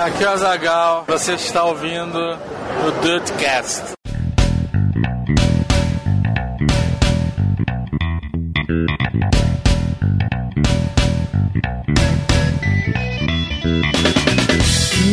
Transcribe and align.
Aqui 0.00 0.24
é 0.24 0.28
o 0.28 0.30
Azagal, 0.30 1.04
você 1.06 1.34
está 1.34 1.62
ouvindo 1.62 2.18
o 2.18 2.90
Dudecast. 3.02 3.92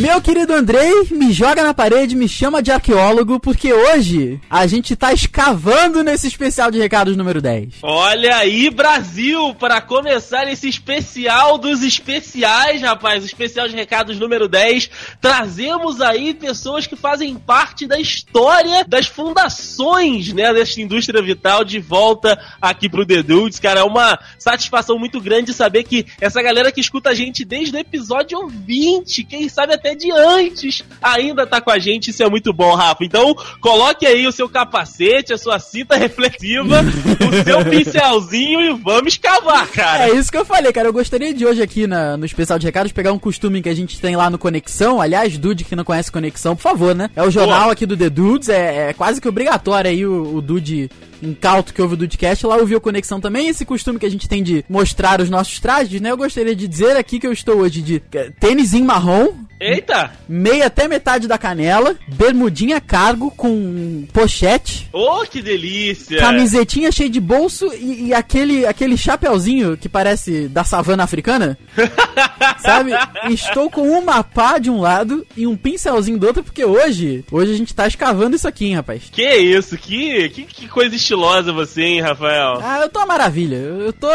Meu 0.08 0.22
querido 0.22 0.54
Andrei, 0.54 0.90
me 1.10 1.34
joga 1.34 1.62
na 1.62 1.74
parede, 1.74 2.16
me 2.16 2.26
chama 2.26 2.62
de 2.62 2.72
arqueólogo, 2.72 3.38
porque 3.38 3.74
hoje 3.74 4.40
a 4.48 4.66
gente 4.66 4.96
tá 4.96 5.12
escavando 5.12 6.02
nesse 6.02 6.26
especial 6.26 6.70
de 6.70 6.78
recados 6.78 7.14
número 7.14 7.42
10. 7.42 7.74
Olha 7.82 8.36
aí, 8.36 8.70
Brasil, 8.70 9.54
para 9.56 9.82
começar 9.82 10.50
esse 10.50 10.66
especial 10.66 11.58
dos 11.58 11.82
especiais, 11.82 12.80
rapaz, 12.80 13.22
o 13.22 13.26
especial 13.26 13.68
de 13.68 13.76
recados 13.76 14.18
número 14.18 14.48
10, 14.48 14.88
trazemos 15.20 16.00
aí 16.00 16.32
pessoas 16.32 16.86
que 16.86 16.96
fazem 16.96 17.34
parte 17.34 17.86
da 17.86 18.00
história 18.00 18.86
das 18.88 19.06
fundações, 19.06 20.32
né, 20.32 20.54
desta 20.54 20.80
indústria 20.80 21.20
vital 21.20 21.62
de 21.62 21.80
volta 21.80 22.42
aqui 22.62 22.88
pro 22.88 23.04
The 23.04 23.22
Dudes, 23.22 23.60
cara, 23.60 23.80
é 23.80 23.84
uma 23.84 24.18
satisfação 24.38 24.98
muito 24.98 25.20
grande 25.20 25.52
saber 25.52 25.84
que 25.84 26.06
essa 26.18 26.40
galera 26.40 26.72
que 26.72 26.80
escuta 26.80 27.10
a 27.10 27.14
gente 27.14 27.44
desde 27.44 27.76
o 27.76 27.78
episódio 27.78 28.48
20, 28.48 29.24
quem 29.24 29.50
sabe 29.50 29.74
até 29.74 29.97
de 29.98 30.10
antes, 30.10 30.84
ainda 31.02 31.46
tá 31.46 31.60
com 31.60 31.70
a 31.70 31.78
gente, 31.78 32.10
isso 32.10 32.22
é 32.22 32.30
muito 32.30 32.52
bom, 32.52 32.74
Rafa. 32.74 33.04
Então, 33.04 33.34
coloque 33.60 34.06
aí 34.06 34.26
o 34.26 34.32
seu 34.32 34.48
capacete, 34.48 35.32
a 35.32 35.38
sua 35.38 35.58
cinta 35.58 35.96
reflexiva, 35.96 36.82
o 36.82 37.44
seu 37.44 37.64
pincelzinho 37.68 38.60
e 38.60 38.72
vamos 38.74 39.14
escavar, 39.14 39.66
cara. 39.68 40.08
É 40.08 40.14
isso 40.14 40.30
que 40.30 40.38
eu 40.38 40.44
falei, 40.44 40.72
cara. 40.72 40.88
Eu 40.88 40.92
gostaria 40.92 41.34
de 41.34 41.44
hoje 41.44 41.62
aqui 41.62 41.86
na, 41.86 42.16
no 42.16 42.24
especial 42.24 42.58
de 42.58 42.66
recados 42.66 42.92
pegar 42.92 43.12
um 43.12 43.18
costume 43.18 43.60
que 43.60 43.68
a 43.68 43.74
gente 43.74 44.00
tem 44.00 44.16
lá 44.16 44.30
no 44.30 44.38
Conexão. 44.38 45.00
Aliás, 45.00 45.36
Dude 45.36 45.64
que 45.64 45.76
não 45.76 45.84
conhece 45.84 46.12
Conexão, 46.12 46.56
por 46.56 46.62
favor, 46.62 46.94
né? 46.94 47.10
É 47.14 47.22
o 47.22 47.30
jornal 47.30 47.62
Boa. 47.62 47.72
aqui 47.72 47.84
do 47.84 47.96
The 47.96 48.10
Dudes, 48.10 48.48
é, 48.48 48.90
é, 48.90 48.92
quase 48.92 49.20
que 49.20 49.28
obrigatório 49.28 49.90
aí 49.90 50.06
o, 50.06 50.36
o 50.36 50.40
Dude 50.40 50.90
incauto 51.22 51.74
que 51.74 51.82
ouve 51.82 51.94
o 51.94 51.96
Dudecast, 51.96 52.46
lá 52.46 52.56
ouviu 52.56 52.80
Conexão 52.80 53.20
também. 53.20 53.48
Esse 53.48 53.64
costume 53.64 53.98
que 53.98 54.06
a 54.06 54.10
gente 54.10 54.28
tem 54.28 54.42
de 54.42 54.64
mostrar 54.68 55.20
os 55.20 55.30
nossos 55.30 55.58
trajes, 55.58 56.00
né? 56.00 56.10
Eu 56.10 56.16
gostaria 56.16 56.54
de 56.54 56.68
dizer 56.68 56.96
aqui 56.96 57.18
que 57.18 57.26
eu 57.26 57.32
estou 57.32 57.56
hoje 57.56 57.82
de 57.82 58.00
tênis 58.40 58.74
em 58.74 58.82
marrom, 58.82 59.34
Eita! 59.60 60.12
Meia 60.28 60.66
até 60.66 60.86
metade 60.86 61.26
da 61.26 61.36
canela, 61.36 61.96
bermudinha 62.06 62.80
cargo 62.80 63.30
com 63.30 64.06
pochete. 64.12 64.88
Oh, 64.92 65.24
que 65.28 65.42
delícia! 65.42 66.18
Camisetinha 66.18 66.92
cheia 66.92 67.10
de 67.10 67.20
bolso 67.20 67.66
e, 67.74 68.08
e 68.08 68.14
aquele, 68.14 68.64
aquele 68.66 68.96
chapeuzinho 68.96 69.76
que 69.76 69.88
parece 69.88 70.48
da 70.48 70.62
savana 70.62 71.02
africana. 71.02 71.58
sabe? 72.58 72.92
Estou 73.32 73.70
com 73.70 73.82
uma 73.82 74.22
pá 74.22 74.58
de 74.58 74.70
um 74.70 74.80
lado 74.80 75.26
e 75.36 75.46
um 75.46 75.56
pincelzinho 75.56 76.18
do 76.18 76.26
outro, 76.26 76.44
porque 76.44 76.64
hoje, 76.64 77.24
hoje 77.30 77.52
a 77.52 77.56
gente 77.56 77.74
tá 77.74 77.86
escavando 77.86 78.36
isso 78.36 78.46
aqui, 78.46 78.66
hein, 78.66 78.76
rapaz. 78.76 79.04
Que 79.10 79.36
isso? 79.36 79.76
Que, 79.76 80.28
que, 80.28 80.44
que 80.44 80.68
coisa 80.68 80.94
estilosa 80.94 81.52
você, 81.52 81.82
hein, 81.82 82.00
Rafael? 82.00 82.60
Ah, 82.62 82.80
eu 82.82 82.88
tô 82.88 83.00
uma 83.00 83.06
maravilha. 83.06 83.56
Eu 83.56 83.92
tô 83.92 84.08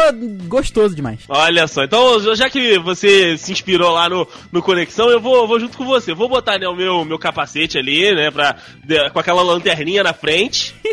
gostoso 0.46 0.94
demais. 0.94 1.20
Olha 1.28 1.66
só, 1.66 1.84
então 1.84 2.34
já 2.34 2.48
que 2.48 2.78
você 2.78 3.36
se 3.36 3.52
inspirou 3.52 3.90
lá 3.90 4.08
no, 4.08 4.26
no 4.50 4.62
Conexão, 4.62 5.10
eu 5.10 5.20
vou 5.20 5.33
vou, 5.34 5.48
vou 5.48 5.60
junto 5.60 5.76
com 5.76 5.84
você. 5.84 6.14
Vou 6.14 6.28
botar 6.28 6.58
né, 6.58 6.68
o 6.68 6.76
meu, 6.76 7.04
meu 7.04 7.18
capacete 7.18 7.78
ali, 7.78 8.14
né? 8.14 8.30
Pra, 8.30 8.56
de, 8.82 9.10
com 9.10 9.18
aquela 9.18 9.42
lanterninha 9.42 10.02
na 10.02 10.12
frente. 10.12 10.74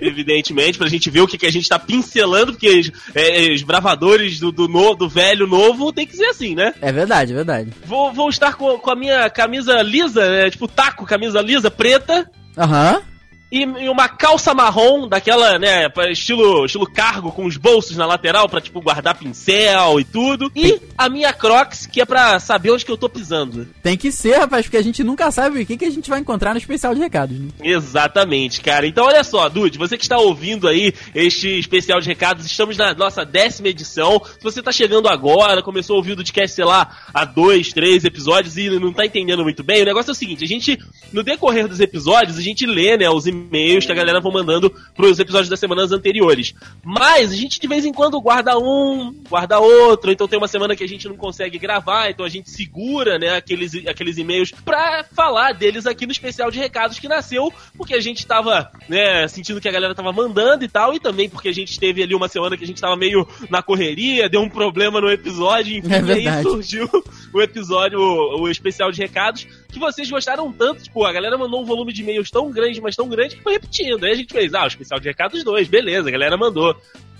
evidentemente, 0.00 0.76
pra 0.76 0.88
gente 0.88 1.08
ver 1.08 1.20
o 1.20 1.26
que, 1.26 1.38
que 1.38 1.46
a 1.46 1.52
gente 1.52 1.68
tá 1.68 1.78
pincelando, 1.78 2.52
porque 2.52 2.82
é, 3.14 3.52
os 3.52 3.62
bravadores 3.62 4.38
do, 4.38 4.52
do, 4.52 4.68
no, 4.68 4.94
do 4.94 5.08
velho 5.08 5.46
novo 5.46 5.92
tem 5.92 6.06
que 6.06 6.16
ser 6.16 6.26
assim, 6.26 6.54
né? 6.54 6.74
É 6.80 6.92
verdade, 6.92 7.32
é 7.32 7.34
verdade. 7.34 7.70
Vou, 7.86 8.12
vou 8.12 8.28
estar 8.28 8.54
com, 8.54 8.78
com 8.78 8.90
a 8.90 8.96
minha 8.96 9.30
camisa 9.30 9.80
lisa, 9.82 10.28
né? 10.28 10.50
Tipo 10.50 10.68
taco, 10.68 11.06
camisa 11.06 11.40
lisa, 11.40 11.70
preta. 11.70 12.30
Aham. 12.56 12.96
Uhum 12.96 13.13
e, 13.54 13.84
e, 13.84 13.88
uma 13.88 14.08
calça 14.08 14.52
marrom, 14.52 15.06
daquela, 15.06 15.60
né, 15.60 15.88
estilo, 16.10 16.64
estilo 16.64 16.90
cargo, 16.90 17.30
com 17.30 17.46
os 17.46 17.56
bolsos 17.56 17.96
na 17.96 18.04
lateral 18.04 18.48
pra, 18.48 18.60
tipo, 18.60 18.80
guardar 18.80 19.16
pincel 19.16 20.00
e 20.00 20.04
tudo. 20.04 20.50
E 20.56 20.80
a 20.98 21.08
minha 21.08 21.32
Crocs, 21.32 21.86
que 21.86 22.00
é 22.00 22.04
pra 22.04 22.40
saber 22.40 22.72
onde 22.72 22.84
que 22.84 22.90
eu 22.90 22.96
tô 22.96 23.08
pisando. 23.08 23.68
Tem 23.80 23.96
que 23.96 24.10
ser, 24.10 24.38
rapaz, 24.38 24.66
porque 24.66 24.76
a 24.76 24.82
gente 24.82 25.04
nunca 25.04 25.30
sabe 25.30 25.62
o 25.62 25.66
que, 25.66 25.76
que 25.76 25.84
a 25.84 25.90
gente 25.90 26.10
vai 26.10 26.18
encontrar 26.18 26.52
no 26.52 26.58
especial 26.58 26.94
de 26.94 27.00
recados, 27.00 27.38
né? 27.38 27.48
Exatamente, 27.62 28.60
cara. 28.60 28.88
Então, 28.88 29.06
olha 29.06 29.22
só, 29.22 29.48
Dude, 29.48 29.78
você 29.78 29.96
que 29.96 30.04
está 30.04 30.18
ouvindo 30.18 30.66
aí 30.66 30.92
este 31.14 31.56
especial 31.56 32.00
de 32.00 32.08
recados, 32.08 32.44
estamos 32.44 32.76
na 32.76 32.92
nossa 32.92 33.24
décima 33.24 33.68
edição. 33.68 34.20
Se 34.24 34.42
você 34.42 34.60
tá 34.60 34.72
chegando 34.72 35.08
agora, 35.08 35.62
começou 35.62 35.94
a 35.94 35.98
ouvir 35.98 36.12
o 36.12 36.16
Dudcast, 36.16 36.56
sei 36.56 36.64
lá, 36.64 36.90
há 37.14 37.24
dois, 37.24 37.72
três 37.72 38.04
episódios 38.04 38.56
e 38.56 38.68
não 38.80 38.92
tá 38.92 39.06
entendendo 39.06 39.44
muito 39.44 39.62
bem, 39.62 39.82
o 39.82 39.84
negócio 39.84 40.10
é 40.10 40.12
o 40.12 40.16
seguinte, 40.16 40.42
a 40.42 40.48
gente, 40.48 40.76
no 41.12 41.22
decorrer 41.22 41.68
dos 41.68 41.78
episódios, 41.78 42.36
a 42.36 42.42
gente 42.42 42.66
lê, 42.66 42.96
né, 42.96 43.08
os 43.08 43.26
e-mails 43.44 43.86
que 43.86 43.92
a 43.92 43.94
galera 43.94 44.20
vão 44.20 44.32
mandando 44.32 44.72
pros 44.94 45.18
episódios 45.18 45.48
das 45.48 45.60
semanas 45.60 45.92
anteriores. 45.92 46.54
Mas 46.82 47.32
a 47.32 47.36
gente 47.36 47.60
de 47.60 47.68
vez 47.68 47.84
em 47.84 47.92
quando 47.92 48.20
guarda 48.20 48.58
um, 48.58 49.14
guarda 49.28 49.58
outro, 49.58 50.10
então 50.10 50.28
tem 50.28 50.38
uma 50.38 50.48
semana 50.48 50.76
que 50.76 50.84
a 50.84 50.88
gente 50.88 51.08
não 51.08 51.16
consegue 51.16 51.58
gravar, 51.58 52.10
então 52.10 52.24
a 52.24 52.28
gente 52.28 52.50
segura, 52.50 53.18
né, 53.18 53.36
aqueles, 53.36 53.74
aqueles 53.86 54.18
e-mails 54.18 54.50
pra 54.64 55.04
falar 55.14 55.52
deles 55.52 55.86
aqui 55.86 56.06
no 56.06 56.12
especial 56.12 56.50
de 56.50 56.58
recados 56.58 56.98
que 56.98 57.08
nasceu 57.08 57.52
porque 57.76 57.94
a 57.94 58.00
gente 58.00 58.26
tava, 58.26 58.70
né, 58.88 59.26
sentindo 59.28 59.60
que 59.60 59.68
a 59.68 59.72
galera 59.72 59.94
tava 59.94 60.12
mandando 60.12 60.64
e 60.64 60.68
tal, 60.68 60.94
e 60.94 61.00
também 61.00 61.28
porque 61.28 61.48
a 61.48 61.54
gente 61.54 61.78
teve 61.78 62.02
ali 62.02 62.14
uma 62.14 62.28
semana 62.28 62.56
que 62.56 62.64
a 62.64 62.66
gente 62.66 62.80
tava 62.80 62.96
meio 62.96 63.26
na 63.50 63.62
correria, 63.62 64.28
deu 64.28 64.40
um 64.40 64.48
problema 64.48 65.00
no 65.00 65.10
episódio, 65.10 65.76
enfim, 65.76 65.92
é 65.92 66.18
e 66.20 66.28
aí 66.28 66.42
surgiu 66.42 66.88
o 67.32 67.40
episódio, 67.40 67.98
o, 67.98 68.42
o 68.42 68.48
especial 68.48 68.90
de 68.90 69.00
recados, 69.00 69.46
que 69.74 69.80
vocês 69.80 70.08
gostaram 70.08 70.50
tanto, 70.52 70.84
tipo, 70.84 71.04
a 71.04 71.12
galera 71.12 71.36
mandou 71.36 71.60
um 71.60 71.64
volume 71.64 71.92
de 71.92 72.02
e-mails 72.02 72.30
tão 72.30 72.50
grande, 72.50 72.80
mas 72.80 72.96
tão 72.96 73.08
grande 73.08 73.36
que 73.36 73.42
foi 73.42 73.54
repetindo. 73.54 74.04
Aí 74.04 74.12
a 74.12 74.16
gente 74.16 74.32
fez, 74.32 74.54
ah, 74.54 74.64
o 74.64 74.68
especial 74.68 75.00
de 75.00 75.08
recados 75.08 75.44
2, 75.44 75.68
beleza, 75.68 76.08
a 76.08 76.12
galera 76.12 76.36
mandou. 76.36 76.74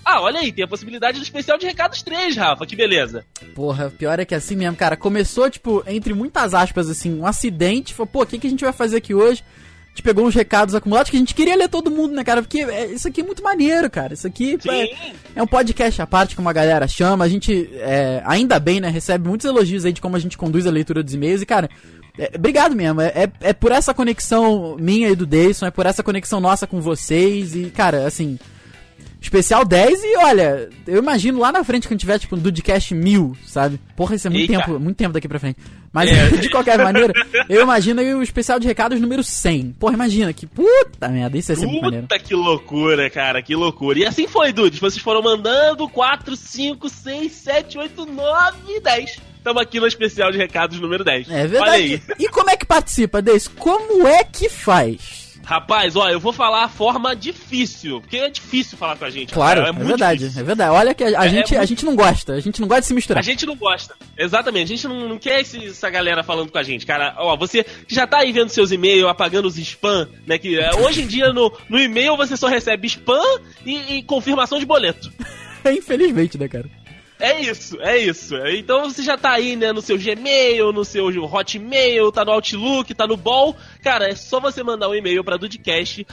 Ah, 0.05 0.21
olha 0.21 0.39
aí, 0.39 0.51
tem 0.51 0.63
a 0.63 0.67
possibilidade 0.67 1.17
do 1.17 1.23
especial 1.23 1.57
de 1.57 1.65
recados 1.65 2.03
3, 2.03 2.37
Rafa, 2.37 2.65
que 2.65 2.75
beleza. 2.75 3.25
Porra, 3.55 3.89
pior 3.89 4.19
é 4.19 4.25
que 4.25 4.35
é 4.35 4.37
assim 4.37 4.55
mesmo, 4.55 4.77
cara. 4.77 4.95
Começou, 4.95 5.49
tipo, 5.49 5.83
entre 5.87 6.13
muitas 6.13 6.53
aspas, 6.53 6.89
assim, 6.89 7.19
um 7.19 7.25
acidente. 7.25 7.93
Falou, 7.93 8.07
pô, 8.07 8.21
o 8.21 8.25
que, 8.25 8.37
que 8.37 8.45
a 8.45 8.49
gente 8.49 8.63
vai 8.63 8.71
fazer 8.71 8.97
aqui 8.97 9.15
hoje? 9.15 9.43
A 9.85 9.89
gente 9.89 10.03
pegou 10.03 10.27
uns 10.27 10.35
recados 10.35 10.75
acumulados 10.75 11.09
que 11.09 11.15
a 11.15 11.19
gente 11.19 11.33
queria 11.33 11.55
ler 11.55 11.69
todo 11.69 11.89
mundo, 11.89 12.13
né, 12.13 12.23
cara? 12.23 12.41
Porque 12.41 12.59
é, 12.59 12.85
isso 12.87 13.07
aqui 13.07 13.21
é 13.21 13.23
muito 13.23 13.41
maneiro, 13.41 13.89
cara. 13.89 14.13
Isso 14.13 14.27
aqui 14.27 14.59
é, 14.69 14.95
é, 15.37 15.41
um 15.41 15.47
podcast 15.47 15.99
à 16.01 16.05
parte, 16.05 16.35
como 16.35 16.49
a 16.49 16.53
galera 16.53 16.87
chama. 16.87 17.25
A 17.25 17.29
gente, 17.29 17.69
é, 17.75 18.21
ainda 18.25 18.59
bem, 18.59 18.79
né, 18.79 18.89
recebe 18.89 19.27
muitos 19.27 19.45
elogios 19.45 19.85
aí 19.85 19.93
de 19.93 20.01
como 20.01 20.17
a 20.17 20.19
gente 20.19 20.37
conduz 20.37 20.67
a 20.67 20.71
leitura 20.71 21.01
dos 21.01 21.13
e-mails. 21.13 21.41
E, 21.41 21.45
cara, 21.45 21.69
é, 22.17 22.31
obrigado 22.35 22.75
mesmo. 22.75 23.01
É, 23.01 23.07
é, 23.07 23.31
é, 23.41 23.53
por 23.53 23.71
essa 23.71 23.93
conexão 23.93 24.75
minha 24.79 25.09
e 25.09 25.15
do 25.15 25.25
Dayson, 25.25 25.65
é 25.65 25.71
por 25.71 25.85
essa 25.85 26.03
conexão 26.03 26.39
nossa 26.39 26.65
com 26.65 26.81
vocês. 26.81 27.55
E, 27.55 27.69
cara, 27.69 28.05
assim. 28.05 28.39
Especial 29.21 29.65
10 29.65 30.03
e 30.03 30.17
olha, 30.17 30.69
eu 30.85 30.99
imagino 31.01 31.39
lá 31.39 31.51
na 31.51 31.63
frente 31.63 31.87
quando 31.87 31.99
tiver, 31.99 32.19
tipo, 32.19 32.35
um 32.35 32.39
Dudcast 32.39 32.93
1000, 32.93 33.35
sabe? 33.43 33.79
Porra, 33.95 34.13
isso 34.13 34.27
é 34.27 34.29
muito 34.29 34.45
tempo, 34.45 34.79
muito 34.79 34.97
tempo 34.97 35.13
daqui 35.13 35.27
pra 35.27 35.39
frente. 35.39 35.57
Mas, 35.91 36.11
é. 36.11 36.29
de 36.37 36.47
qualquer 36.47 36.77
maneira, 36.77 37.11
eu 37.49 37.63
imagino 37.63 38.01
aí 38.01 38.13
o 38.13 38.21
especial 38.21 38.59
de 38.59 38.67
recados 38.67 39.01
número 39.01 39.23
100. 39.23 39.77
Porra, 39.79 39.95
imagina, 39.95 40.31
que 40.31 40.45
puta 40.45 41.07
merda, 41.09 41.39
isso 41.39 41.51
é 41.51 41.55
sempre 41.55 41.71
puta 41.73 41.85
maneiro. 41.85 42.05
Puta 42.05 42.19
que 42.19 42.35
loucura, 42.35 43.09
cara, 43.09 43.41
que 43.41 43.55
loucura. 43.55 43.97
E 43.97 44.05
assim 44.05 44.27
foi, 44.27 44.53
Dudes, 44.53 44.79
vocês 44.79 45.01
foram 45.01 45.23
mandando 45.23 45.89
4, 45.89 46.35
5, 46.35 46.87
6, 46.87 47.31
7, 47.31 47.77
8, 47.79 48.05
9, 48.05 48.79
10. 48.79 49.34
Estamos 49.45 49.61
aqui 49.61 49.79
no 49.79 49.85
especial 49.85 50.31
de 50.31 50.39
recados 50.39 50.79
número 50.79 51.03
10. 51.03 51.29
É 51.29 51.45
verdade. 51.45 52.01
E 52.17 52.27
como 52.29 52.49
é 52.49 52.57
que 52.57 52.65
participa, 52.65 53.21
Deis? 53.21 53.47
Como 53.47 54.07
é 54.07 54.23
que 54.23 54.49
faz? 54.49 55.37
Rapaz, 55.43 55.95
ó, 55.95 56.09
eu 56.09 56.19
vou 56.19 56.33
falar 56.33 56.63
a 56.63 56.67
forma 56.67 57.15
difícil, 57.15 58.01
porque 58.01 58.17
é 58.17 58.27
difícil 58.31 58.75
falar 58.75 58.97
com 58.97 59.05
a 59.05 59.09
gente. 59.11 59.31
Claro, 59.31 59.61
é, 59.61 59.69
é 59.69 59.71
verdade, 59.71 60.21
difícil. 60.21 60.41
é 60.41 60.43
verdade. 60.43 60.71
Olha 60.71 60.95
que 60.95 61.03
a, 61.03 61.21
a 61.21 61.25
é, 61.27 61.29
gente, 61.29 61.53
é 61.53 61.57
muito... 61.57 61.61
a 61.61 61.65
gente 61.65 61.85
não 61.85 61.95
gosta, 61.95 62.33
a 62.33 62.39
gente 62.39 62.59
não 62.59 62.67
gosta 62.67 62.81
de 62.81 62.87
se 62.87 62.93
misturar. 62.95 63.19
A 63.19 63.23
gente 63.23 63.45
não 63.45 63.55
gosta, 63.55 63.95
exatamente. 64.17 64.73
A 64.73 64.75
gente 64.75 64.87
não, 64.87 65.09
não 65.09 65.19
quer 65.19 65.41
esse, 65.41 65.63
essa 65.63 65.91
galera 65.91 66.23
falando 66.23 66.51
com 66.51 66.57
a 66.57 66.63
gente, 66.63 66.83
cara. 66.83 67.13
Ó, 67.19 67.37
você 67.37 67.63
que 67.63 67.93
já 67.93 68.07
tá 68.07 68.21
aí 68.21 68.31
vendo 68.31 68.49
seus 68.49 68.71
e-mails, 68.71 69.07
apagando 69.07 69.47
os 69.47 69.59
spam, 69.59 70.09
né? 70.25 70.39
Que 70.39 70.59
é, 70.59 70.73
hoje 70.73 71.03
em 71.03 71.07
dia 71.07 71.31
no, 71.31 71.55
no 71.69 71.79
e-mail 71.79 72.17
você 72.17 72.35
só 72.35 72.47
recebe 72.47 72.87
spam 72.87 73.21
e, 73.63 73.97
e 73.97 74.01
confirmação 74.01 74.57
de 74.57 74.65
boleto. 74.65 75.13
Infelizmente, 75.71 76.35
né, 76.35 76.47
cara? 76.47 76.65
É 77.19 77.39
isso, 77.41 77.79
é 77.81 77.97
isso. 77.97 78.35
Então 78.47 78.89
você 78.89 79.01
já 79.01 79.17
tá 79.17 79.31
aí, 79.31 79.55
né, 79.55 79.71
no 79.71 79.81
seu 79.81 79.97
Gmail, 79.97 80.73
no 80.73 80.83
seu 80.83 81.07
Hotmail, 81.23 82.11
tá 82.11 82.25
no 82.25 82.31
Outlook, 82.31 82.93
tá 82.93 83.07
no 83.07 83.15
Ball. 83.15 83.55
Cara, 83.81 84.09
é 84.09 84.15
só 84.15 84.39
você 84.39 84.61
mandar 84.61 84.89
um 84.89 84.95
e-mail 84.95 85.23
pra 85.23 85.37
dudcast.com.br, 85.37 86.05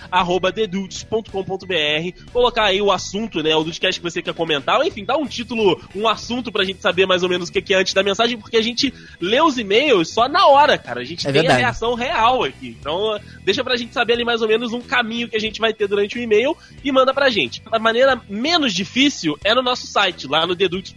colocar 2.32 2.64
aí 2.64 2.80
o 2.80 2.92
assunto, 2.92 3.42
né, 3.42 3.54
o 3.56 3.64
Dudcast 3.64 4.00
que 4.00 4.10
você 4.10 4.22
quer 4.22 4.34
comentar, 4.34 4.78
ou 4.78 4.84
enfim, 4.84 5.04
dá 5.04 5.16
um 5.16 5.26
título, 5.26 5.80
um 5.94 6.06
assunto 6.06 6.52
pra 6.52 6.64
gente 6.64 6.80
saber 6.80 7.04
mais 7.06 7.22
ou 7.22 7.28
menos 7.28 7.48
o 7.48 7.52
que 7.52 7.74
é 7.74 7.78
antes 7.78 7.94
da 7.94 8.02
mensagem, 8.02 8.38
porque 8.38 8.56
a 8.56 8.62
gente 8.62 8.94
lê 9.20 9.40
os 9.40 9.58
e-mails 9.58 10.10
só 10.10 10.28
na 10.28 10.46
hora, 10.46 10.78
cara. 10.78 11.00
A 11.00 11.04
gente 11.04 11.26
é 11.26 11.32
tem 11.32 11.40
verdade. 11.42 11.60
a 11.60 11.64
reação 11.66 11.94
real 11.94 12.44
aqui. 12.44 12.76
Então, 12.78 13.18
deixa 13.44 13.64
pra 13.64 13.76
gente 13.76 13.92
saber 13.92 14.14
ali 14.14 14.24
mais 14.24 14.40
ou 14.40 14.48
menos 14.48 14.72
um 14.72 14.80
caminho 14.80 15.28
que 15.28 15.36
a 15.36 15.40
gente 15.40 15.60
vai 15.60 15.72
ter 15.72 15.88
durante 15.88 16.16
o 16.16 16.22
e-mail 16.22 16.56
e 16.84 16.92
manda 16.92 17.12
pra 17.12 17.28
gente. 17.28 17.60
A 17.72 17.78
maneira 17.78 18.20
menos 18.28 18.72
difícil 18.72 19.36
é 19.42 19.54
no 19.54 19.62
nosso 19.62 19.86
site, 19.86 20.28
lá 20.28 20.46
no 20.46 20.54
Dedudes 20.54 20.91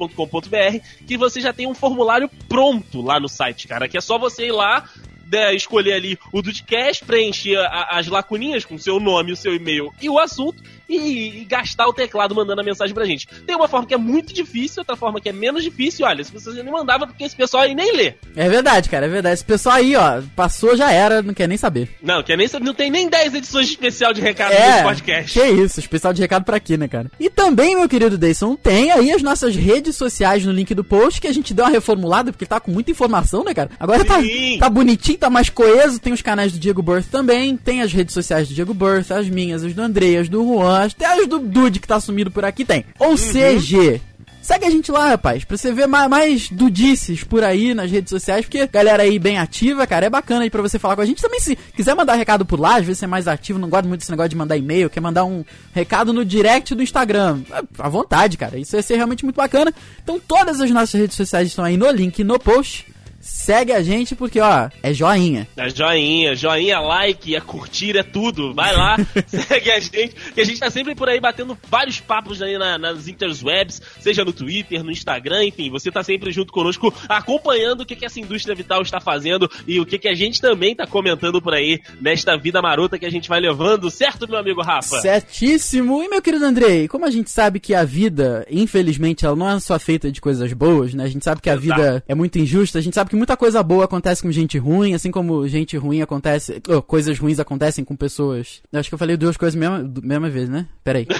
que 1.07 1.17
você 1.17 1.41
já 1.41 1.53
tem 1.53 1.67
um 1.67 1.73
formulário 1.73 2.29
pronto 2.47 3.01
lá 3.01 3.19
no 3.19 3.27
site, 3.27 3.67
cara, 3.67 3.87
que 3.87 3.97
é 3.97 4.01
só 4.01 4.17
você 4.17 4.47
ir 4.47 4.51
lá 4.51 4.87
né, 5.31 5.53
escolher 5.55 5.93
ali 5.93 6.19
o 6.31 6.41
Dudcast, 6.41 7.03
preencher 7.03 7.57
a, 7.57 7.97
as 7.97 8.07
lacuninhas 8.07 8.63
com 8.63 8.77
seu 8.77 8.99
nome, 8.99 9.31
o 9.31 9.35
seu 9.35 9.55
e-mail 9.55 9.91
e 10.01 10.09
o 10.09 10.19
assunto 10.19 10.61
e, 10.87 11.41
e, 11.41 11.45
gastar 11.45 11.87
o 11.87 11.93
teclado 11.93 12.35
mandando 12.35 12.61
a 12.61 12.63
mensagem 12.63 12.93
pra 12.93 13.05
gente. 13.05 13.27
Tem 13.45 13.55
uma 13.55 13.67
forma 13.67 13.87
que 13.87 13.93
é 13.93 13.97
muito 13.97 14.33
difícil, 14.33 14.81
outra 14.81 14.95
forma 14.95 15.19
que 15.19 15.29
é 15.29 15.33
menos 15.33 15.63
difícil. 15.63 16.05
Olha, 16.05 16.23
se 16.23 16.31
você 16.31 16.61
não 16.63 16.71
mandava, 16.71 17.07
porque 17.07 17.23
esse 17.23 17.35
pessoal 17.35 17.63
aí 17.63 17.75
nem 17.75 17.95
lê. 17.95 18.13
É 18.35 18.49
verdade, 18.49 18.89
cara, 18.89 19.05
é 19.05 19.09
verdade. 19.09 19.35
Esse 19.35 19.45
pessoal 19.45 19.75
aí, 19.75 19.95
ó, 19.95 20.21
passou, 20.35 20.75
já 20.75 20.91
era, 20.91 21.21
não 21.21 21.33
quer 21.33 21.47
nem 21.47 21.57
saber. 21.57 21.89
Não, 22.01 22.21
quer 22.23 22.37
nem 22.37 22.47
saber. 22.47 22.65
Não 22.65 22.73
tem 22.73 22.89
nem 22.89 23.09
10 23.09 23.35
edições 23.35 23.67
de 23.67 23.73
especial 23.73 24.13
de 24.13 24.21
recado 24.21 24.53
é, 24.53 24.71
nesse 24.71 24.83
podcast. 24.83 25.39
Que 25.39 25.45
isso, 25.45 25.79
especial 25.79 26.13
de 26.13 26.21
recado 26.21 26.43
pra 26.43 26.57
aqui, 26.57 26.77
né, 26.77 26.87
cara? 26.87 27.11
E 27.19 27.29
também, 27.29 27.75
meu 27.75 27.89
querido 27.89 28.17
Dayson, 28.17 28.55
tem 28.55 28.91
aí 28.91 29.11
as 29.11 29.21
nossas 29.21 29.55
redes 29.55 29.95
sociais 29.95 30.45
no 30.45 30.51
link 30.51 30.73
do 30.73 30.83
post, 30.83 31.19
que 31.19 31.27
a 31.27 31.33
gente 31.33 31.53
deu 31.53 31.65
uma 31.65 31.71
reformulada, 31.71 32.31
porque 32.31 32.45
tá 32.45 32.59
com 32.59 32.71
muita 32.71 32.91
informação, 32.91 33.43
né, 33.43 33.53
cara? 33.53 33.69
Agora 33.79 34.03
tá, 34.03 34.19
tá 34.59 34.69
bonitinho, 34.69 35.17
tá 35.17 35.29
mais 35.29 35.49
coeso, 35.49 35.99
tem 35.99 36.13
os 36.13 36.21
canais 36.21 36.51
do 36.51 36.59
Diego 36.59 36.81
Birth 36.81 37.05
também, 37.11 37.55
tem 37.57 37.81
as 37.81 37.91
redes 37.91 38.13
sociais 38.13 38.47
do 38.47 38.53
Diego 38.53 38.73
Birth, 38.73 39.11
as 39.11 39.29
minhas, 39.29 39.63
as 39.63 39.73
do 39.73 39.81
André, 39.81 40.17
as 40.17 40.29
do 40.29 40.43
Juan, 40.43 40.74
até 40.75 41.05
as 41.05 41.27
do 41.27 41.39
Dude 41.39 41.79
que 41.79 41.87
tá 41.87 41.99
sumido 41.99 42.31
por 42.31 42.45
aqui 42.45 42.63
tem. 42.63 42.85
Ou 42.99 43.11
uhum. 43.11 43.17
seja, 43.17 44.01
Segue 44.45 44.63
a 44.63 44.69
gente 44.69 44.91
lá, 44.91 45.09
rapaz, 45.09 45.43
pra 45.43 45.57
você 45.57 45.71
ver 45.71 45.87
mais, 45.87 46.07
mais 46.07 46.49
dudices 46.51 47.23
por 47.23 47.43
aí 47.43 47.73
nas 47.73 47.89
redes 47.89 48.11
sociais, 48.11 48.45
porque 48.45 48.67
galera 48.67 49.01
aí 49.01 49.17
bem 49.17 49.39
ativa, 49.39 49.87
cara, 49.87 50.05
é 50.05 50.09
bacana 50.09 50.43
aí 50.43 50.51
pra 50.51 50.61
você 50.61 50.77
falar 50.77 50.95
com 50.95 51.01
a 51.01 51.05
gente. 51.05 51.19
Também 51.19 51.39
se 51.39 51.55
quiser 51.55 51.95
mandar 51.95 52.13
recado 52.13 52.45
por 52.45 52.59
lá, 52.59 52.75
às 52.75 52.85
vezes 52.85 52.99
você 52.99 53.05
é 53.05 53.07
mais 53.07 53.27
ativo, 53.27 53.57
não 53.57 53.67
gosta 53.67 53.87
muito 53.87 54.01
desse 54.01 54.11
negócio 54.11 54.29
de 54.29 54.35
mandar 54.35 54.55
e-mail, 54.55 54.87
quer 54.87 55.01
mandar 55.01 55.25
um 55.25 55.43
recado 55.73 56.13
no 56.13 56.23
direct 56.23 56.75
do 56.75 56.83
Instagram. 56.83 57.41
É, 57.49 57.63
à 57.79 57.89
vontade, 57.89 58.37
cara, 58.37 58.55
isso 58.59 58.73
vai 58.73 58.83
ser 58.83 58.97
realmente 58.97 59.23
muito 59.23 59.35
bacana. 59.37 59.73
Então 60.03 60.19
todas 60.19 60.61
as 60.61 60.69
nossas 60.69 61.01
redes 61.01 61.17
sociais 61.17 61.47
estão 61.47 61.65
aí 61.65 61.75
no 61.75 61.89
link 61.89 62.23
no 62.23 62.37
post. 62.37 62.85
Segue 63.25 63.73
a 63.73 63.81
gente 63.81 64.15
porque, 64.15 64.39
ó, 64.39 64.69
é 64.83 64.93
joinha. 64.93 65.47
É 65.57 65.67
joinha, 65.67 66.35
joinha, 66.35 66.79
like, 66.79 67.35
é 67.35 67.41
curtir, 67.41 67.97
é 67.97 68.03
tudo. 68.03 68.53
Vai 68.53 68.71
lá, 68.75 68.97
segue 69.25 69.71
a 69.71 69.79
gente, 69.79 70.15
que 70.33 70.41
a 70.41 70.45
gente 70.45 70.59
tá 70.59 70.69
sempre 70.69 70.93
por 70.93 71.09
aí 71.09 71.19
batendo 71.19 71.57
vários 71.67 71.99
papos 71.99 72.39
aí 72.39 72.55
na, 72.57 72.77
nas 72.77 73.07
interwebs, 73.07 73.81
seja 73.99 74.23
no 74.23 74.31
Twitter, 74.31 74.83
no 74.83 74.91
Instagram, 74.91 75.43
enfim, 75.45 75.71
você 75.71 75.91
tá 75.91 76.03
sempre 76.03 76.31
junto 76.31 76.53
conosco, 76.53 76.93
acompanhando 77.09 77.81
o 77.81 77.85
que, 77.85 77.95
que 77.95 78.05
essa 78.05 78.19
indústria 78.19 78.53
vital 78.53 78.83
está 78.83 78.99
fazendo 78.99 79.49
e 79.67 79.79
o 79.79 79.85
que, 79.85 79.97
que 79.97 80.07
a 80.07 80.13
gente 80.13 80.39
também 80.39 80.75
tá 80.75 80.85
comentando 80.85 81.41
por 81.41 81.55
aí 81.55 81.81
nesta 81.99 82.37
vida 82.37 82.61
marota 82.61 82.99
que 82.99 83.07
a 83.07 83.11
gente 83.11 83.27
vai 83.27 83.39
levando, 83.39 83.89
certo, 83.89 84.29
meu 84.29 84.37
amigo 84.37 84.61
Rafa? 84.61 84.99
Certíssimo. 84.99 86.03
E 86.03 86.07
meu 86.07 86.21
querido 86.21 86.45
Andrei, 86.45 86.87
como 86.87 87.05
a 87.05 87.11
gente 87.11 87.31
sabe 87.31 87.59
que 87.59 87.73
a 87.73 87.83
vida, 87.83 88.45
infelizmente, 88.51 89.25
ela 89.25 89.35
não 89.35 89.49
é 89.49 89.59
só 89.59 89.79
feita 89.79 90.11
de 90.11 90.21
coisas 90.21 90.53
boas, 90.53 90.93
né? 90.93 91.05
A 91.05 91.09
gente 91.09 91.25
sabe 91.25 91.41
que 91.41 91.49
a 91.49 91.55
vida 91.55 92.03
é 92.07 92.13
muito 92.13 92.37
injusta, 92.37 92.77
a 92.77 92.81
gente 92.81 92.93
sabe 92.93 93.09
que 93.09 93.14
que 93.15 93.17
muita 93.17 93.37
coisa 93.37 93.63
boa 93.63 93.85
acontece 93.85 94.21
com 94.21 94.31
gente 94.31 94.57
ruim, 94.57 94.93
assim 94.93 95.09
como 95.09 95.47
gente 95.47 95.77
ruim 95.77 96.01
acontece. 96.01 96.61
Oh, 96.67 96.81
coisas 96.81 97.17
ruins 97.17 97.39
acontecem 97.39 97.83
com 97.83 97.95
pessoas. 97.95 98.61
Eu 98.71 98.79
acho 98.79 98.89
que 98.89 98.93
eu 98.93 98.99
falei 98.99 99.15
duas 99.15 99.37
coisas 99.37 99.55
mesma, 99.55 99.89
mesma 100.03 100.29
vez, 100.29 100.49
né? 100.49 100.67
Peraí. 100.83 101.07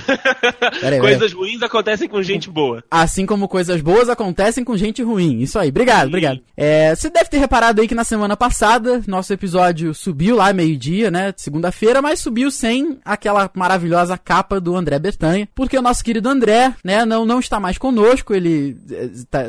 Peraí 0.81 0.99
coisas 0.99 1.19
peraí. 1.19 1.33
ruins 1.33 1.61
acontecem 1.63 2.07
com 2.07 2.21
gente 2.21 2.49
boa. 2.49 2.83
Assim 2.91 3.25
como 3.25 3.47
coisas 3.47 3.81
boas 3.81 4.09
acontecem 4.09 4.63
com 4.63 4.75
gente 4.75 5.01
ruim. 5.01 5.39
Isso 5.39 5.57
aí. 5.57 5.69
Obrigado, 5.69 6.03
Sim. 6.03 6.07
obrigado. 6.07 6.41
É, 6.57 6.93
você 6.93 7.09
deve 7.09 7.29
ter 7.29 7.37
reparado 7.37 7.81
aí 7.81 7.87
que 7.87 7.95
na 7.95 8.03
semana 8.03 8.35
passada, 8.35 9.01
nosso 9.07 9.31
episódio 9.31 9.93
subiu 9.93 10.35
lá 10.35 10.51
meio-dia, 10.51 11.09
né? 11.09 11.33
Segunda-feira, 11.37 12.01
mas 12.01 12.19
subiu 12.19 12.51
sem 12.51 12.99
aquela 13.05 13.49
maravilhosa 13.55 14.17
capa 14.17 14.59
do 14.59 14.75
André 14.75 14.99
Bertanha. 14.99 15.47
Porque 15.55 15.77
o 15.77 15.81
nosso 15.81 16.03
querido 16.03 16.27
André, 16.27 16.73
né, 16.83 17.05
não, 17.05 17.25
não 17.25 17.39
está 17.39 17.59
mais 17.59 17.77
conosco. 17.77 18.33
Ele 18.33 18.77
está 19.13 19.45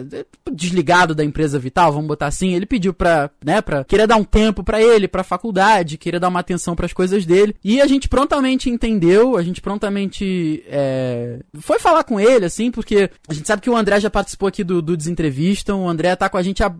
desligado 0.52 1.14
da 1.14 1.24
empresa 1.24 1.58
Vital, 1.58 1.92
vamos 1.92 2.06
botar 2.06 2.25
assim, 2.26 2.54
ele 2.54 2.66
pediu 2.66 2.92
pra, 2.92 3.30
né, 3.44 3.60
pra, 3.60 3.84
queria 3.84 4.06
dar 4.06 4.16
um 4.16 4.24
tempo 4.24 4.62
para 4.62 4.82
ele, 4.82 5.08
pra 5.08 5.24
faculdade, 5.24 5.98
queria 5.98 6.20
dar 6.20 6.28
uma 6.28 6.40
atenção 6.40 6.74
para 6.74 6.86
as 6.86 6.92
coisas 6.92 7.24
dele, 7.24 7.54
e 7.64 7.80
a 7.80 7.86
gente 7.86 8.08
prontamente 8.08 8.70
entendeu, 8.70 9.36
a 9.36 9.42
gente 9.42 9.60
prontamente 9.60 10.64
é, 10.68 11.40
foi 11.60 11.78
falar 11.78 12.04
com 12.04 12.20
ele, 12.20 12.44
assim, 12.44 12.70
porque 12.70 13.10
a 13.28 13.34
gente 13.34 13.46
sabe 13.46 13.62
que 13.62 13.70
o 13.70 13.76
André 13.76 14.00
já 14.00 14.10
participou 14.10 14.48
aqui 14.48 14.62
do, 14.62 14.82
do 14.82 14.96
Desentrevistam, 14.96 15.84
o 15.84 15.88
André 15.88 16.14
tá 16.16 16.28
com 16.28 16.36
a 16.36 16.42
gente 16.42 16.62
há 16.62 16.74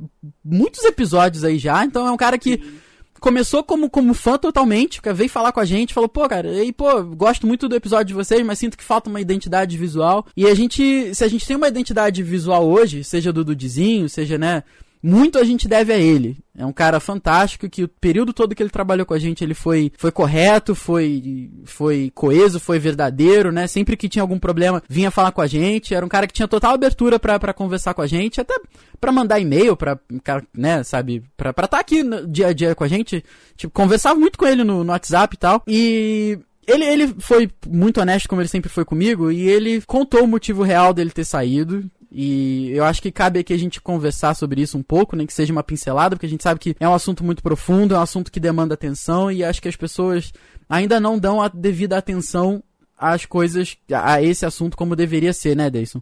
muitos 0.44 0.84
episódios 0.84 1.44
aí 1.44 1.58
já, 1.58 1.84
então 1.84 2.06
é 2.06 2.10
um 2.10 2.16
cara 2.16 2.38
que 2.38 2.60
começou 3.20 3.62
como, 3.64 3.88
como 3.90 4.14
fã 4.14 4.38
totalmente, 4.38 5.00
veio 5.14 5.31
falar 5.31 5.52
com 5.52 5.60
a 5.60 5.64
gente, 5.64 5.94
falou, 5.94 6.08
pô, 6.08 6.28
cara, 6.28 6.62
e 6.62 6.72
pô, 6.72 7.02
gosto 7.02 7.46
muito 7.46 7.69
do 7.69 7.76
episódio 7.76 8.06
de 8.06 8.14
vocês, 8.14 8.44
mas 8.44 8.58
sinto 8.58 8.76
que 8.76 8.84
falta 8.84 9.10
uma 9.10 9.20
identidade 9.20 9.76
visual. 9.76 10.26
E 10.37 10.46
a 10.46 10.54
gente, 10.54 11.14
se 11.14 11.25
a 11.25 11.28
gente 11.28 11.46
tem 11.46 11.56
uma 11.56 11.69
identidade 11.69 12.22
visual 12.22 12.66
hoje, 12.66 13.02
seja 13.04 13.32
do 13.32 13.44
Dudizinho, 13.44 14.08
seja, 14.08 14.38
né, 14.38 14.62
muito 15.06 15.38
a 15.38 15.44
gente 15.44 15.69
deve 15.69 15.93
a 15.93 15.99
ele. 15.99 16.37
É 16.58 16.67
um 16.67 16.73
cara 16.73 16.99
fantástico 16.99 17.69
que 17.69 17.85
o 17.85 17.88
período 17.88 18.32
todo 18.32 18.56
que 18.56 18.62
ele 18.62 18.70
trabalhou 18.70 19.06
com 19.06 19.14
a 19.14 19.19
gente, 19.20 19.44
ele 19.44 19.55
foi, 19.55 19.93
foi 19.97 20.11
correto, 20.11 20.75
foi, 20.75 21.49
foi 21.64 22.11
coeso, 22.12 22.58
foi 22.58 22.81
verdadeiro, 22.81 23.53
né? 23.53 23.69
Sempre 23.69 23.97
que 23.97 24.08
tinha 24.08 24.23
algum 24.23 24.38
problema, 24.38 24.82
vinha 24.88 25.12
falar 25.12 25.31
com 25.31 25.41
a 25.41 25.47
gente. 25.47 25.94
Era 25.94 26.05
um 26.05 26.08
cara 26.08 26.26
que 26.26 26.32
tinha 26.32 26.49
total 26.49 26.75
abertura 26.75 27.20
para 27.20 27.55
conversar 27.55 27.94
com 27.94 28.03
a 28.03 28.06
gente, 28.06 28.41
até 28.41 28.55
para 29.00 29.12
mandar 29.12 29.38
e-mail, 29.38 29.76
pra, 29.76 29.97
né, 30.53 30.82
sabe, 30.82 31.23
pra 31.37 31.50
estar 31.50 31.69
tá 31.69 31.79
aqui 31.79 32.03
no 32.03 32.26
dia 32.26 32.49
a 32.49 32.53
dia 32.53 32.75
com 32.75 32.82
a 32.82 32.88
gente. 32.88 33.25
Tipo, 33.56 33.73
conversava 33.73 34.19
muito 34.19 34.37
com 34.37 34.47
ele 34.47 34.64
no, 34.64 34.82
no 34.82 34.91
WhatsApp 34.91 35.37
e 35.37 35.38
tal. 35.38 35.62
E 35.69 36.38
ele, 36.67 36.85
ele 36.85 37.14
foi 37.20 37.49
muito 37.67 38.00
honesto, 38.00 38.29
como 38.29 38.41
ele 38.41 38.49
sempre 38.49 38.69
foi 38.69 38.85
comigo, 38.85 39.31
e 39.31 39.49
ele 39.49 39.81
contou 39.82 40.25
o 40.25 40.26
motivo 40.26 40.64
real 40.64 40.93
dele 40.93 41.11
ter 41.11 41.25
saído. 41.25 41.88
E 42.11 42.70
eu 42.70 42.85
acho 42.85 43.03
que 43.03 43.11
cabe 43.11 43.41
aqui 43.41 43.53
a 43.53 43.58
gente 43.58 43.81
conversar 43.81 44.35
sobre 44.35 44.61
isso 44.61 44.79
um 44.79 44.82
pouco, 44.82 45.17
nem 45.17 45.26
que 45.26 45.32
seja 45.32 45.53
uma 45.53 45.62
pincelada, 45.62 46.14
porque 46.14 46.26
a 46.26 46.29
gente 46.29 46.43
sabe 46.43 46.61
que 46.61 46.76
é 46.79 46.88
um 46.88 46.94
assunto 46.94 47.25
muito 47.25 47.43
profundo, 47.43 47.94
é 47.94 47.99
um 47.99 48.03
assunto 48.03 48.31
que 48.31 48.41
demanda 48.41 48.75
atenção 48.75 49.31
e 49.31 49.44
acho 49.44 49.61
que 49.61 49.69
as 49.69 49.76
pessoas 49.76 50.32
ainda 50.69 51.00
não 51.00 51.19
dão 51.19 51.43
a 51.43 51.49
devida 51.49 51.97
atenção 51.97 52.62
às 52.99 53.26
coisas, 53.26 53.76
a 53.93 54.23
esse 54.23 54.47
assunto 54.47 54.76
como 54.76 54.97
deveria 54.97 55.32
ser, 55.32 55.56
né, 55.56 55.69
Deison? 55.69 56.00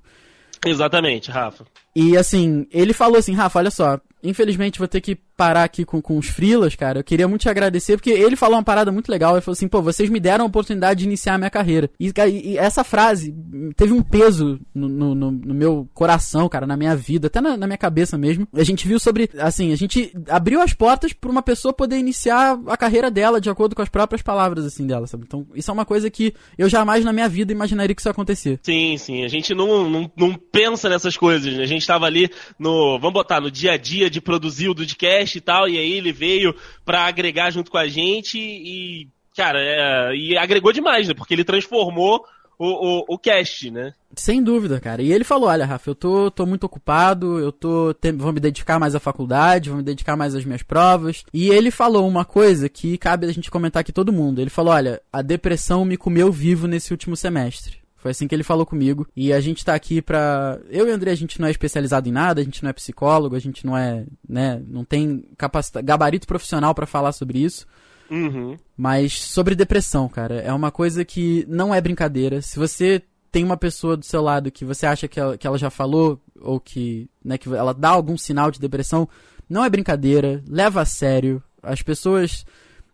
Exatamente, 0.65 1.31
Rafa. 1.31 1.65
E 1.95 2.17
assim, 2.17 2.67
ele 2.71 2.93
falou 2.93 3.19
assim, 3.19 3.33
Rafa, 3.33 3.59
olha 3.59 3.71
só, 3.71 4.01
infelizmente 4.23 4.79
vou 4.79 4.89
ter 4.89 5.01
que 5.01 5.17
parar 5.37 5.65
aqui 5.65 5.85
com, 5.85 6.01
com 6.01 6.17
os 6.17 6.29
frilas, 6.29 6.75
cara, 6.75 7.01
eu 7.01 7.05
queria 7.05 7.27
muito 7.27 7.43
te 7.43 7.49
agradecer, 7.49 7.97
porque 7.97 8.11
ele 8.11 8.37
falou 8.37 8.57
uma 8.57 8.63
parada 8.63 8.93
muito 8.93 9.11
legal, 9.11 9.35
ele 9.35 9.41
falou 9.41 9.55
assim, 9.55 9.69
pô, 9.69 9.83
vocês 9.83 10.09
me 10.09 10.21
deram 10.21 10.45
a 10.45 10.49
oportunidade 10.49 11.01
de 11.01 11.07
iniciar 11.07 11.35
a 11.35 11.39
minha 11.39 11.51
carreira. 11.51 11.91
E, 11.99 12.13
e 12.29 12.59
essa 12.59 12.85
frase 12.85 13.35
teve 13.77 13.93
um 13.93 14.03
peso 14.03 14.61
no, 14.75 14.89
no, 14.89 15.15
no, 15.15 15.55
meu 15.55 15.89
coração, 15.93 16.49
cara, 16.49 16.67
na 16.67 16.77
minha 16.77 16.95
vida, 16.95 17.27
até 17.27 17.41
na, 17.41 17.57
na, 17.57 17.67
minha 17.67 17.77
cabeça 17.77 18.17
mesmo. 18.17 18.47
A 18.53 18.63
gente 18.63 18.87
viu 18.87 18.99
sobre, 18.99 19.29
assim, 19.39 19.73
a 19.73 19.77
gente 19.77 20.13
abriu 20.29 20.61
as 20.61 20.73
portas 20.73 21.13
para 21.13 21.31
uma 21.31 21.43
pessoa 21.43 21.75
poder 21.75 21.99
iniciar 21.99 22.59
a 22.67 22.77
carreira 22.77 23.11
dela 23.11 23.41
de 23.41 23.51
acordo 23.51 23.75
com 23.75 23.83
as 23.83 23.89
próprias 23.89 24.23
palavras, 24.23 24.65
assim, 24.65 24.87
dela, 24.87 25.07
sabe? 25.07 25.25
Então, 25.27 25.47
isso 25.55 25.71
é 25.71 25.75
uma 25.75 25.85
coisa 25.85 26.09
que 26.09 26.33
eu 26.57 26.69
jamais 26.69 27.05
na 27.05 27.13
minha 27.13 27.29
vida 27.29 27.53
imaginaria 27.53 27.95
que 27.95 28.01
isso 28.01 28.09
ia 28.09 28.13
acontecer. 28.13 28.61
Sim, 28.63 28.97
sim, 28.99 29.25
a 29.25 29.29
gente 29.29 29.53
não, 29.53 29.91
não, 29.91 30.11
não 30.17 30.35
pensa 30.35 30.89
nessas 30.89 31.17
coisas, 31.17 31.53
né? 31.53 31.63
A 31.63 31.67
gente 31.67 31.84
tava 31.87 32.07
ali 32.07 32.31
no, 32.59 32.99
vamos 32.99 33.15
botar, 33.15 33.41
no 33.41 33.51
dia 33.51 33.73
a 33.73 33.77
dia 33.77 34.11
de 34.11 34.21
produzir 34.21 34.69
o 34.69 34.75
Dudcast 34.75 35.37
e 35.37 35.41
tal, 35.41 35.69
e 35.69 35.79
aí 35.79 35.93
ele 35.93 36.13
veio 36.13 36.55
para 36.85 37.07
agregar 37.07 37.51
junto 37.51 37.71
com 37.71 37.79
a 37.79 37.87
gente 37.89 38.39
e, 38.39 39.09
cara, 39.37 39.59
é, 39.61 40.17
e 40.17 40.37
agregou 40.37 40.73
demais, 40.73 41.09
né? 41.09 41.15
Porque 41.15 41.35
ele 41.35 41.45
transformou 41.45 42.25
o, 42.59 42.67
o, 42.67 43.05
o 43.15 43.19
cast, 43.19 43.71
né? 43.71 43.93
Sem 44.17 44.43
dúvida, 44.43 44.81
cara. 44.81 45.03
E 45.03 45.13
ele 45.13 45.25
falou: 45.25 45.49
olha, 45.49 45.67
Rafa, 45.67 45.91
eu 45.91 45.95
tô, 45.95 46.31
tô 46.31 46.47
muito 46.47 46.65
ocupado, 46.65 47.39
eu 47.39 47.51
tô. 47.51 47.93
Tem, 47.95 48.13
vou 48.13 48.33
me 48.33 48.41
dedicar 48.41 48.79
mais 48.79 48.95
à 48.95 49.01
faculdade, 49.01 49.71
vou 49.71 49.79
me 49.79 49.85
dedicar 49.85 50.17
mais 50.17 50.35
às 50.35 50.45
minhas 50.45 50.63
provas. 50.63 51.25
E 51.33 51.49
ele 51.51 51.71
falou 51.71 52.07
uma 52.07 52.25
coisa 52.25 52.69
que 52.69 52.97
cabe 52.97 53.27
a 53.27 53.33
gente 53.33 53.51
comentar 53.51 53.81
aqui 53.81 53.93
todo 53.93 54.13
mundo. 54.13 54.41
Ele 54.41 54.51
falou: 54.51 54.73
olha, 54.73 55.01
a 55.13 55.23
depressão 55.23 55.85
me 55.85 55.97
comeu 55.97 56.31
vivo 56.31 56.67
nesse 56.67 56.93
último 56.93 57.17
semestre. 57.17 57.84
Foi 58.05 58.11
assim 58.11 58.29
que 58.29 58.35
ele 58.35 58.43
falou 58.43 58.67
comigo. 58.67 59.09
E 59.17 59.33
a 59.33 59.41
gente 59.41 59.65
tá 59.65 59.75
aqui 59.75 60.03
pra. 60.03 60.61
Eu 60.69 60.87
e 60.87 60.91
o 60.91 60.95
André, 60.95 61.11
a 61.11 61.15
gente 61.15 61.41
não 61.41 61.49
é 61.49 61.51
especializado 61.51 62.07
em 62.07 62.13
nada, 62.13 62.39
a 62.39 62.45
gente 62.45 62.63
não 62.63 62.69
é 62.69 62.73
psicólogo, 62.75 63.35
a 63.35 63.39
gente 63.39 63.65
não 63.65 63.75
é. 63.75 64.05
né, 64.29 64.63
não 64.69 64.85
tem 64.85 65.25
capacidade, 65.39 65.87
gabarito 65.87 66.27
profissional 66.27 66.75
para 66.75 66.85
falar 66.85 67.13
sobre 67.13 67.39
isso. 67.39 67.67
Uhum. 68.11 68.59
Mas 68.77 69.19
sobre 69.19 69.55
depressão, 69.55 70.07
cara, 70.07 70.35
é 70.35 70.53
uma 70.53 70.71
coisa 70.71 71.03
que 71.03 71.47
não 71.49 71.75
é 71.75 71.81
brincadeira. 71.81 72.43
Se 72.43 72.59
você 72.59 73.01
tem 73.33 73.43
uma 73.43 73.57
pessoa 73.57 73.97
do 73.97 74.05
seu 74.05 74.21
lado 74.21 74.51
que 74.51 74.67
você 74.67 74.85
acha 74.85 75.09
que 75.09 75.19
ela, 75.19 75.39
que 75.39 75.47
ela 75.47 75.57
já 75.57 75.71
falou, 75.71 76.21
ou 76.39 76.61
que, 76.61 77.09
né, 77.25 77.39
que 77.39 77.49
ela 77.49 77.73
dá 77.73 77.89
algum 77.89 78.19
sinal 78.19 78.51
de 78.51 78.61
depressão, 78.61 79.09
não 79.49 79.65
é 79.65 79.71
brincadeira, 79.71 80.45
leva 80.47 80.83
a 80.83 80.85
sério. 80.85 81.43
As 81.63 81.81
pessoas 81.81 82.45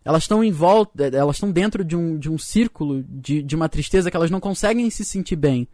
elas 0.04 0.24
estão 0.24 0.42
em 0.42 0.50
volta, 0.50 1.04
elas 1.04 1.36
estão 1.36 1.50
dentro 1.50 1.84
de 1.84 1.96
um, 1.96 2.18
de 2.18 2.30
um 2.30 2.38
círculo 2.38 3.04
de, 3.08 3.42
de 3.42 3.54
uma 3.54 3.68
tristeza 3.68 4.10
que 4.10 4.16
elas 4.16 4.30
não 4.30 4.40
conseguem 4.40 4.88
se 4.90 5.04
sentir 5.04 5.36
bem. 5.36 5.68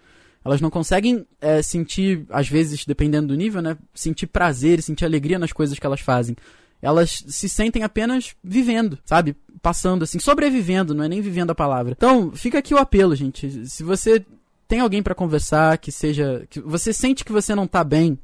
Elas 0.45 0.61
não 0.61 0.71
conseguem 0.71 1.27
é, 1.41 1.61
sentir, 1.61 2.25
às 2.31 2.49
vezes, 2.49 2.85
dependendo 2.85 3.29
do 3.29 3.35
nível, 3.35 3.61
né? 3.61 3.77
Sentir 3.93 4.29
prazer, 4.29 4.81
sentir 4.81 5.05
alegria 5.05 5.39
nas 5.41 5.53
coisas 5.53 5.79
que 5.79 5.87
elas 5.87 6.01
fazem. 6.01 6.37
Elas 6.81 7.25
se 7.27 7.49
sentem 7.49 7.83
apenas 7.83 8.37
vivendo, 8.45 8.99
sabe? 9.05 9.35
Passando 9.61 10.05
assim, 10.05 10.21
sobrevivendo, 10.21 10.95
não 10.95 11.03
é 11.03 11.09
nem 11.09 11.21
vivendo 11.21 11.51
a 11.51 11.55
palavra. 11.55 11.95
Então, 11.97 12.31
fica 12.31 12.59
aqui 12.59 12.73
o 12.75 12.79
apelo, 12.79 13.17
gente. 13.17 13.67
Se 13.67 13.83
você 13.83 14.25
tem 14.69 14.81
alguém 14.81 15.03
para 15.03 15.15
conversar, 15.15 15.79
que 15.79 15.91
seja. 15.91 16.47
que 16.49 16.61
você 16.61 16.93
sente 16.93 17.25
que 17.25 17.33
você 17.33 17.55
não 17.55 17.67
tá 17.67 17.83
bem, 17.83 18.19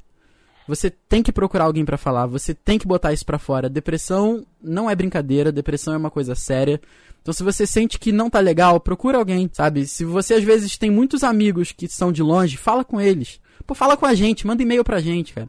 você 0.66 0.90
tem 0.90 1.22
que 1.22 1.32
procurar 1.32 1.64
alguém 1.64 1.84
para 1.84 1.96
falar, 1.96 2.26
você 2.26 2.54
tem 2.54 2.78
que 2.78 2.86
botar 2.86 3.12
isso 3.12 3.26
para 3.26 3.38
fora. 3.38 3.68
Depressão 3.68 4.46
não 4.62 4.88
é 4.88 4.94
brincadeira, 4.94 5.52
depressão 5.52 5.94
é 5.94 5.96
uma 5.96 6.10
coisa 6.10 6.34
séria. 6.34 6.80
Então 7.20 7.32
se 7.32 7.42
você 7.42 7.66
sente 7.66 7.98
que 7.98 8.12
não 8.12 8.28
tá 8.28 8.40
legal, 8.40 8.80
procura 8.80 9.18
alguém, 9.18 9.48
sabe? 9.52 9.86
Se 9.86 10.04
você 10.04 10.34
às 10.34 10.44
vezes 10.44 10.76
tem 10.76 10.90
muitos 10.90 11.22
amigos 11.22 11.72
que 11.72 11.88
são 11.88 12.12
de 12.12 12.22
longe, 12.22 12.56
fala 12.56 12.84
com 12.84 13.00
eles. 13.00 13.40
Pô, 13.66 13.74
fala 13.74 13.96
com 13.96 14.06
a 14.06 14.14
gente, 14.14 14.46
manda 14.46 14.62
e-mail 14.62 14.84
pra 14.84 15.00
gente, 15.00 15.32
cara. 15.32 15.48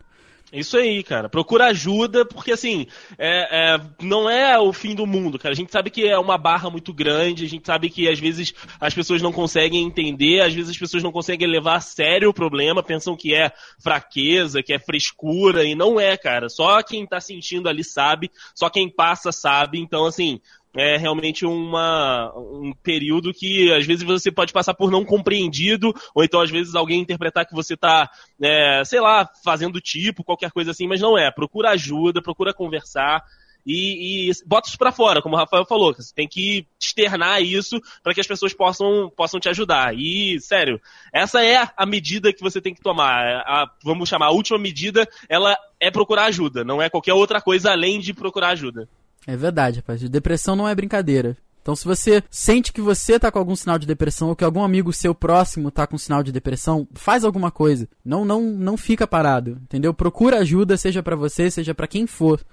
Isso 0.54 0.78
aí, 0.78 1.02
cara. 1.02 1.28
Procura 1.28 1.66
ajuda, 1.66 2.24
porque 2.24 2.52
assim, 2.52 2.86
é, 3.18 3.74
é, 3.74 3.82
não 4.00 4.30
é 4.30 4.60
o 4.60 4.72
fim 4.72 4.94
do 4.94 5.08
mundo, 5.08 5.40
cara. 5.40 5.52
A 5.52 5.56
gente 5.56 5.72
sabe 5.72 5.90
que 5.90 6.08
é 6.08 6.18
uma 6.18 6.38
barra 6.38 6.70
muito 6.70 6.94
grande, 6.94 7.44
a 7.44 7.50
gente 7.50 7.66
sabe 7.66 7.90
que 7.90 8.08
às 8.08 8.20
vezes 8.20 8.54
as 8.80 8.94
pessoas 8.94 9.20
não 9.20 9.32
conseguem 9.32 9.84
entender, 9.84 10.42
às 10.42 10.54
vezes 10.54 10.70
as 10.70 10.78
pessoas 10.78 11.02
não 11.02 11.12
conseguem 11.12 11.48
levar 11.48 11.78
a 11.78 11.82
sério 11.82 12.30
o 12.30 12.34
problema, 12.34 12.84
pensam 12.84 13.16
que 13.16 13.34
é 13.34 13.52
fraqueza, 13.82 14.62
que 14.62 14.72
é 14.72 14.78
frescura, 14.78 15.66
e 15.66 15.74
não 15.74 16.00
é, 16.00 16.16
cara. 16.16 16.48
Só 16.50 16.84
quem 16.84 17.08
tá 17.08 17.20
sentindo 17.20 17.68
ali 17.68 17.84
sabe, 17.84 18.30
só 18.54 18.70
quem 18.70 18.88
passa 18.88 19.32
sabe. 19.32 19.80
Então, 19.80 20.06
assim, 20.06 20.40
é 20.76 20.98
realmente 20.98 21.46
uma, 21.46 22.34
um 22.36 22.74
período 22.82 23.34
que 23.34 23.72
às 23.74 23.86
vezes 23.86 24.04
você 24.04 24.32
pode 24.32 24.52
passar 24.52 24.74
por 24.74 24.90
não 24.90 25.06
compreendido, 25.06 25.94
ou 26.16 26.24
então 26.24 26.42
às 26.42 26.50
vezes 26.50 26.76
alguém 26.76 27.00
interpretar 27.00 27.46
que 27.46 27.54
você 27.54 27.76
está, 27.76 28.10
é, 28.42 28.84
sei 28.84 29.00
lá, 29.00 29.30
fazendo 29.44 29.80
tipo, 29.80 30.24
qualquer 30.24 30.52
coisa 30.52 30.72
assim, 30.72 30.88
mas 30.88 31.00
não 31.00 31.18
é. 31.18 31.32
Procura 31.32 31.72
ajuda, 31.72 32.22
procura 32.22 32.54
conversar. 32.54 33.24
E, 33.66 34.30
e 34.30 34.32
bota 34.46 34.68
isso 34.68 34.78
pra 34.78 34.92
fora, 34.92 35.22
como 35.22 35.36
o 35.36 35.38
Rafael 35.38 35.66
falou, 35.66 35.94
você 35.94 36.14
tem 36.14 36.28
que 36.28 36.68
externar 36.78 37.42
isso 37.42 37.80
para 38.04 38.14
que 38.14 38.20
as 38.20 38.28
pessoas 38.28 38.54
possam, 38.54 39.10
possam 39.16 39.40
te 39.40 39.48
ajudar. 39.48 39.96
E, 39.96 40.38
sério, 40.42 40.82
essa 41.14 41.42
é 41.42 41.70
a 41.78 41.86
medida 41.86 42.34
que 42.34 42.42
você 42.42 42.60
tem 42.60 42.74
que 42.74 42.82
tomar. 42.82 43.24
A, 43.46 43.72
vamos 43.82 44.10
chamar, 44.10 44.26
a 44.28 44.32
última 44.32 44.60
medida, 44.60 45.08
ela 45.30 45.56
é 45.80 45.90
procurar 45.90 46.26
ajuda, 46.26 46.66
não 46.66 46.82
é 46.82 46.90
qualquer 46.90 47.14
outra 47.14 47.40
coisa 47.40 47.72
além 47.72 48.02
de 48.02 48.14
procurar 48.14 48.50
ajuda. 48.50 48.90
É 49.26 49.36
verdade, 49.36 49.78
rapaz. 49.78 50.02
Depressão 50.10 50.56
não 50.56 50.68
é 50.68 50.76
brincadeira. 50.76 51.38
Então, 51.62 51.78
se 51.78 51.86
você 51.86 52.22
sente 52.30 52.74
que 52.74 52.82
você 52.82 53.18
tá 53.18 53.32
com 53.32 53.40
algum 53.40 53.56
sinal 53.56 53.80
de 53.80 53.88
depressão 53.88 54.28
ou 54.28 54.36
que 54.36 54.44
algum 54.44 54.62
amigo 54.62 54.92
seu 54.92 55.16
próximo 55.16 55.72
tá 55.72 55.88
com 55.88 55.98
sinal 55.98 56.22
de 56.22 56.30
depressão, 56.30 56.86
faz 56.94 57.24
alguma 57.24 57.50
coisa. 57.50 57.88
Não, 58.04 58.26
não, 58.26 58.42
não 58.42 58.76
fica 58.76 59.08
parado, 59.08 59.58
entendeu? 59.64 59.94
Procura 59.94 60.40
ajuda, 60.40 60.76
seja 60.76 61.02
para 61.02 61.16
você, 61.16 61.50
seja 61.50 61.74
para 61.74 61.88
quem 61.88 62.06
for. 62.06 62.46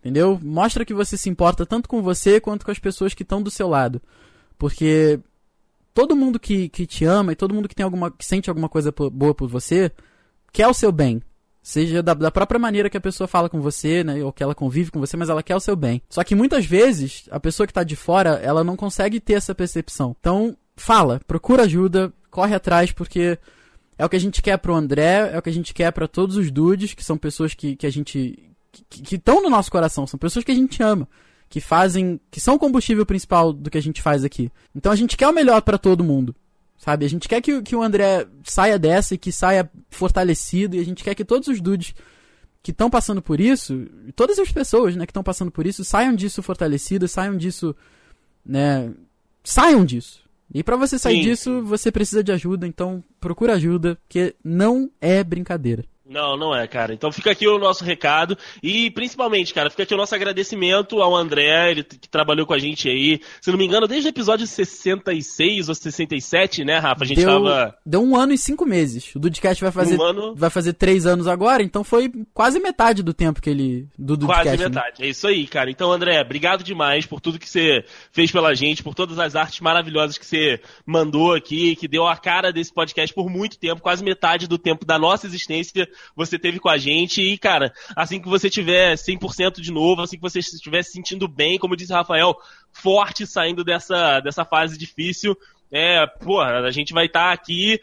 Entendeu? 0.00 0.40
Mostra 0.42 0.84
que 0.84 0.92
você 0.92 1.16
se 1.16 1.28
importa 1.28 1.64
tanto 1.64 1.88
com 1.88 2.02
você 2.02 2.40
quanto 2.40 2.64
com 2.64 2.72
as 2.72 2.80
pessoas 2.80 3.14
que 3.14 3.22
estão 3.22 3.40
do 3.40 3.50
seu 3.50 3.68
lado. 3.68 4.02
Porque 4.58 5.20
todo 5.94 6.16
mundo 6.16 6.40
que, 6.40 6.68
que 6.68 6.84
te 6.84 7.04
ama 7.04 7.32
e 7.32 7.36
todo 7.36 7.54
mundo 7.54 7.68
que 7.68 7.76
tem 7.76 7.84
alguma 7.84 8.10
que 8.10 8.24
sente 8.24 8.48
alguma 8.48 8.68
coisa 8.68 8.92
boa 9.12 9.34
por 9.34 9.48
você 9.48 9.92
quer 10.52 10.66
o 10.66 10.74
seu 10.74 10.90
bem. 10.90 11.22
Seja 11.62 12.02
da, 12.02 12.14
da, 12.14 12.30
própria 12.30 12.58
maneira 12.58 12.88
que 12.88 12.96
a 12.96 13.00
pessoa 13.00 13.28
fala 13.28 13.48
com 13.48 13.60
você, 13.60 14.02
né? 14.02 14.22
Ou 14.22 14.32
que 14.32 14.42
ela 14.42 14.54
convive 14.54 14.90
com 14.90 15.00
você, 15.00 15.16
mas 15.16 15.28
ela 15.28 15.42
quer 15.42 15.56
o 15.56 15.60
seu 15.60 15.76
bem. 15.76 16.00
Só 16.08 16.24
que 16.24 16.34
muitas 16.34 16.64
vezes, 16.64 17.28
a 17.30 17.38
pessoa 17.38 17.66
que 17.66 17.72
tá 17.72 17.82
de 17.82 17.96
fora, 17.96 18.40
ela 18.42 18.64
não 18.64 18.76
consegue 18.76 19.20
ter 19.20 19.34
essa 19.34 19.54
percepção. 19.54 20.16
Então, 20.18 20.56
fala, 20.76 21.20
procura 21.26 21.64
ajuda, 21.64 22.12
corre 22.30 22.54
atrás, 22.54 22.92
porque 22.92 23.38
é 23.98 24.06
o 24.06 24.08
que 24.08 24.16
a 24.16 24.20
gente 24.20 24.40
quer 24.40 24.56
pro 24.58 24.74
André, 24.74 25.30
é 25.32 25.38
o 25.38 25.42
que 25.42 25.50
a 25.50 25.52
gente 25.52 25.74
quer 25.74 25.90
para 25.90 26.06
todos 26.06 26.36
os 26.36 26.50
dudes, 26.50 26.94
que 26.94 27.04
são 27.04 27.18
pessoas 27.18 27.52
que, 27.52 27.74
que 27.74 27.86
a 27.86 27.90
gente. 27.90 28.54
que 28.88 29.16
estão 29.16 29.42
no 29.42 29.50
nosso 29.50 29.70
coração, 29.70 30.06
são 30.06 30.18
pessoas 30.18 30.44
que 30.44 30.52
a 30.52 30.54
gente 30.54 30.82
ama. 30.82 31.08
Que 31.50 31.60
fazem. 31.60 32.20
que 32.30 32.40
são 32.40 32.54
o 32.54 32.58
combustível 32.58 33.04
principal 33.04 33.52
do 33.52 33.68
que 33.68 33.78
a 33.78 33.82
gente 33.82 34.00
faz 34.00 34.22
aqui. 34.22 34.50
Então 34.74 34.92
a 34.92 34.96
gente 34.96 35.16
quer 35.16 35.28
o 35.28 35.32
melhor 35.32 35.60
para 35.62 35.78
todo 35.78 36.04
mundo. 36.04 36.34
Sabe? 36.78 37.04
A 37.04 37.08
gente 37.08 37.28
quer 37.28 37.40
que, 37.40 37.60
que 37.60 37.74
o 37.74 37.82
André 37.82 38.26
saia 38.44 38.78
dessa 38.78 39.14
e 39.14 39.18
que 39.18 39.32
saia 39.32 39.68
fortalecido. 39.90 40.76
E 40.76 40.78
a 40.78 40.84
gente 40.84 41.02
quer 41.02 41.14
que 41.14 41.24
todos 41.24 41.48
os 41.48 41.60
dudes 41.60 41.92
que 42.62 42.70
estão 42.70 42.88
passando 42.88 43.20
por 43.20 43.40
isso, 43.40 43.86
todas 44.14 44.38
as 44.38 44.52
pessoas 44.52 44.94
né, 44.94 45.04
que 45.04 45.10
estão 45.10 45.22
passando 45.22 45.50
por 45.50 45.66
isso, 45.66 45.84
saiam 45.84 46.14
disso 46.14 46.40
fortalecidas, 46.40 47.10
saiam 47.10 47.36
disso. 47.36 47.74
Né, 48.46 48.92
saiam 49.42 49.84
disso. 49.84 50.22
E 50.54 50.62
para 50.62 50.76
você 50.76 50.98
sair 50.98 51.16
Sim. 51.16 51.22
disso, 51.22 51.62
você 51.62 51.90
precisa 51.90 52.22
de 52.22 52.30
ajuda. 52.30 52.66
Então 52.66 53.02
procura 53.20 53.54
ajuda, 53.54 53.96
porque 54.06 54.36
não 54.44 54.88
é 55.00 55.24
brincadeira. 55.24 55.84
Não, 56.08 56.36
não 56.36 56.56
é, 56.56 56.66
cara. 56.66 56.94
Então 56.94 57.12
fica 57.12 57.30
aqui 57.30 57.46
o 57.46 57.58
nosso 57.58 57.84
recado 57.84 58.36
e 58.62 58.90
principalmente, 58.90 59.52
cara, 59.52 59.68
fica 59.68 59.82
aqui 59.82 59.94
o 59.94 59.96
nosso 59.96 60.14
agradecimento 60.14 61.02
ao 61.02 61.14
André, 61.14 61.70
ele 61.70 61.84
que 61.84 62.08
trabalhou 62.08 62.46
com 62.46 62.54
a 62.54 62.58
gente 62.58 62.88
aí, 62.88 63.20
se 63.40 63.50
não 63.50 63.58
me 63.58 63.66
engano, 63.66 63.86
desde 63.86 64.08
o 64.08 64.10
episódio 64.10 64.46
66 64.46 65.68
ou 65.68 65.74
67, 65.74 66.64
né, 66.64 66.78
Rafa? 66.78 67.04
A 67.04 67.06
gente 67.06 67.18
deu, 67.18 67.28
tava. 67.28 67.76
Deu 67.84 68.02
um 68.02 68.16
ano 68.16 68.32
e 68.32 68.38
cinco 68.38 68.64
meses. 68.64 69.14
O 69.14 69.18
Dudcast 69.18 69.62
vai 69.62 69.72
fazer, 69.72 69.98
um 69.98 70.02
ano... 70.02 70.34
vai 70.34 70.48
fazer 70.48 70.72
três 70.72 71.04
anos 71.04 71.26
agora, 71.26 71.62
então 71.62 71.84
foi 71.84 72.10
quase 72.32 72.58
metade 72.58 73.02
do 73.02 73.12
tempo 73.12 73.42
que 73.42 73.50
ele. 73.50 73.86
Do 73.98 74.16
Dudcast. 74.16 74.44
Quase 74.44 74.56
né? 74.56 74.68
metade, 74.68 75.00
né? 75.00 75.06
é 75.06 75.10
isso 75.10 75.26
aí, 75.28 75.46
cara. 75.46 75.70
Então, 75.70 75.92
André, 75.92 76.20
obrigado 76.20 76.64
demais 76.64 77.04
por 77.04 77.20
tudo 77.20 77.38
que 77.38 77.48
você 77.48 77.84
fez 78.12 78.32
pela 78.32 78.54
gente, 78.54 78.82
por 78.82 78.94
todas 78.94 79.18
as 79.18 79.36
artes 79.36 79.60
maravilhosas 79.60 80.16
que 80.16 80.24
você 80.24 80.60
mandou 80.86 81.34
aqui, 81.34 81.76
que 81.76 81.86
deu 81.86 82.06
a 82.06 82.16
cara 82.16 82.50
desse 82.50 82.72
podcast 82.72 83.14
por 83.14 83.28
muito 83.28 83.58
tempo, 83.58 83.82
quase 83.82 84.02
metade 84.02 84.46
do 84.46 84.56
tempo 84.56 84.86
da 84.86 84.98
nossa 84.98 85.26
existência 85.26 85.88
você 86.14 86.38
teve 86.38 86.58
com 86.58 86.68
a 86.68 86.76
gente. 86.76 87.22
E, 87.22 87.38
cara, 87.38 87.72
assim 87.94 88.20
que 88.20 88.28
você 88.28 88.48
tiver 88.50 88.94
100% 88.94 89.60
de 89.60 89.72
novo, 89.72 90.02
assim 90.02 90.16
que 90.16 90.22
você 90.22 90.38
estiver 90.38 90.82
se 90.82 90.92
sentindo 90.92 91.28
bem, 91.28 91.58
como 91.58 91.76
disse 91.76 91.92
o 91.92 91.96
Rafael, 91.96 92.36
forte 92.72 93.26
saindo 93.26 93.64
dessa, 93.64 94.20
dessa 94.20 94.44
fase 94.44 94.78
difícil, 94.78 95.36
é, 95.70 96.06
pô, 96.06 96.40
a 96.40 96.70
gente 96.70 96.92
vai 96.92 97.06
estar 97.06 97.28
tá 97.28 97.32
aqui 97.32 97.80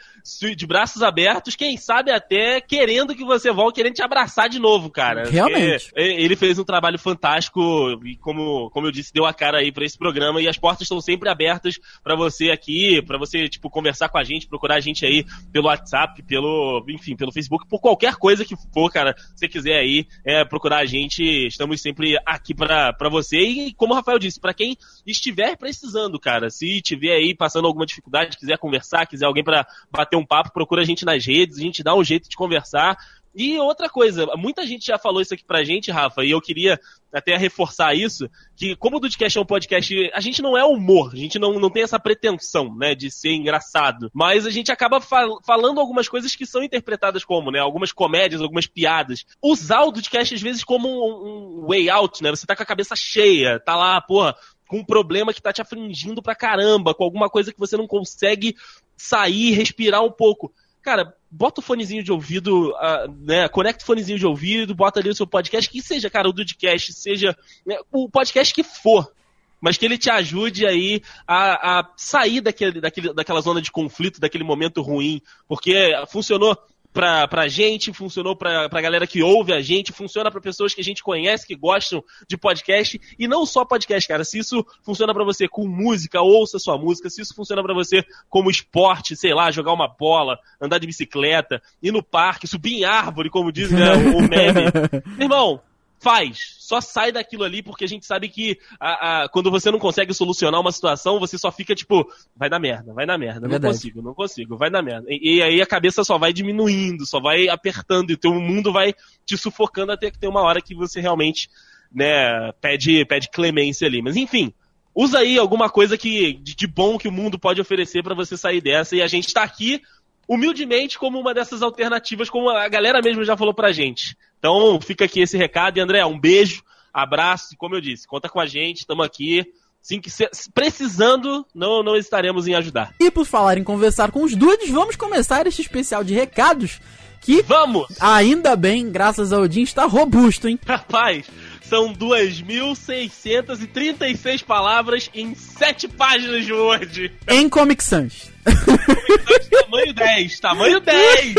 de 0.55 0.65
braços 0.65 1.03
abertos, 1.03 1.55
quem 1.55 1.77
sabe 1.77 2.11
até 2.11 2.59
querendo 2.59 3.13
que 3.13 3.23
você 3.23 3.51
volte, 3.51 3.75
querendo 3.75 3.93
te 3.93 4.01
abraçar 4.01 4.49
de 4.49 4.57
novo, 4.57 4.89
cara. 4.89 5.29
Realmente. 5.29 5.91
Ele 5.95 6.35
fez 6.35 6.57
um 6.57 6.63
trabalho 6.63 6.97
fantástico 6.97 7.61
e, 8.03 8.15
como, 8.17 8.71
como 8.71 8.87
eu 8.87 8.91
disse, 8.91 9.13
deu 9.13 9.25
a 9.25 9.33
cara 9.33 9.59
aí 9.59 9.71
para 9.71 9.85
esse 9.85 9.97
programa 9.97 10.41
e 10.41 10.47
as 10.47 10.57
portas 10.57 10.81
estão 10.81 10.99
sempre 10.99 11.29
abertas 11.29 11.75
para 12.03 12.15
você 12.15 12.49
aqui, 12.49 13.03
para 13.03 13.19
você, 13.19 13.47
tipo, 13.47 13.69
conversar 13.69 14.09
com 14.09 14.17
a 14.17 14.23
gente, 14.23 14.47
procurar 14.47 14.77
a 14.77 14.79
gente 14.79 15.05
aí 15.05 15.23
pelo 15.51 15.67
WhatsApp, 15.67 16.23
pelo, 16.23 16.83
enfim, 16.89 17.15
pelo 17.15 17.31
Facebook, 17.31 17.67
por 17.67 17.79
qualquer 17.79 18.15
coisa 18.15 18.43
que 18.43 18.55
for, 18.73 18.91
cara. 18.91 19.15
Se 19.17 19.41
você 19.41 19.47
quiser 19.47 19.77
aí 19.77 20.07
é, 20.25 20.43
procurar 20.43 20.79
a 20.79 20.85
gente, 20.85 21.23
estamos 21.45 21.81
sempre 21.81 22.17
aqui 22.25 22.55
para 22.55 23.09
você. 23.11 23.37
E, 23.37 23.73
como 23.75 23.93
o 23.93 23.95
Rafael 23.95 24.17
disse, 24.17 24.39
para 24.39 24.55
quem 24.55 24.75
estiver 25.05 25.55
precisando, 25.55 26.19
cara, 26.19 26.49
se 26.49 26.81
tiver 26.81 27.13
aí 27.13 27.35
passando 27.35 27.67
alguma 27.75 27.85
dificuldade, 27.85 28.37
quiser 28.37 28.57
conversar, 28.57 29.05
quiser 29.05 29.25
alguém 29.25 29.43
para 29.43 29.67
bater 29.91 30.15
um 30.15 30.25
papo, 30.25 30.53
procura 30.53 30.81
a 30.81 30.85
gente 30.85 31.05
nas 31.05 31.25
redes, 31.25 31.57
a 31.57 31.61
gente 31.61 31.83
dá 31.83 31.93
um 31.93 32.03
jeito 32.03 32.29
de 32.29 32.35
conversar. 32.35 32.97
E 33.37 33.59
outra 33.59 33.89
coisa, 33.89 34.25
muita 34.37 34.65
gente 34.65 34.85
já 34.85 34.97
falou 34.97 35.21
isso 35.21 35.33
aqui 35.33 35.43
pra 35.43 35.61
gente, 35.61 35.91
Rafa, 35.91 36.23
e 36.23 36.31
eu 36.31 36.39
queria 36.39 36.79
até 37.13 37.35
reforçar 37.35 37.93
isso, 37.93 38.29
que 38.55 38.77
como 38.77 38.95
o 38.95 38.99
Dudcast 38.99 39.37
é 39.37 39.41
um 39.41 39.45
podcast, 39.45 40.11
a 40.13 40.21
gente 40.21 40.41
não 40.41 40.57
é 40.57 40.63
humor, 40.63 41.11
a 41.13 41.17
gente 41.17 41.37
não, 41.37 41.59
não 41.59 41.69
tem 41.69 41.83
essa 41.83 41.99
pretensão, 41.99 42.73
né, 42.75 42.95
de 42.95 43.11
ser 43.11 43.33
engraçado, 43.33 44.09
mas 44.13 44.45
a 44.45 44.49
gente 44.49 44.71
acaba 44.71 45.01
fal 45.01 45.41
falando 45.45 45.81
algumas 45.81 46.07
coisas 46.07 46.33
que 46.33 46.45
são 46.45 46.63
interpretadas 46.63 47.25
como, 47.25 47.51
né, 47.51 47.59
algumas 47.59 47.91
comédias, 47.91 48.41
algumas 48.41 48.67
piadas. 48.67 49.25
Usar 49.41 49.83
o 49.83 49.91
Dudcast 49.91 50.33
às 50.33 50.41
vezes 50.41 50.63
como 50.63 50.87
um, 50.87 51.63
um 51.63 51.67
way 51.67 51.89
out, 51.89 52.23
né, 52.23 52.31
você 52.31 52.45
tá 52.45 52.55
com 52.55 52.63
a 52.63 52.65
cabeça 52.65 52.95
cheia, 52.95 53.59
tá 53.59 53.75
lá, 53.75 53.99
porra, 53.99 54.35
com 54.67 54.77
um 54.77 54.85
problema 54.85 55.33
que 55.33 55.41
tá 55.41 55.53
te 55.53 55.61
afligindo 55.61 56.21
pra 56.21 56.35
caramba, 56.35 56.93
com 56.93 57.03
alguma 57.03 57.29
coisa 57.29 57.51
que 57.51 57.59
você 57.59 57.77
não 57.77 57.87
consegue 57.87 58.55
sair, 58.97 59.51
respirar 59.51 60.03
um 60.03 60.11
pouco. 60.11 60.53
Cara, 60.81 61.15
bota 61.29 61.59
o 61.59 61.63
fonezinho 61.63 62.03
de 62.03 62.11
ouvido, 62.11 62.69
uh, 62.69 63.11
né? 63.19 63.47
Conecta 63.49 63.83
o 63.83 63.87
fonezinho 63.87 64.19
de 64.19 64.25
ouvido, 64.25 64.75
bota 64.75 64.99
ali 64.99 65.09
o 65.09 65.15
seu 65.15 65.27
podcast, 65.27 65.69
que 65.69 65.81
seja, 65.81 66.09
cara, 66.09 66.29
o 66.29 66.33
Dudcast, 66.33 66.93
seja 66.93 67.35
né, 67.65 67.77
o 67.91 68.09
podcast 68.09 68.53
que 68.53 68.63
for, 68.63 69.11
mas 69.59 69.77
que 69.77 69.85
ele 69.85 69.97
te 69.97 70.09
ajude 70.09 70.65
aí 70.65 71.01
a, 71.27 71.79
a 71.79 71.89
sair 71.97 72.39
daquele, 72.39 72.79
daquele, 72.79 73.13
daquela 73.13 73.41
zona 73.41 73.61
de 73.61 73.71
conflito, 73.71 74.19
daquele 74.19 74.43
momento 74.43 74.81
ruim, 74.81 75.21
porque 75.47 75.91
funcionou 76.07 76.55
pra, 76.95 77.27
pra 77.27 77.49
gente, 77.49 77.91
funcionou 77.91 78.37
pra, 78.37 78.69
pra 78.69 78.79
galera 78.79 79.05
que 79.05 79.21
ouve 79.21 79.51
a 79.51 79.59
gente, 79.59 79.91
funciona 79.91 80.31
pra 80.31 80.39
pessoas 80.39 80.73
que 80.73 80.79
a 80.79 80.83
gente 80.83 81.03
conhece, 81.03 81.45
que 81.45 81.53
gostam 81.53 82.01
de 82.25 82.37
podcast, 82.37 82.99
e 83.19 83.27
não 83.27 83.45
só 83.45 83.65
podcast, 83.65 84.07
cara. 84.07 84.23
Se 84.23 84.39
isso 84.39 84.65
funciona 84.81 85.13
para 85.13 85.25
você 85.25 85.45
com 85.45 85.67
música, 85.67 86.21
ouça 86.21 86.57
sua 86.57 86.77
música. 86.77 87.09
Se 87.09 87.21
isso 87.21 87.35
funciona 87.35 87.61
para 87.61 87.73
você 87.73 88.05
como 88.29 88.49
esporte, 88.49 89.13
sei 89.13 89.33
lá, 89.33 89.51
jogar 89.51 89.73
uma 89.73 89.89
bola, 89.89 90.39
andar 90.59 90.77
de 90.77 90.87
bicicleta, 90.87 91.61
ir 91.83 91.91
no 91.91 92.01
parque, 92.01 92.47
subir 92.47 92.75
em 92.75 92.85
árvore, 92.85 93.29
como 93.29 93.51
diz 93.51 93.69
né, 93.71 93.91
o 93.93 94.21
meme. 94.21 94.71
Irmão, 95.19 95.59
faz. 96.05 96.57
Só 96.59 96.79
sai 96.79 97.11
daquilo 97.11 97.43
ali, 97.43 97.63
porque 97.63 97.83
a 97.83 97.87
gente 97.87 98.05
sabe 98.05 98.29
que 98.29 98.59
a, 98.79 99.23
a, 99.23 99.29
quando 99.29 99.49
você 99.49 99.71
não 99.71 99.79
consegue 99.79 100.13
solucionar 100.13 100.61
uma 100.61 100.71
situação, 100.71 101.19
você 101.19 101.35
só 101.35 101.51
fica 101.51 101.73
tipo, 101.73 102.07
vai 102.35 102.47
dar 102.47 102.59
merda, 102.59 102.93
vai 102.93 103.07
dar 103.07 103.17
merda, 103.17 103.47
não 103.47 103.59
consigo, 103.59 104.03
não 104.03 104.13
consigo, 104.13 104.55
vai 104.55 104.69
dar 104.69 104.83
merda. 104.83 105.07
E, 105.09 105.37
e, 105.37 105.41
aí 105.41 105.59
a 105.59 105.65
cabeça 105.65 106.03
só 106.03 106.19
vai 106.19 106.31
diminuindo, 106.31 107.07
só 107.07 107.19
vai 107.19 107.49
apertando, 107.49 108.11
e 108.11 108.13
o 108.13 108.17
teu 108.17 108.31
mundo 108.35 108.71
vai 108.71 108.93
te 109.25 109.35
sufocando 109.35 109.93
até 109.93 110.11
que 110.11 110.19
tem 110.19 110.29
uma 110.29 110.43
hora 110.43 110.61
que 110.61 110.75
você 110.75 111.01
realmente, 111.01 111.49
né, 111.91 112.51
pede, 112.61 113.03
pede 113.05 113.29
clemência 113.31 113.87
ali. 113.87 113.99
Mas 114.03 114.15
enfim, 114.15 114.53
usa 114.93 115.19
aí 115.19 115.39
alguma 115.39 115.71
coisa 115.71 115.97
que, 115.97 116.33
de, 116.33 116.55
de 116.55 116.67
bom 116.67 116.99
que 116.99 117.07
o 117.07 117.11
mundo 117.11 117.39
pode 117.39 117.59
oferecer 117.59 118.03
para 118.03 118.13
você 118.13 118.37
sair 118.37 118.61
dessa. 118.61 118.95
E 118.95 119.01
a 119.01 119.07
gente 119.07 119.33
tá 119.33 119.41
aqui, 119.41 119.81
humildemente, 120.27 120.97
como 120.97 121.19
uma 121.19 121.33
dessas 121.33 121.61
alternativas, 121.61 122.29
como 122.29 122.49
a 122.49 122.67
galera 122.67 123.01
mesmo 123.01 123.23
já 123.23 123.37
falou 123.37 123.53
pra 123.53 123.71
gente. 123.71 124.17
Então, 124.39 124.79
fica 124.81 125.05
aqui 125.05 125.21
esse 125.21 125.37
recado. 125.37 125.77
E, 125.77 125.81
André, 125.81 126.05
um 126.05 126.19
beijo, 126.19 126.63
abraço. 126.93 127.53
E, 127.53 127.57
como 127.57 127.75
eu 127.75 127.81
disse, 127.81 128.07
conta 128.07 128.29
com 128.29 128.39
a 128.39 128.45
gente, 128.45 128.79
estamos 128.79 129.05
aqui. 129.05 129.45
Sim, 129.81 130.01
que 130.01 130.09
se, 130.09 130.27
precisando, 130.51 131.45
não, 131.53 131.83
não 131.83 131.95
estaremos 131.95 132.47
em 132.47 132.55
ajudar. 132.55 132.93
E 132.99 133.11
por 133.11 133.23
falar 133.23 133.57
em 133.57 133.63
conversar 133.63 134.11
com 134.11 134.23
os 134.23 134.35
dudes, 134.35 134.71
vamos 134.71 134.95
começar 134.95 135.45
este 135.45 135.61
especial 135.61 136.03
de 136.03 136.13
recados 136.13 136.79
que, 137.21 137.41
Vamos! 137.41 137.87
ainda 137.99 138.55
bem, 138.55 138.91
graças 138.91 139.33
ao 139.33 139.41
Odin, 139.41 139.63
está 139.63 139.85
robusto, 139.85 140.47
hein? 140.47 140.59
Rapaz, 140.65 141.25
são 141.63 141.91
2.636 141.91 144.43
palavras 144.43 145.09
em 145.13 145.33
7 145.33 145.87
páginas 145.87 146.45
de 146.45 146.53
Word. 146.53 147.11
Em 147.27 147.49
Comic 147.49 147.83
Sans. 147.83 148.34
tamanho 149.65 149.93
10, 149.93 150.39
tamanho 150.39 150.79
10! 150.79 151.35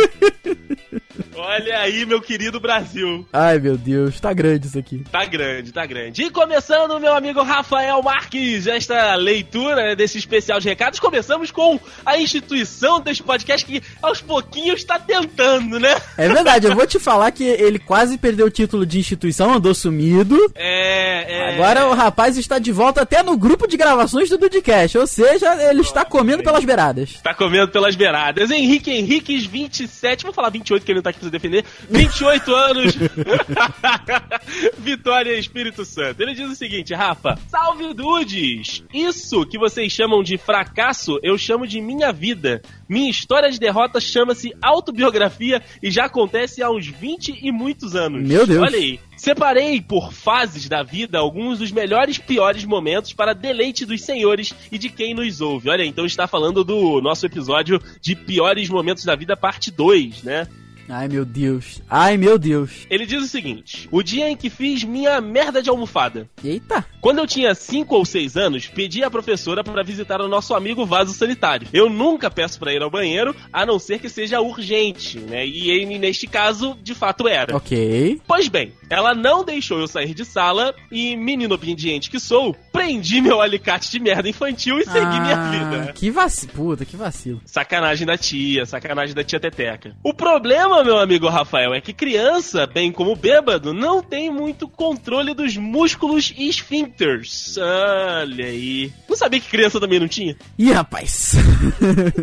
Olha 1.38 1.80
aí, 1.80 2.06
meu 2.06 2.20
querido 2.20 2.58
Brasil. 2.58 3.26
Ai, 3.30 3.58
meu 3.58 3.76
Deus, 3.76 4.18
tá 4.18 4.32
grande 4.32 4.68
isso 4.68 4.78
aqui. 4.78 5.04
Tá 5.12 5.24
grande, 5.26 5.70
tá 5.70 5.84
grande. 5.84 6.22
E 6.22 6.30
começando, 6.30 6.98
meu 6.98 7.14
amigo 7.14 7.42
Rafael 7.42 8.02
Marques, 8.02 8.66
esta 8.66 9.14
leitura 9.16 9.76
né, 9.76 9.94
desse 9.94 10.16
especial 10.16 10.58
de 10.58 10.68
recados, 10.68 10.98
começamos 10.98 11.50
com 11.50 11.78
a 12.06 12.18
instituição 12.18 13.00
desse 13.00 13.22
podcast 13.22 13.66
que 13.66 13.82
aos 14.00 14.22
pouquinhos 14.22 14.82
tá 14.82 14.98
tentando, 14.98 15.78
né? 15.78 15.94
É 16.16 16.26
verdade, 16.26 16.66
eu 16.66 16.74
vou 16.74 16.86
te 16.86 16.98
falar 16.98 17.30
que 17.32 17.44
ele 17.44 17.78
quase 17.78 18.16
perdeu 18.16 18.46
o 18.46 18.50
título 18.50 18.86
de 18.86 18.98
instituição, 18.98 19.54
andou 19.54 19.74
sumido. 19.74 20.38
É, 20.54 21.32
é. 21.32 21.54
Agora 21.54 21.86
o 21.86 21.94
rapaz 21.94 22.38
está 22.38 22.58
de 22.58 22.72
volta 22.72 23.02
até 23.02 23.22
no 23.22 23.36
grupo 23.36 23.66
de 23.66 23.76
gravações 23.76 24.30
do 24.30 24.38
Dudcast, 24.38 24.96
ou 24.96 25.06
seja, 25.06 25.54
ele 25.68 25.82
está 25.82 26.02
comendo 26.02 26.42
pelas 26.42 26.64
beiradas. 26.64 26.95
Tá 27.22 27.34
comendo 27.34 27.68
pelas 27.68 27.94
beiradas. 27.94 28.50
Henrique 28.50 28.90
Henriques, 28.90 29.44
27, 29.44 30.24
vou 30.24 30.32
falar 30.32 30.50
28 30.50 30.84
que 30.84 30.92
ele 30.92 30.98
não 30.98 31.02
tá 31.02 31.10
aqui 31.10 31.18
pra 31.18 31.26
se 31.26 31.32
defender. 31.32 31.64
28 31.90 32.54
anos. 32.54 32.94
Vitória 34.78 35.38
Espírito 35.38 35.84
Santo. 35.84 36.20
Ele 36.20 36.34
diz 36.34 36.50
o 36.50 36.54
seguinte, 36.54 36.94
Rafa: 36.94 37.38
Salve 37.48 37.92
Dudes! 37.94 38.84
Isso 38.92 39.44
que 39.46 39.58
vocês 39.58 39.92
chamam 39.92 40.22
de 40.22 40.38
fracasso, 40.38 41.18
eu 41.22 41.36
chamo 41.36 41.66
de 41.66 41.80
minha 41.80 42.12
vida. 42.12 42.62
Minha 42.88 43.10
história 43.10 43.50
de 43.50 43.58
derrota 43.58 44.00
chama-se 44.00 44.54
autobiografia 44.62 45.62
e 45.82 45.90
já 45.90 46.04
acontece 46.04 46.62
há 46.62 46.70
uns 46.70 46.86
20 46.86 47.40
e 47.42 47.50
muitos 47.50 47.96
anos. 47.96 48.26
Meu 48.26 48.46
Deus. 48.46 48.62
Olha 48.62 48.78
aí. 48.78 49.00
Separei 49.16 49.80
por 49.80 50.12
fases 50.12 50.68
da 50.68 50.82
vida 50.82 51.18
alguns 51.18 51.58
dos 51.58 51.72
melhores 51.72 52.16
e 52.16 52.20
piores 52.20 52.64
momentos 52.64 53.12
para 53.12 53.32
deleite 53.32 53.86
dos 53.86 54.02
senhores 54.02 54.54
e 54.70 54.78
de 54.78 54.88
quem 54.88 55.14
nos 55.14 55.40
ouve. 55.40 55.70
Olha, 55.70 55.84
então 55.84 56.04
está 56.04 56.26
falando 56.26 56.62
do 56.62 57.00
nosso 57.00 57.24
episódio 57.26 57.80
de 58.00 58.14
piores 58.14 58.68
momentos 58.68 59.04
da 59.04 59.16
vida, 59.16 59.36
parte 59.36 59.70
2, 59.70 60.22
né? 60.22 60.46
Ai, 60.88 61.08
meu 61.08 61.24
Deus. 61.24 61.82
Ai, 61.88 62.16
meu 62.16 62.38
Deus. 62.38 62.86
Ele 62.90 63.06
diz 63.06 63.22
o 63.22 63.26
seguinte: 63.28 63.88
O 63.90 64.02
dia 64.02 64.28
em 64.28 64.36
que 64.36 64.48
fiz 64.50 64.84
minha 64.84 65.20
merda 65.20 65.62
de 65.62 65.68
almofada. 65.70 66.28
Eita. 66.44 66.84
Quando 67.00 67.18
eu 67.18 67.26
tinha 67.26 67.54
5 67.54 67.94
ou 67.94 68.04
6 68.04 68.36
anos, 68.36 68.66
pedi 68.66 69.04
à 69.04 69.10
professora 69.10 69.62
para 69.62 69.82
visitar 69.82 70.20
o 70.20 70.28
nosso 70.28 70.54
amigo 70.54 70.84
vaso 70.84 71.12
sanitário. 71.12 71.68
Eu 71.72 71.88
nunca 71.88 72.30
peço 72.30 72.58
para 72.58 72.72
ir 72.72 72.82
ao 72.82 72.90
banheiro, 72.90 73.34
a 73.52 73.64
não 73.64 73.78
ser 73.78 73.98
que 74.00 74.08
seja 74.08 74.40
urgente, 74.40 75.18
né? 75.18 75.46
E 75.46 75.70
ele, 75.70 75.98
neste 75.98 76.26
caso, 76.26 76.76
de 76.82 76.94
fato 76.94 77.28
era. 77.28 77.56
Ok. 77.56 78.20
Pois 78.26 78.48
bem, 78.48 78.72
ela 78.90 79.14
não 79.14 79.44
deixou 79.44 79.78
eu 79.78 79.86
sair 79.86 80.14
de 80.14 80.24
sala 80.24 80.74
e, 80.90 81.16
menino 81.16 81.54
obediente 81.54 82.10
que 82.10 82.18
sou, 82.18 82.54
prendi 82.72 83.20
meu 83.20 83.40
alicate 83.40 83.90
de 83.90 83.98
merda 84.00 84.28
infantil 84.28 84.78
e 84.78 84.84
segui 84.84 85.20
minha 85.20 85.36
Ah, 85.36 85.50
vida. 85.50 85.92
Que 85.92 86.10
vacilo. 86.10 86.52
Puta, 86.52 86.84
que 86.84 86.96
vacilo. 86.96 87.40
Sacanagem 87.44 88.06
da 88.06 88.16
tia, 88.18 88.66
sacanagem 88.66 89.14
da 89.14 89.22
tia 89.24 89.38
Teteca. 89.40 89.94
O 90.02 90.12
problema, 90.12 90.75
meu 90.84 90.98
amigo 90.98 91.28
Rafael, 91.28 91.74
é 91.74 91.80
que 91.80 91.92
criança, 91.92 92.66
bem 92.66 92.92
como 92.92 93.16
bêbado, 93.16 93.72
não 93.72 94.02
tem 94.02 94.30
muito 94.30 94.68
controle 94.68 95.34
dos 95.34 95.56
músculos 95.56 96.32
e 96.36 96.48
esfíncters. 96.48 97.56
Olha 97.58 98.46
aí. 98.46 98.92
Não 99.08 99.16
sabia 99.16 99.40
que 99.40 99.48
criança 99.48 99.80
também 99.80 100.00
não 100.00 100.08
tinha? 100.08 100.36
Ih, 100.58 100.72
rapaz. 100.72 101.34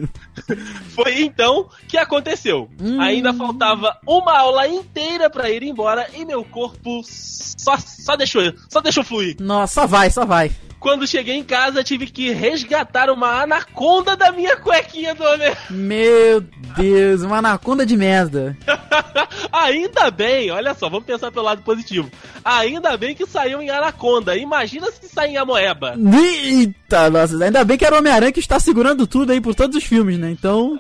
Foi 0.93 1.21
então 1.21 1.69
que 1.87 1.97
aconteceu. 1.97 2.69
Hum. 2.81 2.99
Ainda 2.99 3.33
faltava 3.33 3.97
uma 4.05 4.37
aula 4.37 4.67
inteira 4.67 5.29
pra 5.29 5.49
ir 5.49 5.63
embora 5.63 6.07
e 6.13 6.25
meu 6.25 6.43
corpo 6.43 7.01
só, 7.03 7.77
só 7.77 8.15
deixou, 8.15 8.41
só 8.69 8.81
deixou 8.81 9.03
fluir. 9.03 9.35
Nossa, 9.39 9.81
só 9.81 9.87
vai, 9.87 10.09
só 10.09 10.25
vai. 10.25 10.51
Quando 10.83 11.07
cheguei 11.07 11.35
em 11.35 11.43
casa, 11.45 11.81
tive 11.81 12.07
que 12.07 12.29
resgatar 12.31 13.09
uma 13.09 13.43
anaconda 13.43 14.17
da 14.17 14.33
minha 14.33 14.57
cuequinha 14.57 15.15
do 15.15 15.23
homem. 15.23 15.55
Meu 15.69 16.41
Deus, 16.75 17.21
uma 17.21 17.37
anaconda 17.37 17.85
de 17.85 17.95
merda. 17.95 18.57
Ainda 19.49 20.11
bem, 20.11 20.51
olha 20.51 20.73
só, 20.73 20.89
vamos 20.89 21.05
pensar 21.05 21.31
pelo 21.31 21.45
lado 21.45 21.61
positivo. 21.61 22.11
Ainda 22.43 22.97
bem 22.97 23.15
que 23.15 23.25
saiu 23.25 23.61
em 23.61 23.69
Anaconda. 23.69 24.35
Imagina 24.35 24.91
se 24.91 25.07
sair 25.07 25.31
em 25.31 25.37
Amoeba. 25.37 25.95
Eita, 25.97 27.09
nossa, 27.09 27.41
ainda 27.41 27.63
bem 27.63 27.77
que 27.77 27.85
era 27.85 27.95
o 27.95 27.99
Homem-Aranha 27.99 28.33
que 28.33 28.41
está 28.41 28.59
segurando 28.59 29.07
tudo 29.07 29.31
aí 29.31 29.39
por 29.39 29.55
todos 29.55 29.77
os 29.77 29.83
filmes, 29.85 30.17
né? 30.17 30.31
Então. 30.31 30.77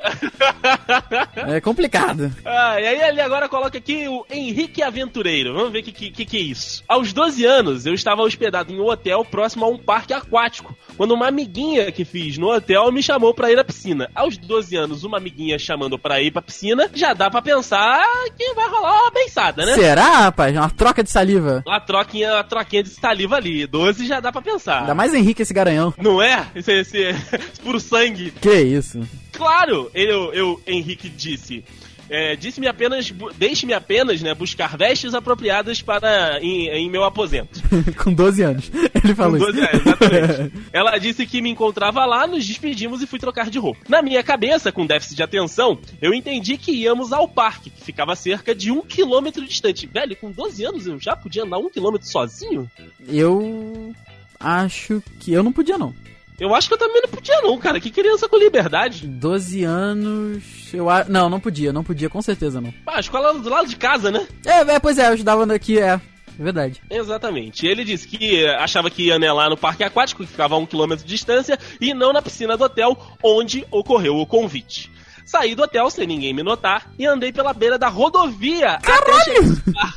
é 1.47 1.61
complicado. 1.61 2.29
Ah, 2.43 2.81
e 2.81 2.87
aí 2.87 3.09
ele 3.09 3.21
agora 3.21 3.47
coloca 3.47 3.77
aqui 3.77 4.05
o 4.09 4.25
Henrique 4.29 4.83
Aventureiro. 4.83 5.53
Vamos 5.53 5.71
ver 5.71 5.79
o 5.79 5.83
que, 5.83 6.11
que, 6.11 6.25
que 6.25 6.37
é 6.37 6.41
isso. 6.41 6.83
Aos 6.89 7.13
12 7.13 7.45
anos, 7.45 7.85
eu 7.85 7.93
estava 7.93 8.21
hospedado 8.21 8.73
em 8.73 8.81
um 8.81 8.85
hotel 8.85 9.23
próximo 9.23 9.63
a 9.63 9.69
um 9.69 9.77
parque 9.77 9.92
aquático. 9.95 10.75
Quando 10.97 11.13
uma 11.13 11.27
amiguinha 11.27 11.91
que 11.91 12.05
fiz 12.05 12.37
no 12.37 12.51
hotel 12.51 12.91
me 12.91 13.01
chamou 13.01 13.33
pra 13.33 13.51
ir 13.51 13.59
à 13.59 13.63
piscina. 13.63 14.09
Aos 14.13 14.37
12 14.37 14.75
anos, 14.75 15.03
uma 15.03 15.17
amiguinha 15.17 15.57
chamando 15.57 15.97
pra 15.97 16.21
ir 16.21 16.31
pra 16.31 16.41
piscina, 16.41 16.89
já 16.93 17.13
dá 17.13 17.29
pra 17.29 17.41
pensar 17.41 18.03
que 18.37 18.53
vai 18.53 18.69
rolar 18.69 19.01
uma 19.01 19.11
beiçada, 19.11 19.65
né? 19.65 19.73
Será, 19.75 20.19
rapaz? 20.19 20.55
Uma 20.55 20.69
troca 20.69 21.03
de 21.03 21.09
saliva. 21.09 21.63
Uma 21.65 21.79
troquinha, 21.79 22.33
uma 22.33 22.43
troquinha 22.43 22.83
de 22.83 22.89
saliva 22.89 23.35
ali. 23.35 23.65
12 23.67 24.05
já 24.05 24.19
dá 24.19 24.31
pra 24.31 24.41
pensar. 24.41 24.81
Ainda 24.81 24.95
mais 24.95 25.13
Henrique 25.13 25.41
esse 25.41 25.53
garanhão. 25.53 25.93
Não 25.97 26.21
é? 26.21 26.47
Esse, 26.55 26.71
esse, 26.71 26.97
esse 26.97 27.59
puro 27.63 27.79
sangue. 27.79 28.31
Que 28.31 28.53
isso? 28.53 28.99
Claro, 29.31 29.89
eu, 29.93 30.33
eu 30.33 30.61
Henrique 30.65 31.09
disse. 31.09 31.63
É, 32.09 32.35
Disse-me 32.35 32.67
apenas, 32.67 33.11
deixe-me 33.37 33.73
apenas, 33.73 34.21
né, 34.21 34.33
buscar 34.33 34.77
vestes 34.77 35.13
apropriadas 35.13 35.81
para 35.81 36.39
em, 36.41 36.67
em 36.67 36.89
meu 36.89 37.03
aposento. 37.03 37.61
Com 38.03 38.13
12 38.13 38.43
anos. 38.43 38.71
Ele 39.03 39.15
falou 39.15 39.39
Com 39.39 39.45
12 39.45 39.59
isso. 39.59 39.69
anos, 39.69 39.85
exatamente. 39.85 40.53
Ela 40.73 40.97
disse 40.97 41.25
que 41.25 41.41
me 41.41 41.49
encontrava 41.49 42.05
lá, 42.05 42.27
nos 42.27 42.45
despedimos 42.45 43.01
e 43.01 43.07
fui 43.07 43.19
trocar 43.19 43.49
de 43.49 43.59
roupa. 43.59 43.81
Na 43.87 44.01
minha 44.01 44.21
cabeça, 44.23 44.71
com 44.71 44.85
déficit 44.85 45.15
de 45.15 45.23
atenção, 45.23 45.79
eu 46.01 46.13
entendi 46.13 46.57
que 46.57 46.71
íamos 46.71 47.13
ao 47.13 47.27
parque, 47.27 47.69
que 47.69 47.83
ficava 47.83 48.15
cerca 48.15 48.53
de 48.53 48.71
um 48.71 48.81
quilômetro 48.81 49.45
distante. 49.45 49.87
Velho, 49.87 50.15
com 50.15 50.31
12 50.31 50.65
anos 50.65 50.87
eu 50.87 50.99
já 50.99 51.15
podia 51.15 51.43
andar 51.43 51.57
um 51.57 51.69
quilômetro 51.69 52.07
sozinho? 52.07 52.69
Eu 53.07 53.93
acho 54.39 55.01
que 55.19 55.31
eu 55.31 55.43
não 55.43 55.51
podia 55.51 55.77
não. 55.77 55.93
Eu 56.43 56.53
acho 56.53 56.67
que 56.67 56.73
eu 56.73 56.77
também 56.77 57.01
não 57.01 57.09
podia 57.09 57.41
não, 57.41 57.57
cara. 57.57 57.79
Que 57.79 57.89
criança 57.89 58.27
com 58.27 58.37
liberdade. 58.37 59.07
12 59.07 59.63
anos, 59.63 60.73
eu 60.73 60.89
a... 60.89 61.05
não, 61.05 61.29
não 61.29 61.39
podia, 61.39 61.71
não 61.71 61.85
podia, 61.85 62.09
com 62.09 62.21
certeza 62.21 62.59
não. 62.59 62.73
Ah, 62.85 62.97
a 62.97 62.99
escola 62.99 63.33
do 63.39 63.49
lado 63.49 63.69
de 63.69 63.77
casa, 63.77 64.11
né? 64.11 64.27
É, 64.45 64.59
é 64.73 64.79
pois 64.79 64.97
é, 64.97 65.07
eu 65.07 65.13
estudava 65.13 65.45
aqui, 65.53 65.79
é, 65.79 66.01
verdade. 66.37 66.81
Exatamente. 66.89 67.65
Ele 67.65 67.85
disse 67.85 68.09
que 68.09 68.43
eh, 68.43 68.55
achava 68.55 68.89
que 68.89 69.03
ia 69.03 69.33
lá 69.33 69.49
no 69.49 69.55
parque 69.55 69.85
aquático, 69.85 70.21
que 70.21 70.29
ficava 70.29 70.55
a 70.55 70.57
um 70.57 70.65
quilômetro 70.65 71.05
de 71.05 71.13
distância, 71.13 71.57
e 71.79 71.93
não 71.93 72.11
na 72.11 72.21
piscina 72.21 72.57
do 72.57 72.65
hotel 72.65 72.97
onde 73.23 73.65
ocorreu 73.71 74.17
o 74.17 74.25
convite. 74.25 74.91
Saí 75.25 75.55
do 75.55 75.63
hotel 75.63 75.89
sem 75.89 76.05
ninguém 76.05 76.33
me 76.33 76.43
notar 76.43 76.91
e 76.97 77.05
andei 77.05 77.31
pela 77.31 77.53
beira 77.53 77.77
da 77.77 77.87
rodovia 77.87 78.79
parque. 78.83 79.31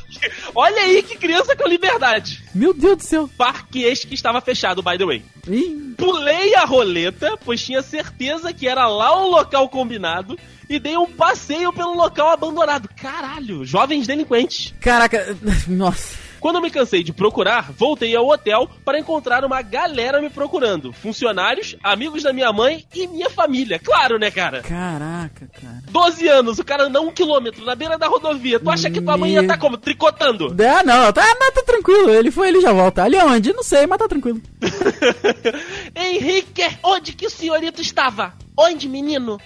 Olha 0.55 0.81
aí 0.81 1.03
que 1.03 1.17
criança 1.17 1.55
com 1.55 1.67
liberdade. 1.67 2.43
Meu 2.53 2.73
Deus 2.73 2.97
do 2.97 3.03
céu. 3.03 3.29
Parque 3.37 3.83
este 3.83 4.07
que 4.07 4.15
estava 4.15 4.41
fechado, 4.41 4.81
by 4.81 4.97
the 4.97 5.05
way. 5.05 5.23
Ih, 5.47 5.93
Pulei 5.97 6.55
a 6.55 6.65
roleta, 6.65 7.37
pois 7.43 7.63
tinha 7.63 7.81
certeza 7.81 8.53
que 8.53 8.67
era 8.67 8.87
lá 8.87 9.15
o 9.23 9.29
local 9.29 9.67
combinado, 9.69 10.37
e 10.69 10.79
dei 10.79 10.97
um 10.97 11.07
passeio 11.07 11.71
pelo 11.73 11.95
local 11.95 12.29
abandonado. 12.29 12.89
Caralho, 12.95 13.65
jovens 13.65 14.05
delinquentes. 14.07 14.73
caraca, 14.79 15.35
nossa. 15.67 16.26
Quando 16.39 16.61
me 16.61 16.69
cansei 16.69 17.03
de 17.03 17.11
procurar, 17.13 17.71
voltei 17.71 18.15
ao 18.15 18.27
hotel 18.27 18.69
para 18.85 18.99
encontrar 18.99 19.43
uma 19.43 19.61
galera 19.61 20.21
me 20.21 20.29
procurando. 20.29 20.93
Funcionários, 20.93 21.75
amigos 21.83 22.23
da 22.23 22.33
minha 22.33 22.51
mãe 22.51 22.85
e 22.93 23.07
minha 23.07 23.29
família. 23.29 23.79
Claro, 23.79 24.17
né, 24.17 24.31
cara? 24.31 24.61
Caraca, 24.61 25.49
cara. 25.59 25.83
12 25.89 26.27
anos, 26.27 26.59
o 26.59 26.63
cara 26.63 26.85
andou 26.85 27.07
um 27.07 27.11
quilômetro 27.11 27.65
na 27.65 27.75
beira 27.75 27.97
da 27.97 28.07
rodovia. 28.07 28.59
Tu 28.59 28.69
acha 28.69 28.89
que 28.89 29.01
tua 29.01 29.17
mãe 29.17 29.33
ia 29.33 29.41
estar 29.41 29.57
como? 29.57 29.77
Tricotando? 29.77 30.55
Ah, 30.67 30.83
não, 30.83 31.11
tá, 31.11 31.25
não, 31.39 31.51
tá 31.51 31.63
tranquilo. 31.65 32.09
Ele 32.09 32.31
foi, 32.31 32.49
ele 32.49 32.61
já 32.61 32.71
volta. 32.71 33.03
Ali 33.03 33.17
onde? 33.17 33.53
Não 33.53 33.63
sei, 33.63 33.87
mas 33.87 33.97
tá 33.97 34.07
tranquilo. 34.07 34.41
Henrique, 35.95 36.63
onde 36.83 37.13
que 37.13 37.25
o 37.25 37.29
senhorito 37.29 37.81
estava? 37.81 38.33
Onde, 38.57 38.89
menino? 38.89 39.39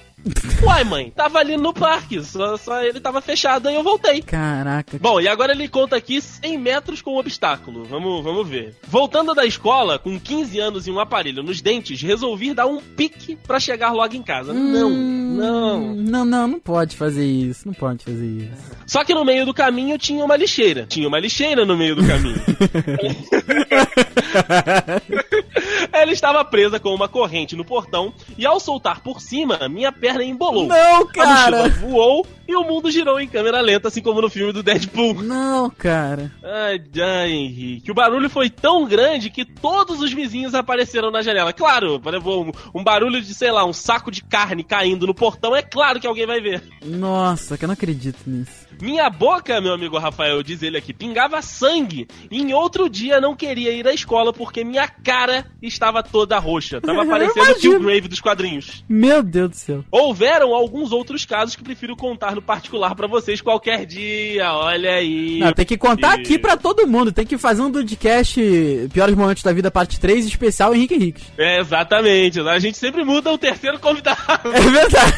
Uai, 0.64 0.84
mãe, 0.84 1.12
tava 1.16 1.40
ali 1.40 1.58
no 1.58 1.74
parque, 1.74 2.24
só, 2.24 2.56
só 2.58 2.84
ele 2.84 3.00
tava 3.00 3.22
fechado 3.22 3.70
e 3.70 3.76
eu 3.76 3.84
voltei. 3.84 4.22
Caraca. 4.22 4.98
Bom, 5.00 5.20
e 5.20 5.28
agora 5.28 5.54
ele 5.54 5.68
conta 5.68 5.96
aqui 5.96 6.22
100 6.22 6.58
metros 6.58 7.02
com 7.02 7.18
obstáculo. 7.18 7.84
Vamos, 7.86 8.24
vamos 8.24 8.48
ver. 8.48 8.76
Voltando 8.88 9.34
da 9.34 9.46
escola, 9.46 9.98
com 9.98 10.20
15 10.20 10.60
anos 10.60 10.88
e 10.88 10.92
um 10.92 11.00
aparelho 11.00 11.42
nos 11.42 11.62
dentes, 11.62 12.02
resolvi 12.02 12.54
dar 12.54 12.68
um 12.68 12.80
pique 12.80 13.36
pra 13.36 13.60
chegar 13.60 13.92
logo 13.92 14.16
em 14.16 14.22
casa. 14.22 14.54
não, 14.54 14.92
Hum, 14.92 15.36
não. 15.38 15.96
Não, 15.96 16.26
não, 16.26 16.48
não 16.48 16.60
pode 16.60 16.96
fazer 16.96 17.26
isso. 17.26 17.66
Não 17.66 17.74
pode 17.74 18.04
fazer 18.04 18.26
isso. 18.26 18.72
Só 18.86 19.04
que 19.04 19.14
no 19.14 19.26
meio 19.26 19.46
do 19.46 19.54
caminho 19.54 19.98
tinha 19.98 20.24
uma 20.24 20.36
lixeira. 20.36 20.86
Tinha 20.88 21.08
uma 21.08 21.20
lixeira 21.20 21.66
no 21.66 21.78
meio 21.78 21.96
do 21.96 22.06
caminho. 22.06 22.42
Ela 25.92 26.12
estava 26.12 26.44
presa 26.46 26.80
com 26.80 26.94
uma 26.94 27.08
corrente 27.08 27.56
no 27.56 27.66
portão 27.66 28.14
e 28.38 28.46
ao 28.46 28.60
soltar 28.60 29.02
por 29.02 29.22
cima, 29.22 29.68
minha 29.70 29.92
perna 29.92 30.11
embolou. 30.20 30.66
Não, 30.68 31.02
A 31.04 31.08
cara. 31.08 31.64
mochila 31.64 31.70
voou 31.88 32.28
e 32.48 32.56
o 32.56 32.64
mundo 32.64 32.92
girou 32.92 33.20
em 33.20 33.28
câmera 33.28 33.62
lenta, 33.62 33.88
assim 33.88 34.02
como 34.02 34.22
no 34.22 34.30
filme 34.30 34.52
do 34.52 34.62
Deadpool. 34.62 35.14
Não, 35.24 35.70
cara. 35.70 36.32
Ai, 36.44 36.82
ai, 37.02 37.32
Henrique. 37.32 37.90
O 37.92 37.94
barulho 37.94 38.30
foi 38.30 38.50
tão 38.50 38.86
grande 38.86 39.30
que 39.30 39.46
todos 39.46 40.02
os 40.02 40.12
vizinhos 40.12 40.54
apareceram 40.54 41.12
na 41.12 41.22
janela. 41.22 41.54
Claro, 41.54 42.02
levou 42.04 42.46
um, 42.46 42.52
um 42.80 42.84
barulho 42.84 43.22
de, 43.22 43.34
sei 43.34 43.52
lá, 43.52 43.64
um 43.66 43.72
saco 43.74 44.12
de 44.12 44.22
carne 44.24 44.64
caindo 44.64 45.08
no 45.08 45.14
portão. 45.14 45.56
É 45.56 45.62
claro 45.62 46.00
que 46.00 46.08
alguém 46.08 46.26
vai 46.26 46.42
ver. 46.42 46.62
Nossa, 46.84 47.58
que 47.58 47.64
eu 47.64 47.68
não 47.68 47.74
acredito 47.74 48.18
nisso. 48.28 48.62
Minha 48.82 49.10
boca, 49.10 49.62
meu 49.62 49.74
amigo 49.74 49.98
Rafael, 50.00 50.42
diz 50.42 50.64
ele 50.64 50.78
aqui, 50.78 50.92
pingava 50.94 51.42
sangue. 51.42 52.08
E 52.32 52.42
em 52.42 52.54
outro 52.54 52.90
dia 52.90 53.22
não 53.22 53.36
queria 53.36 53.72
ir 53.72 53.88
à 53.88 53.94
escola 53.94 54.34
porque 54.34 54.64
minha 54.64 54.88
cara 54.88 55.46
estava 55.62 56.02
toda 56.02 56.38
roxa. 56.40 56.82
Tava 56.82 57.06
parecendo 57.08 57.52
o. 57.52 57.56
Killgrave 57.56 58.08
dos 58.08 58.20
quadrinhos. 58.20 58.84
Meu 58.90 59.22
Deus 59.22 59.50
do 59.52 59.56
céu. 59.56 59.86
Houveram 60.02 60.56
alguns 60.56 60.92
outros 60.92 61.26
casos 61.26 61.56
que 61.56 61.64
prefiro 61.64 61.96
contar 61.96 62.34
no 62.34 62.42
particular 62.42 62.96
pra 62.96 63.06
vocês 63.06 63.40
qualquer 63.40 63.86
dia. 63.86 64.52
Olha 64.52 64.96
aí. 64.96 65.38
Não, 65.38 65.54
tem 65.54 65.64
que 65.64 65.78
contar 65.78 66.14
aqui 66.14 66.40
pra 66.40 66.58
todo 66.58 66.88
mundo. 66.88 67.12
Tem 67.12 67.24
que 67.24 67.38
fazer 67.38 67.62
um 67.62 67.70
Dudcast 67.70 68.42
Piores 68.92 69.16
Momentos 69.16 69.44
da 69.44 69.54
Vida, 69.54 69.70
parte 69.70 70.00
3, 70.00 70.26
especial 70.26 70.74
Henrique 70.74 70.96
Henriques. 70.96 71.24
É, 71.38 71.60
exatamente. 71.60 72.40
A 72.40 72.58
gente 72.58 72.80
sempre 72.80 73.04
muda 73.04 73.32
o 73.32 73.38
terceiro 73.38 73.78
convidado. 73.78 74.20
É 74.52 74.60
verdade. 74.60 75.14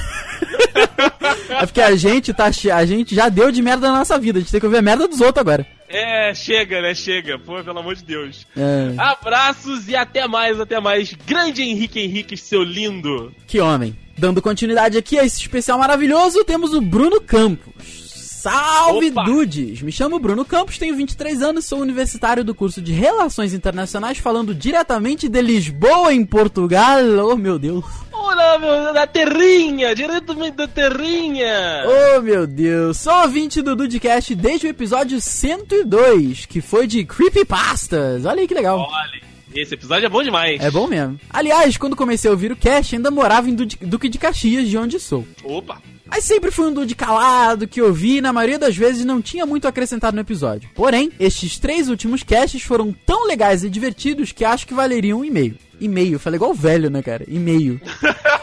é 1.49 1.65
porque 1.65 1.81
a 1.81 1.95
gente 1.95 2.33
tá. 2.33 2.51
A 2.73 2.85
gente 2.85 3.15
já 3.15 3.29
deu 3.29 3.53
de 3.53 3.61
merda 3.61 3.89
na 3.89 3.99
nossa 3.99 4.19
vida. 4.19 4.39
A 4.39 4.41
gente 4.41 4.51
tem 4.51 4.59
que 4.59 4.65
ouvir 4.65 4.79
a 4.79 4.81
merda 4.81 5.07
dos 5.07 5.21
outros 5.21 5.39
agora. 5.39 5.65
É, 5.87 6.33
chega, 6.33 6.81
né? 6.81 6.93
Chega. 6.93 7.39
Pô, 7.39 7.63
pelo 7.63 7.79
amor 7.79 7.95
de 7.95 8.03
Deus. 8.03 8.45
É, 8.57 8.95
Abraços 8.97 9.87
e 9.87 9.95
até 9.95 10.27
mais, 10.27 10.59
até 10.59 10.79
mais. 10.81 11.13
Grande 11.25 11.61
Henrique 11.61 12.01
Henrique, 12.01 12.35
seu 12.35 12.63
lindo. 12.63 13.33
que 13.47 13.61
homem. 13.61 14.02
Dando 14.17 14.41
continuidade 14.41 14.97
aqui 14.97 15.17
a 15.17 15.25
esse 15.25 15.39
especial 15.39 15.77
maravilhoso, 15.79 16.43
temos 16.43 16.73
o 16.73 16.81
Bruno 16.81 17.19
Campos. 17.19 18.03
Salve, 18.43 19.09
Opa! 19.09 19.23
dudes! 19.23 19.81
Me 19.81 19.91
chamo 19.91 20.19
Bruno 20.19 20.43
Campos, 20.43 20.77
tenho 20.77 20.95
23 20.95 21.41
anos, 21.41 21.65
sou 21.65 21.79
universitário 21.79 22.43
do 22.43 22.53
curso 22.53 22.81
de 22.81 22.91
Relações 22.91 23.53
Internacionais, 23.53 24.17
falando 24.17 24.53
diretamente 24.53 25.29
de 25.29 25.41
Lisboa, 25.41 26.13
em 26.13 26.25
Portugal. 26.25 26.99
Oh, 27.25 27.37
meu 27.37 27.57
Deus. 27.57 27.85
Olá, 28.11 28.59
meu, 28.59 28.93
da 28.93 29.07
terrinha, 29.07 29.95
diretamente 29.95 30.57
da 30.57 30.67
terrinha. 30.67 31.85
Oh, 32.17 32.21
meu 32.21 32.45
Deus. 32.45 32.97
Sou 32.97 33.13
ouvinte 33.21 33.61
do 33.61 33.75
Dudecast 33.77 34.35
desde 34.35 34.67
o 34.67 34.69
episódio 34.69 35.21
102, 35.21 36.45
que 36.45 36.59
foi 36.59 36.85
de 36.85 37.05
Creepypastas. 37.05 38.25
Olha 38.25 38.41
aí 38.41 38.47
que 38.47 38.53
legal. 38.53 38.79
Olha, 38.79 39.21
esse 39.55 39.73
episódio 39.73 40.05
é 40.05 40.09
bom 40.09 40.23
demais. 40.23 40.61
É 40.61 40.69
bom 40.71 40.87
mesmo. 40.87 41.19
Aliás, 41.29 41.77
quando 41.77 41.95
comecei 41.95 42.29
a 42.29 42.31
ouvir 42.31 42.51
o 42.51 42.55
cast, 42.55 42.95
ainda 42.95 43.11
morava 43.11 43.49
em 43.49 43.55
Duque 43.55 44.09
de 44.09 44.17
Caxias, 44.17 44.67
de 44.67 44.77
onde 44.77 44.99
sou. 44.99 45.25
Opa. 45.43 45.81
Mas 46.05 46.25
sempre 46.25 46.51
fui 46.51 46.67
um 46.67 46.73
dude 46.73 46.93
calado, 46.93 47.67
que 47.67 47.81
ouvi 47.81 48.17
e 48.17 48.21
na 48.21 48.31
maioria 48.31 48.59
das 48.59 48.75
vezes 48.75 49.03
não 49.03 49.21
tinha 49.21 49.45
muito 49.45 49.65
a 49.65 49.69
acrescentar 49.69 50.13
no 50.13 50.19
episódio. 50.19 50.69
Porém, 50.75 51.11
estes 51.19 51.57
três 51.57 51.89
últimos 51.89 52.21
casts 52.21 52.61
foram 52.61 52.93
tão 53.05 53.25
legais 53.25 53.63
e 53.63 53.69
divertidos 53.69 54.31
que 54.31 54.45
acho 54.45 54.67
que 54.67 54.73
valeriam 54.73 55.21
um 55.21 55.25
e-mail. 55.25 55.57
E-mail, 55.79 56.19
falei 56.19 56.37
igual 56.37 56.53
velho, 56.53 56.89
né, 56.89 57.01
cara? 57.01 57.25
E-mail. 57.27 57.81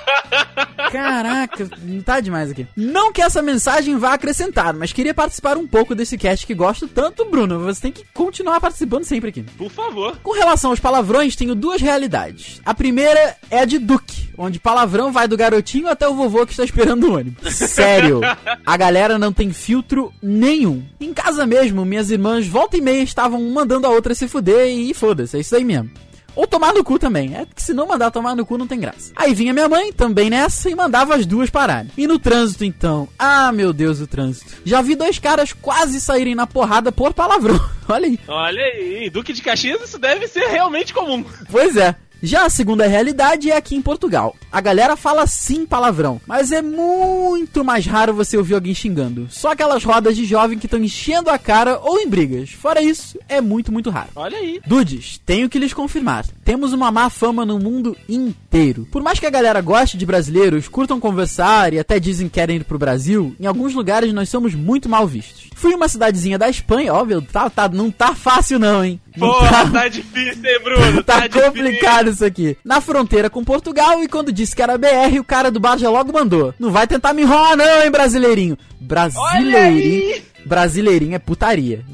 Caraca, 0.90 1.68
tá 2.04 2.20
demais 2.20 2.50
aqui. 2.50 2.66
Não 2.76 3.12
que 3.12 3.22
essa 3.22 3.42
mensagem 3.42 3.96
vá 3.96 4.14
acrescentar, 4.14 4.74
mas 4.74 4.92
queria 4.92 5.14
participar 5.14 5.56
um 5.56 5.66
pouco 5.66 5.94
desse 5.94 6.18
cast 6.18 6.46
que 6.46 6.54
gosto 6.54 6.88
tanto, 6.88 7.24
Bruno. 7.24 7.60
Você 7.60 7.82
tem 7.82 7.92
que 7.92 8.04
continuar 8.12 8.60
participando 8.60 9.04
sempre 9.04 9.28
aqui. 9.30 9.42
Por 9.42 9.70
favor. 9.70 10.16
Com 10.22 10.32
relação 10.32 10.70
aos 10.70 10.80
palavrões, 10.80 11.36
tenho 11.36 11.54
duas 11.54 11.80
realidades. 11.80 12.60
A 12.64 12.74
primeira 12.74 13.36
é 13.50 13.60
a 13.60 13.64
de 13.64 13.78
Duque, 13.78 14.30
onde 14.36 14.58
palavrão 14.58 15.12
vai 15.12 15.28
do 15.28 15.36
garotinho 15.36 15.88
até 15.88 16.08
o 16.08 16.14
vovô 16.14 16.44
que 16.44 16.52
está 16.52 16.64
esperando 16.64 17.04
o 17.04 17.14
ônibus. 17.16 17.54
Sério, 17.54 18.20
a 18.66 18.76
galera 18.76 19.18
não 19.18 19.32
tem 19.32 19.52
filtro 19.52 20.12
nenhum. 20.22 20.84
Em 21.00 21.12
casa 21.12 21.46
mesmo, 21.46 21.84
minhas 21.84 22.10
irmãs 22.10 22.46
volta 22.46 22.76
e 22.76 22.80
meia 22.80 23.02
estavam 23.02 23.40
mandando 23.50 23.86
a 23.86 23.90
outra 23.90 24.14
se 24.14 24.26
fuder 24.28 24.68
e 24.68 24.92
foda-se, 24.94 25.36
é 25.36 25.40
isso 25.40 25.54
aí 25.54 25.64
mesmo. 25.64 25.90
Ou 26.34 26.46
tomar 26.46 26.72
no 26.72 26.84
cu 26.84 26.98
também. 26.98 27.36
É 27.36 27.46
que 27.46 27.62
se 27.62 27.72
não 27.72 27.86
mandar 27.86 28.10
tomar 28.10 28.34
no 28.34 28.46
cu 28.46 28.58
não 28.58 28.66
tem 28.66 28.78
graça. 28.80 29.12
Aí 29.16 29.34
vinha 29.34 29.52
minha 29.52 29.68
mãe, 29.68 29.92
também 29.92 30.30
nessa, 30.30 30.70
e 30.70 30.74
mandava 30.74 31.14
as 31.14 31.26
duas 31.26 31.50
pararem. 31.50 31.90
E 31.96 32.06
no 32.06 32.18
trânsito 32.18 32.64
então? 32.64 33.08
Ah, 33.18 33.52
meu 33.52 33.72
Deus, 33.72 34.00
o 34.00 34.06
trânsito. 34.06 34.54
Já 34.64 34.82
vi 34.82 34.94
dois 34.94 35.18
caras 35.18 35.52
quase 35.52 36.00
saírem 36.00 36.34
na 36.34 36.46
porrada 36.46 36.92
por 36.92 37.12
palavrão. 37.12 37.60
Olha 37.88 38.06
aí. 38.06 38.18
Olha 38.28 38.62
aí, 38.62 39.10
Duque 39.10 39.32
de 39.32 39.42
Caxias, 39.42 39.82
isso 39.82 39.98
deve 39.98 40.28
ser 40.28 40.46
realmente 40.46 40.94
comum. 40.94 41.24
Pois 41.50 41.76
é. 41.76 41.94
Já 42.22 42.44
a 42.44 42.50
segunda 42.50 42.86
realidade 42.86 43.50
é 43.50 43.56
aqui 43.56 43.74
em 43.74 43.82
Portugal. 43.82 44.36
A 44.52 44.60
galera 44.60 44.96
fala 44.96 45.26
sim 45.26 45.64
palavrão, 45.64 46.20
mas 46.26 46.52
é 46.52 46.60
muito 46.60 47.64
mais 47.64 47.86
raro 47.86 48.12
você 48.12 48.36
ouvir 48.36 48.54
alguém 48.54 48.74
xingando. 48.74 49.26
Só 49.30 49.52
aquelas 49.52 49.84
rodas 49.84 50.14
de 50.16 50.24
jovem 50.24 50.58
que 50.58 50.66
estão 50.66 50.82
enchendo 50.82 51.30
a 51.30 51.38
cara 51.38 51.78
ou 51.82 51.98
em 51.98 52.08
brigas. 52.08 52.50
Fora 52.50 52.82
isso, 52.82 53.18
é 53.28 53.40
muito, 53.40 53.72
muito 53.72 53.88
raro. 53.88 54.10
Olha 54.14 54.36
aí. 54.36 54.60
Dudes, 54.66 55.18
tenho 55.24 55.48
que 55.48 55.58
lhes 55.58 55.72
confirmar. 55.72 56.26
Temos 56.44 56.72
uma 56.72 56.90
má 56.90 57.08
fama 57.08 57.46
no 57.46 57.58
mundo 57.58 57.96
inteiro. 58.08 58.49
Por 58.90 59.02
mais 59.02 59.18
que 59.20 59.26
a 59.26 59.30
galera 59.30 59.60
goste 59.60 59.96
de 59.96 60.04
brasileiros, 60.04 60.66
curtam 60.68 60.98
conversar 60.98 61.72
e 61.72 61.78
até 61.78 62.00
dizem 62.00 62.28
que 62.28 62.34
querem 62.34 62.56
ir 62.56 62.64
pro 62.64 62.78
Brasil, 62.78 63.34
em 63.38 63.46
alguns 63.46 63.74
lugares 63.74 64.12
nós 64.12 64.28
somos 64.28 64.54
muito 64.54 64.88
mal 64.88 65.06
vistos. 65.06 65.48
Fui 65.54 65.72
uma 65.74 65.88
cidadezinha 65.88 66.38
da 66.38 66.48
Espanha, 66.48 66.92
ó, 66.94 67.04
meu, 67.04 67.22
tá, 67.22 67.48
tá, 67.48 67.68
não 67.68 67.90
tá 67.90 68.14
fácil 68.14 68.58
não, 68.58 68.84
hein? 68.84 69.00
Não 69.16 69.28
Porra, 69.28 69.70
tá 69.70 69.88
difícil, 69.88 70.42
hein, 70.44 70.60
Bruno? 70.64 71.02
tá 71.04 71.26
difícil. 71.26 71.46
complicado 71.46 72.10
isso 72.10 72.24
aqui. 72.24 72.56
Na 72.64 72.80
fronteira 72.80 73.28
com 73.30 73.44
Portugal, 73.44 74.02
e 74.02 74.08
quando 74.08 74.32
disse 74.32 74.56
que 74.56 74.62
era 74.62 74.78
BR, 74.78 75.18
o 75.20 75.24
cara 75.24 75.50
do 75.50 75.60
bar 75.60 75.78
já 75.78 75.90
logo 75.90 76.12
mandou. 76.12 76.52
Não 76.58 76.70
vai 76.70 76.86
tentar 76.86 77.12
me 77.12 77.22
enrolar 77.22 77.56
não, 77.56 77.82
hein, 77.82 77.90
brasileirinho. 77.90 78.56
Brasileirinho. 78.80 80.22
Brasileirinho 80.44 81.14
é 81.14 81.18
putaria. 81.18 81.84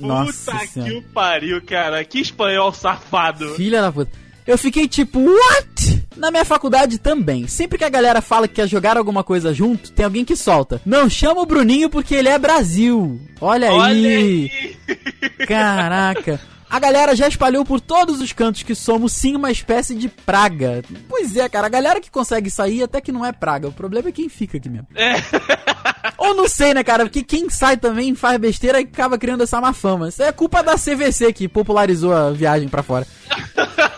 Nossa 0.00 0.52
Puta 0.52 0.66
senhora. 0.66 0.90
que 0.90 0.98
o 0.98 1.02
pariu, 1.02 1.62
cara. 1.62 2.04
Que 2.04 2.20
espanhol 2.20 2.72
safado. 2.72 3.50
Filha 3.54 3.80
da 3.80 3.92
puta. 3.92 4.10
Eu 4.46 4.58
fiquei 4.58 4.88
tipo, 4.88 5.20
what? 5.20 6.02
Na 6.16 6.30
minha 6.30 6.44
faculdade 6.44 6.98
também. 6.98 7.46
Sempre 7.46 7.78
que 7.78 7.84
a 7.84 7.88
galera 7.88 8.20
fala 8.20 8.46
que 8.48 8.54
quer 8.54 8.68
jogar 8.68 8.96
alguma 8.96 9.22
coisa 9.24 9.54
junto, 9.54 9.92
tem 9.92 10.04
alguém 10.04 10.24
que 10.24 10.36
solta. 10.36 10.80
Não 10.84 11.08
chama 11.08 11.40
o 11.40 11.46
Bruninho 11.46 11.88
porque 11.88 12.14
ele 12.14 12.28
é 12.28 12.38
Brasil. 12.38 13.20
Olha, 13.40 13.72
Olha 13.72 14.08
aí. 14.08 14.50
aí. 14.88 15.46
Caraca. 15.46 16.40
A 16.72 16.78
galera 16.78 17.14
já 17.14 17.28
espalhou 17.28 17.66
por 17.66 17.82
todos 17.82 18.22
os 18.22 18.32
cantos 18.32 18.62
que 18.62 18.74
somos 18.74 19.12
sim 19.12 19.36
uma 19.36 19.50
espécie 19.50 19.94
de 19.94 20.08
praga. 20.08 20.82
Pois 21.06 21.36
é, 21.36 21.46
cara, 21.46 21.66
a 21.66 21.70
galera 21.70 22.00
que 22.00 22.10
consegue 22.10 22.48
sair 22.48 22.82
até 22.82 22.98
que 22.98 23.12
não 23.12 23.26
é 23.26 23.30
praga. 23.30 23.68
O 23.68 23.72
problema 23.72 24.08
é 24.08 24.12
quem 24.12 24.26
fica 24.26 24.56
aqui 24.56 24.70
mesmo. 24.70 24.86
É. 24.94 25.16
Ou 26.18 26.34
não 26.34 26.48
sei, 26.48 26.74
né, 26.74 26.84
cara? 26.84 27.04
Porque 27.04 27.22
quem 27.22 27.48
sai 27.50 27.76
também 27.76 28.14
faz 28.14 28.38
besteira 28.38 28.80
e 28.80 28.84
acaba 28.84 29.18
criando 29.18 29.42
essa 29.42 29.60
má 29.60 29.72
fama. 29.72 30.08
Isso 30.08 30.22
é 30.22 30.32
culpa 30.32 30.62
da 30.62 30.74
CVC 30.74 31.32
que 31.32 31.48
popularizou 31.48 32.14
a 32.14 32.30
viagem 32.30 32.68
pra 32.68 32.82
fora. 32.82 33.06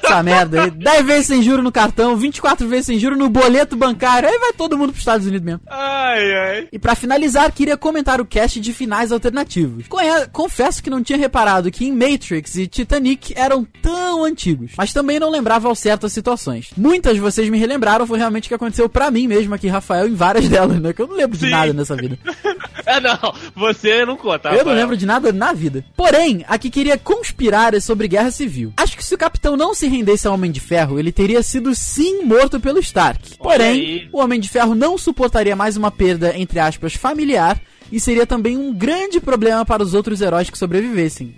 Essa 0.03 0.23
merda 0.23 0.64
aí. 0.64 0.70
10 0.70 1.07
vezes 1.07 1.27
sem 1.27 1.42
juro 1.42 1.62
no 1.62 1.73
cartão, 1.73 2.16
24 2.16 2.68
vezes 2.68 2.87
sem 2.87 2.99
juro 2.99 3.16
no 3.16 3.29
boleto 3.29 3.77
bancário. 3.77 4.29
Aí 4.29 4.38
vai 4.38 4.53
todo 4.53 4.77
mundo 4.77 4.90
pros 4.90 5.01
Estados 5.01 5.27
Unidos 5.27 5.44
mesmo. 5.44 5.61
Ai, 5.66 6.33
ai. 6.33 6.68
E 6.73 6.79
pra 6.79 6.94
finalizar, 6.94 7.51
queria 7.53 7.77
comentar 7.77 8.20
o 8.20 8.25
cast 8.27 8.61
de 8.61 8.73
finais 8.73 9.12
alternativos. 9.12 9.87
Confesso 10.33 10.83
que 10.83 10.90
não 10.90 11.03
tinha 11.03 11.18
reparado 11.18 11.70
que 11.70 11.87
em 11.87 11.92
Matrix 11.92 12.57
e 12.57 12.66
Titanic 12.66 13.33
eram 13.37 13.66
tão 13.83 14.25
antigos, 14.25 14.73
mas 14.77 14.92
também 14.92 15.18
não 15.18 15.31
lembrava 15.31 15.68
ao 15.68 15.75
certo 15.75 16.07
as 16.07 16.12
situações. 16.12 16.70
Muitas 16.77 17.14
de 17.14 17.20
vocês 17.20 17.49
me 17.49 17.59
relembraram, 17.59 18.07
foi 18.07 18.18
realmente 18.18 18.44
o 18.47 18.49
que 18.49 18.55
aconteceu 18.55 18.88
pra 18.88 19.11
mim 19.11 19.27
mesmo 19.27 19.55
aqui, 19.55 19.68
Rafael, 19.68 20.07
em 20.07 20.14
várias 20.14 20.49
delas, 20.51 20.81
né? 20.81 20.92
Que 20.92 21.03
eu 21.03 21.07
não 21.07 21.16
lembro 21.16 21.37
de 21.37 21.44
Sim. 21.47 21.51
Nada 21.75 21.83
nessa 21.83 21.97
vida. 21.97 22.19
É, 22.87 23.01
não. 23.01 23.35
Você 23.57 24.05
não 24.05 24.15
conta. 24.15 24.49
Eu 24.49 24.57
não 24.57 24.59
Rafael. 24.59 24.77
lembro 24.77 24.97
de 24.97 25.07
nada 25.07 25.33
na 25.33 25.55
vida. 25.55 25.83
Porém, 25.97 26.45
a 26.47 26.59
que 26.59 26.69
queria 26.69 26.99
conspirar 26.99 27.73
é 27.73 27.81
sobre 27.81 28.07
guerra 28.07 28.31
civil. 28.31 28.75
Acho 28.77 28.95
que 28.95 29.03
se 29.03 29.15
o 29.15 29.19
capitão 29.19 29.57
não 29.57 29.73
se 29.73 29.87
rendesse 29.89 30.27
ao 30.27 30.35
Homem 30.35 30.51
de 30.51 30.61
Ferro, 30.61 30.99
ele 30.99 31.11
teria 31.11 31.43
sido 31.43 31.75
sim 31.75 32.25
morto 32.25 32.61
pelo 32.61 32.79
Stark. 32.81 33.39
Porém, 33.39 34.07
o 34.13 34.21
Homem 34.21 34.39
de 34.39 34.51
Ferro 34.51 34.75
não 34.75 34.99
suportaria 34.99 35.57
mais 35.57 35.79
uma 35.79 35.91
perda, 35.91 36.37
entre 36.37 36.59
aspas, 36.59 36.93
familiar, 36.93 37.59
e 37.91 37.99
seria 37.99 38.27
também 38.27 38.59
um 38.59 38.75
grande 38.75 39.19
problema 39.19 39.65
para 39.65 39.83
os 39.83 39.95
outros 39.95 40.21
heróis 40.21 40.51
que 40.51 40.59
sobrevivessem. 40.59 41.35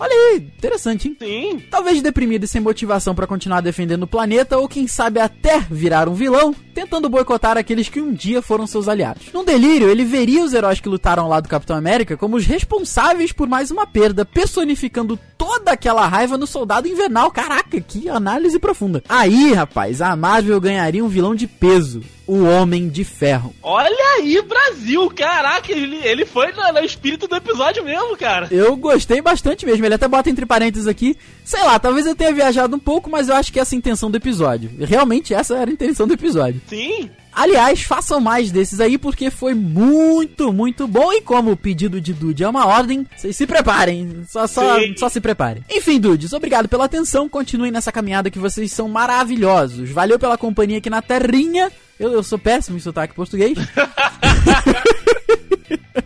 Olha 0.00 0.14
aí, 0.14 0.36
interessante, 0.38 1.08
hein? 1.08 1.16
Sim. 1.20 1.62
Talvez 1.70 2.00
deprimido 2.00 2.44
e 2.44 2.48
sem 2.48 2.58
motivação 2.58 3.14
pra 3.14 3.26
continuar 3.26 3.60
defendendo 3.60 4.04
o 4.04 4.06
planeta, 4.06 4.56
ou 4.56 4.66
quem 4.66 4.88
sabe 4.88 5.20
até 5.20 5.60
virar 5.70 6.08
um 6.08 6.14
vilão, 6.14 6.54
tentando 6.74 7.06
boicotar 7.10 7.58
aqueles 7.58 7.90
que 7.90 8.00
um 8.00 8.10
dia 8.10 8.40
foram 8.40 8.66
seus 8.66 8.88
aliados. 8.88 9.30
Num 9.30 9.44
delírio, 9.44 9.90
ele 9.90 10.06
veria 10.06 10.42
os 10.42 10.54
heróis 10.54 10.80
que 10.80 10.88
lutaram 10.88 11.24
ao 11.24 11.28
lado 11.28 11.42
do 11.42 11.50
Capitão 11.50 11.76
América 11.76 12.16
como 12.16 12.36
os 12.36 12.46
responsáveis 12.46 13.30
por 13.30 13.46
mais 13.46 13.70
uma 13.70 13.86
perda, 13.86 14.24
personificando 14.24 15.18
toda 15.36 15.72
aquela 15.72 16.06
raiva 16.06 16.38
no 16.38 16.46
soldado 16.46 16.88
invernal. 16.88 17.30
Caraca, 17.30 17.78
que 17.78 18.08
análise 18.08 18.58
profunda. 18.58 19.04
Aí, 19.06 19.52
rapaz, 19.52 20.00
a 20.00 20.16
Marvel 20.16 20.58
ganharia 20.62 21.04
um 21.04 21.08
vilão 21.08 21.34
de 21.34 21.46
peso. 21.46 22.00
O 22.30 22.44
Homem 22.44 22.88
de 22.88 23.02
Ferro. 23.02 23.52
Olha 23.60 24.16
aí, 24.16 24.40
Brasil! 24.42 25.10
Caraca, 25.10 25.72
ele, 25.72 25.96
ele 25.96 26.24
foi 26.24 26.52
no, 26.52 26.72
no 26.72 26.78
espírito 26.78 27.26
do 27.26 27.34
episódio 27.34 27.84
mesmo, 27.84 28.16
cara. 28.16 28.46
Eu 28.52 28.76
gostei 28.76 29.20
bastante 29.20 29.66
mesmo. 29.66 29.84
Ele 29.84 29.96
até 29.96 30.06
bota 30.06 30.30
entre 30.30 30.46
parênteses 30.46 30.86
aqui. 30.86 31.16
Sei 31.44 31.60
lá, 31.64 31.76
talvez 31.80 32.06
eu 32.06 32.14
tenha 32.14 32.32
viajado 32.32 32.76
um 32.76 32.78
pouco, 32.78 33.10
mas 33.10 33.28
eu 33.28 33.34
acho 33.34 33.52
que 33.52 33.58
essa 33.58 33.74
é 33.74 33.76
a 33.76 33.78
intenção 33.78 34.08
do 34.08 34.16
episódio. 34.16 34.70
Realmente 34.78 35.34
essa 35.34 35.56
era 35.56 35.68
a 35.68 35.74
intenção 35.74 36.06
do 36.06 36.14
episódio. 36.14 36.62
Sim. 36.68 37.10
Aliás, 37.32 37.82
façam 37.82 38.20
mais 38.20 38.52
desses 38.52 38.80
aí 38.80 38.96
porque 38.96 39.28
foi 39.28 39.52
muito, 39.52 40.52
muito 40.52 40.86
bom. 40.86 41.12
E 41.12 41.20
como 41.20 41.50
o 41.50 41.56
pedido 41.56 42.00
de 42.00 42.12
Dude 42.12 42.44
é 42.44 42.48
uma 42.48 42.64
ordem, 42.64 43.04
vocês 43.16 43.36
se 43.36 43.44
preparem. 43.44 44.24
Só, 44.28 44.46
só, 44.46 44.78
Sim. 44.78 44.94
só 44.96 45.08
se 45.08 45.20
preparem. 45.20 45.64
Enfim, 45.68 45.98
Dudes, 45.98 46.32
obrigado 46.32 46.68
pela 46.68 46.84
atenção. 46.84 47.28
Continuem 47.28 47.72
nessa 47.72 47.90
caminhada 47.90 48.30
que 48.30 48.38
vocês 48.38 48.70
são 48.70 48.88
maravilhosos. 48.88 49.90
Valeu 49.90 50.16
pela 50.16 50.38
companhia 50.38 50.78
aqui 50.78 50.88
na 50.88 51.02
Terrinha. 51.02 51.72
Eu, 52.00 52.10
eu 52.12 52.22
sou 52.22 52.38
péssimo 52.38 52.78
em 52.78 52.80
sotaque 52.80 53.14
português. 53.14 53.58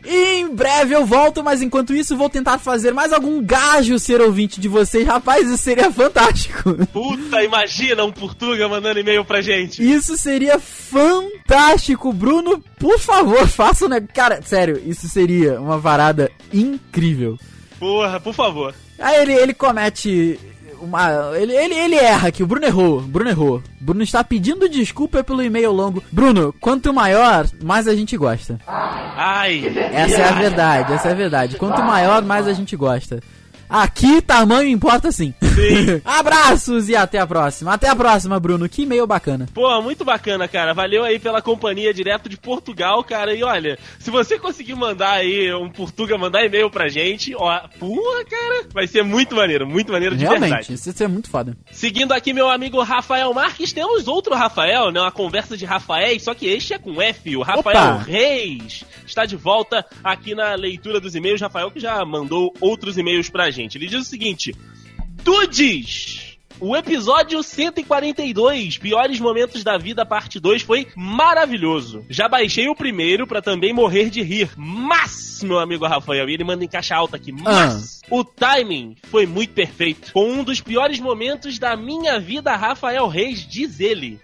Em 0.07 0.48
breve 0.54 0.94
eu 0.94 1.07
volto, 1.07 1.42
mas 1.42 1.62
enquanto 1.62 1.94
isso 1.94 2.16
vou 2.16 2.28
tentar 2.28 2.59
fazer 2.59 2.92
mais 2.92 3.12
algum 3.12 3.42
gajo 3.42 3.98
ser 3.98 4.20
ouvinte 4.20 4.61
de 4.61 4.68
vocês. 4.68 5.07
Rapaz, 5.07 5.48
isso 5.48 5.62
seria 5.62 5.90
fantástico. 5.90 6.74
Puta, 6.92 7.42
imagina 7.42 8.04
um 8.04 8.12
Portuga 8.12 8.68
mandando 8.68 9.00
e-mail 9.00 9.24
pra 9.24 9.40
gente. 9.40 9.83
Isso 9.83 10.16
seria 10.16 10.59
fantástico, 10.59 12.12
Bruno. 12.12 12.62
Por 12.78 12.98
favor, 12.98 13.46
faça, 13.48 13.88
né? 13.88 14.00
Cara, 14.12 14.42
sério, 14.42 14.83
isso 14.85 15.09
seria 15.09 15.61
uma 15.61 15.78
varada 15.78 16.30
incrível. 16.52 17.38
Porra, 17.78 18.20
por 18.20 18.35
favor. 18.35 18.74
Aí 18.98 19.22
ele, 19.22 19.33
ele 19.33 19.54
comete 19.54 20.38
uma. 20.85 21.37
Ele, 21.37 21.53
ele, 21.53 21.75
ele 21.75 21.94
erra 21.97 22.29
aqui, 22.29 22.42
o 22.42 22.47
Bruno 22.47 22.66
errou. 22.66 23.01
Bruno 23.01 23.31
errou. 23.31 23.62
Bruno 23.81 24.03
está 24.03 24.23
pedindo 24.23 24.68
desculpa 24.68 25.23
pelo 25.25 25.42
e-mail 25.42 25.73
longo. 25.73 26.03
Bruno, 26.11 26.55
quanto 26.61 26.92
maior, 26.92 27.47
mais 27.62 27.88
a 27.88 27.94
gente 27.94 28.16
gosta. 28.16 28.59
Ai. 28.66 29.73
Essa 29.92 30.23
é 30.23 30.29
a 30.29 30.33
verdade, 30.33 30.92
essa 30.92 31.09
é 31.09 31.12
a 31.12 31.14
verdade. 31.14 31.57
Quanto 31.57 31.83
maior, 31.83 32.23
mais 32.23 32.47
a 32.47 32.53
gente 32.53 32.77
gosta. 32.77 33.20
Aqui, 33.74 34.22
tamanho 34.22 34.68
importa 34.68 35.10
sim. 35.10 35.34
Sim. 35.42 36.00
Abraços 36.06 36.88
e 36.88 36.94
até 36.94 37.18
a 37.18 37.26
próxima. 37.26 37.74
Até 37.74 37.88
a 37.88 37.96
próxima, 37.96 38.38
Bruno. 38.38 38.68
Que 38.68 38.82
e-mail 38.82 39.04
bacana. 39.04 39.48
Pô, 39.52 39.82
muito 39.82 40.04
bacana, 40.04 40.46
cara. 40.46 40.72
Valeu 40.72 41.02
aí 41.02 41.18
pela 41.18 41.42
companhia 41.42 41.92
direto 41.92 42.28
de 42.28 42.37
Portugal, 42.37 43.02
cara. 43.02 43.34
E 43.34 43.42
olha, 43.42 43.76
se 43.98 44.12
você 44.12 44.38
conseguir 44.38 44.76
mandar 44.76 45.14
aí 45.14 45.52
um 45.52 45.68
Portuga, 45.68 46.16
mandar 46.16 46.44
e-mail 46.44 46.70
pra 46.70 46.87
gente, 46.87 47.34
ó, 47.34 47.62
porra, 47.80 48.24
cara, 48.24 48.66
vai 48.72 48.87
ser 48.87 49.02
muito 49.02 49.34
maneiro, 49.34 49.66
muito 49.66 49.90
maneiro 49.90 50.16
de 50.16 50.22
Realmente, 50.22 50.50
verdade. 50.50 50.74
isso 50.74 51.02
é 51.02 51.08
muito 51.08 51.28
foda. 51.28 51.56
Seguindo 51.72 52.12
aqui 52.12 52.32
meu 52.32 52.48
amigo 52.48 52.80
Rafael 52.80 53.34
Marques, 53.34 53.72
temos 53.72 54.06
outro 54.06 54.37
Rafael, 54.37 54.92
né? 54.92 55.00
Uma 55.00 55.10
conversa 55.10 55.56
de 55.56 55.64
Rafaéis, 55.64 56.22
só 56.22 56.32
que 56.32 56.46
este 56.46 56.74
é 56.74 56.78
com 56.78 57.02
F, 57.02 57.37
o 57.37 57.42
Rafael 57.42 57.94
Opa! 57.94 58.04
Reis. 58.04 58.84
Está 59.14 59.27
de 59.27 59.37
volta 59.37 59.87
aqui 60.03 60.35
na 60.35 60.57
leitura 60.57 60.98
dos 60.98 61.14
e-mails. 61.14 61.40
Rafael 61.40 61.70
que 61.70 61.79
já 61.79 62.05
mandou 62.05 62.53
outros 62.61 62.98
e-mails 62.98 63.31
pra 63.31 63.48
gente. 63.48 63.79
Ele 63.79 63.87
diz 63.87 64.00
o 64.00 64.11
seguinte: 64.11 64.53
Dudes! 65.22 66.37
O 66.59 66.77
episódio 66.77 67.40
142, 67.40 68.79
Piores 68.79 69.20
Momentos 69.20 69.62
da 69.62 69.79
Vida, 69.79 70.05
parte 70.05 70.40
2, 70.40 70.62
foi 70.62 70.88
maravilhoso. 70.96 72.05
Já 72.11 72.29
baixei 72.29 72.68
o 72.68 72.74
primeiro 72.74 73.24
pra 73.24 73.40
também 73.40 73.72
morrer 73.72 74.11
de 74.11 74.20
rir. 74.20 74.50
Mas, 74.57 75.44
meu 75.44 75.61
amigo 75.61 75.87
Rafael, 75.87 76.29
e 76.29 76.35
ele 76.35 76.42
manda 76.42 76.64
em 76.64 76.68
caixa 76.68 76.96
alta 76.96 77.16
aqui, 77.16 77.31
mas 77.31 78.00
o 78.11 78.24
timing 78.24 78.96
foi 79.05 79.27
muito 79.27 79.53
perfeito. 79.53 80.12
Com 80.12 80.29
um 80.29 80.42
dos 80.42 80.61
piores 80.61 80.98
momentos 80.98 81.57
da 81.57 81.77
minha 81.77 82.18
vida, 82.18 82.57
Rafael 82.57 83.07
Reis, 83.07 83.46
diz 83.46 83.79
ele. 83.79 84.18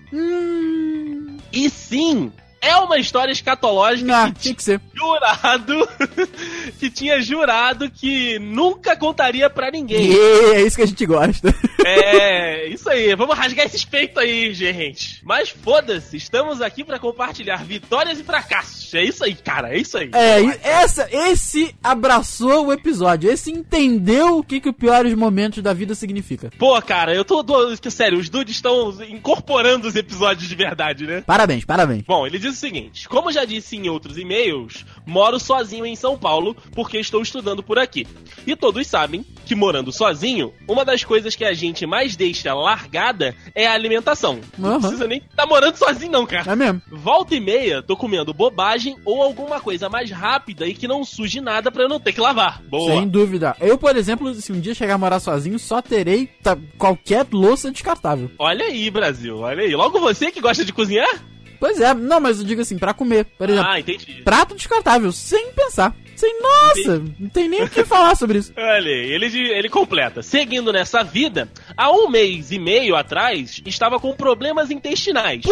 E 1.53 1.71
sim, 1.71 2.33
é 2.61 2.77
uma 2.77 2.99
história 2.99 3.33
escatológica 3.33 4.15
Ah, 4.25 4.31
que 4.33 4.41
tinha 4.41 4.55
que 4.55 4.63
ser. 4.65 4.81
jurado 4.95 5.89
que 6.79 6.91
tinha 6.91 7.21
jurado 7.21 7.91
que 7.91 8.39
nunca 8.39 8.97
contaria 8.97 9.49
pra 9.49 9.71
ninguém. 9.71 10.13
E 10.13 10.17
é 10.55 10.63
isso 10.63 10.77
que 10.77 10.83
a 10.83 10.87
gente 10.87 11.07
gosta. 11.07 11.55
É, 11.85 12.67
isso 12.69 12.89
aí. 12.89 13.15
Vamos 13.15 13.37
rasgar 13.37 13.67
esses 13.67 13.85
peitos 13.85 14.19
aí, 14.19 14.53
gente. 14.53 15.21
Mas 15.25 15.49
foda-se, 15.49 16.17
estamos 16.17 16.61
aqui 16.61 16.85
pra 16.85 16.99
compartilhar 16.99 17.65
vitórias 17.65 18.19
e 18.19 18.25
fracassos. 18.25 18.93
É 18.95 19.03
isso 19.03 19.25
aí, 19.25 19.35
cara, 19.35 19.75
é 19.75 19.79
isso 19.79 19.97
aí. 19.97 20.11
É, 20.13 20.43
e 20.43 20.61
essa, 20.63 21.09
esse 21.11 21.75
abraçou 21.83 22.67
o 22.67 22.73
episódio. 22.73 23.31
Esse 23.31 23.51
entendeu 23.51 24.39
o 24.39 24.45
que, 24.45 24.61
que 24.61 24.69
o 24.69 24.73
piores 24.73 25.15
momentos 25.15 25.63
da 25.63 25.73
vida 25.73 25.95
significa. 25.95 26.51
Pô, 26.59 26.81
cara, 26.83 27.15
eu 27.15 27.25
tô. 27.25 27.43
tô 27.45 27.77
sério, 27.91 28.19
os 28.19 28.29
dudes 28.29 28.57
estão 28.57 28.97
incorporando 29.09 29.87
os 29.87 29.97
episódios 29.97 30.49
de 30.49 30.55
verdade, 30.55 31.07
né? 31.07 31.23
Parabéns, 31.27 31.65
parabéns. 31.65 32.03
Bom, 32.03 32.27
ele 32.27 32.39
diz 32.39 32.55
o 32.55 32.59
seguinte: 32.59 33.09
como 33.09 33.33
já 33.33 33.45
disse 33.45 33.77
em 33.77 33.89
outros 33.89 34.19
e-mails, 34.19 34.85
moro 35.07 35.39
sozinho 35.39 35.87
em 35.87 35.97
São 35.97 36.19
Paulo 36.19 36.57
porque 36.75 36.99
estou 36.99 37.23
estudando 37.23 37.63
por 37.63 37.79
aqui. 37.79 38.07
E 38.47 38.57
todos 38.57 38.87
sabem 38.87 39.25
que 39.51 39.55
morando 39.57 39.91
sozinho, 39.91 40.55
uma 40.69 40.85
das 40.85 41.03
coisas 41.03 41.35
que 41.35 41.45
a 41.45 41.53
gente 41.53 41.85
mais 41.85 42.15
deixa 42.15 42.55
largada 42.55 43.35
é 43.53 43.67
a 43.67 43.73
alimentação. 43.73 44.39
Não 44.57 44.71
Aham. 44.71 44.81
precisa 44.81 45.09
nem 45.09 45.19
estar 45.19 45.45
morando 45.45 45.75
sozinho, 45.75 46.13
não, 46.13 46.25
cara. 46.25 46.53
É 46.53 46.55
mesmo. 46.55 46.81
Volta 46.89 47.35
e 47.35 47.41
meia, 47.41 47.83
tô 47.83 47.97
comendo 47.97 48.33
bobagem 48.33 48.97
ou 49.05 49.21
alguma 49.21 49.61
coisa 49.61 49.89
mais 49.89 50.09
rápida 50.09 50.69
e 50.69 50.73
que 50.75 50.87
não 50.87 51.05
suje 51.05 51.41
nada 51.41 51.69
pra 51.73 51.83
eu 51.83 51.89
não 51.89 51.99
ter 51.99 52.13
que 52.13 52.21
lavar. 52.21 52.63
Boa. 52.63 52.93
Sem 52.93 53.09
dúvida. 53.09 53.57
Eu, 53.61 53.77
por 53.77 53.97
exemplo, 53.97 54.33
se 54.35 54.53
um 54.53 54.61
dia 54.61 54.73
chegar 54.73 54.95
a 54.95 54.99
morar 54.99 55.19
sozinho, 55.19 55.59
só 55.59 55.83
terei 55.83 56.29
tá, 56.41 56.57
qualquer 56.79 57.27
louça 57.33 57.73
descartável. 57.73 58.31
Olha 58.39 58.67
aí, 58.67 58.89
Brasil, 58.89 59.39
olha 59.39 59.65
aí. 59.65 59.75
Logo 59.75 59.99
você 59.99 60.31
que 60.31 60.41
gosta 60.41 60.65
de 60.65 60.73
cozinhar? 60.73 61.11
Pois 61.59 61.81
é, 61.81 61.93
não, 61.93 62.21
mas 62.21 62.39
eu 62.39 62.45
digo 62.45 62.63
assim, 62.63 62.79
pra 62.79 62.95
comer. 62.95 63.25
Por 63.37 63.51
exemplo, 63.51 63.69
Ah, 63.69 63.81
entendi. 63.81 64.23
prato 64.25 64.55
descartável, 64.55 65.11
sem 65.11 65.51
pensar. 65.53 65.93
Sem, 66.21 66.39
nossa, 66.39 67.03
não 67.19 67.31
tem 67.31 67.49
nem 67.49 67.63
o 67.63 67.69
que 67.71 67.83
falar 67.83 68.15
sobre 68.15 68.39
isso. 68.39 68.53
Olha 68.59 68.91
aí, 68.91 69.11
ele, 69.11 69.27
ele 69.27 69.71
completa. 69.71 70.21
Seguindo 70.21 70.71
nessa 70.71 71.03
vida, 71.03 71.49
há 71.75 71.91
um 71.91 72.11
mês 72.11 72.53
e 72.53 72.59
meio 72.59 72.95
atrás, 72.95 73.63
estava 73.65 73.99
com 73.99 74.13
problemas 74.15 74.71
intestinais. 74.71 75.43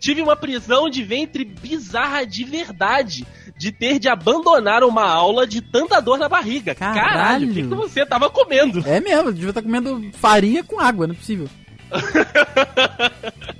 Tive 0.00 0.22
uma 0.22 0.34
prisão 0.34 0.88
de 0.88 1.02
ventre 1.02 1.44
bizarra 1.44 2.24
de 2.24 2.44
verdade. 2.44 3.26
De 3.58 3.70
ter 3.70 3.98
de 3.98 4.08
abandonar 4.08 4.82
uma 4.84 5.06
aula 5.06 5.46
de 5.46 5.60
tanta 5.60 6.00
dor 6.00 6.18
na 6.18 6.30
barriga. 6.30 6.74
Caralho. 6.74 7.50
O 7.50 7.52
que, 7.52 7.62
que 7.62 7.74
você 7.74 8.06
tava 8.06 8.30
comendo? 8.30 8.82
É 8.86 9.00
mesmo, 9.00 9.32
devia 9.32 9.50
estar 9.50 9.62
comendo 9.62 10.10
farinha 10.14 10.64
com 10.64 10.80
água, 10.80 11.06
não 11.06 11.14
é 11.14 11.18
possível. 11.18 11.48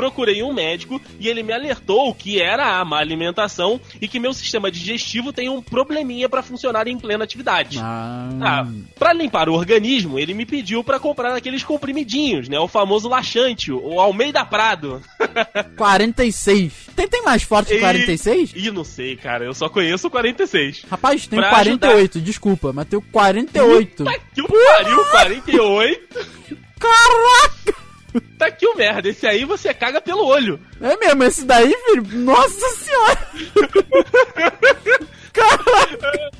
Procurei 0.00 0.42
um 0.42 0.52
médico 0.52 1.00
e 1.18 1.28
ele 1.28 1.42
me 1.42 1.52
alertou 1.52 2.14
que 2.14 2.40
era 2.40 2.78
a 2.80 2.84
má 2.84 2.98
alimentação 2.98 3.78
e 4.00 4.08
que 4.08 4.18
meu 4.18 4.32
sistema 4.32 4.70
digestivo 4.70 5.30
tem 5.32 5.48
um 5.50 5.60
probleminha 5.60 6.26
pra 6.28 6.42
funcionar 6.42 6.88
em 6.88 6.98
plena 6.98 7.22
atividade. 7.24 7.78
Ah, 7.80 8.28
Ah, 8.40 8.66
pra 8.98 9.12
limpar 9.12 9.48
o 9.48 9.52
organismo, 9.52 10.18
ele 10.18 10.32
me 10.32 10.46
pediu 10.46 10.82
pra 10.82 10.98
comprar 10.98 11.34
aqueles 11.34 11.62
comprimidinhos, 11.62 12.48
né? 12.48 12.58
O 12.58 12.66
famoso 12.66 13.08
laxante, 13.08 13.70
o 13.70 14.00
Almeida 14.00 14.44
Prado. 14.44 15.02
46. 15.76 16.72
Tem, 16.96 17.06
tem 17.08 17.22
mais 17.22 17.42
forte 17.42 17.68
que 17.68 17.74
E- 17.74 17.80
46? 17.80 18.52
Ih, 18.54 18.70
não 18.70 18.84
sei, 18.84 19.16
cara, 19.16 19.44
eu 19.44 19.52
só 19.54 19.68
conheço 19.68 20.06
o 20.06 20.10
46. 20.10 20.84
Rapaz, 20.90 21.26
tem 21.26 21.38
Pra 21.38 21.50
48, 21.50 22.20
desculpa, 22.20 22.72
mas 22.72 22.86
tem 22.88 23.00
48. 23.00 24.04
Tá 24.04 24.18
que 24.34 24.42
pariu, 24.42 25.04
48. 25.10 26.26
Caraca! 26.78 27.89
Tá 28.38 28.50
que 28.50 28.66
o 28.66 28.74
merda, 28.74 29.08
esse 29.08 29.26
aí 29.26 29.44
você 29.44 29.74
caga 29.74 30.00
pelo 30.00 30.24
olho. 30.24 30.58
É 30.80 30.96
mesmo, 30.96 31.24
esse 31.24 31.44
daí, 31.44 31.74
filho, 31.86 32.06
nossa 32.20 32.68
senhora! 32.76 33.28
Caraca! 35.32 36.30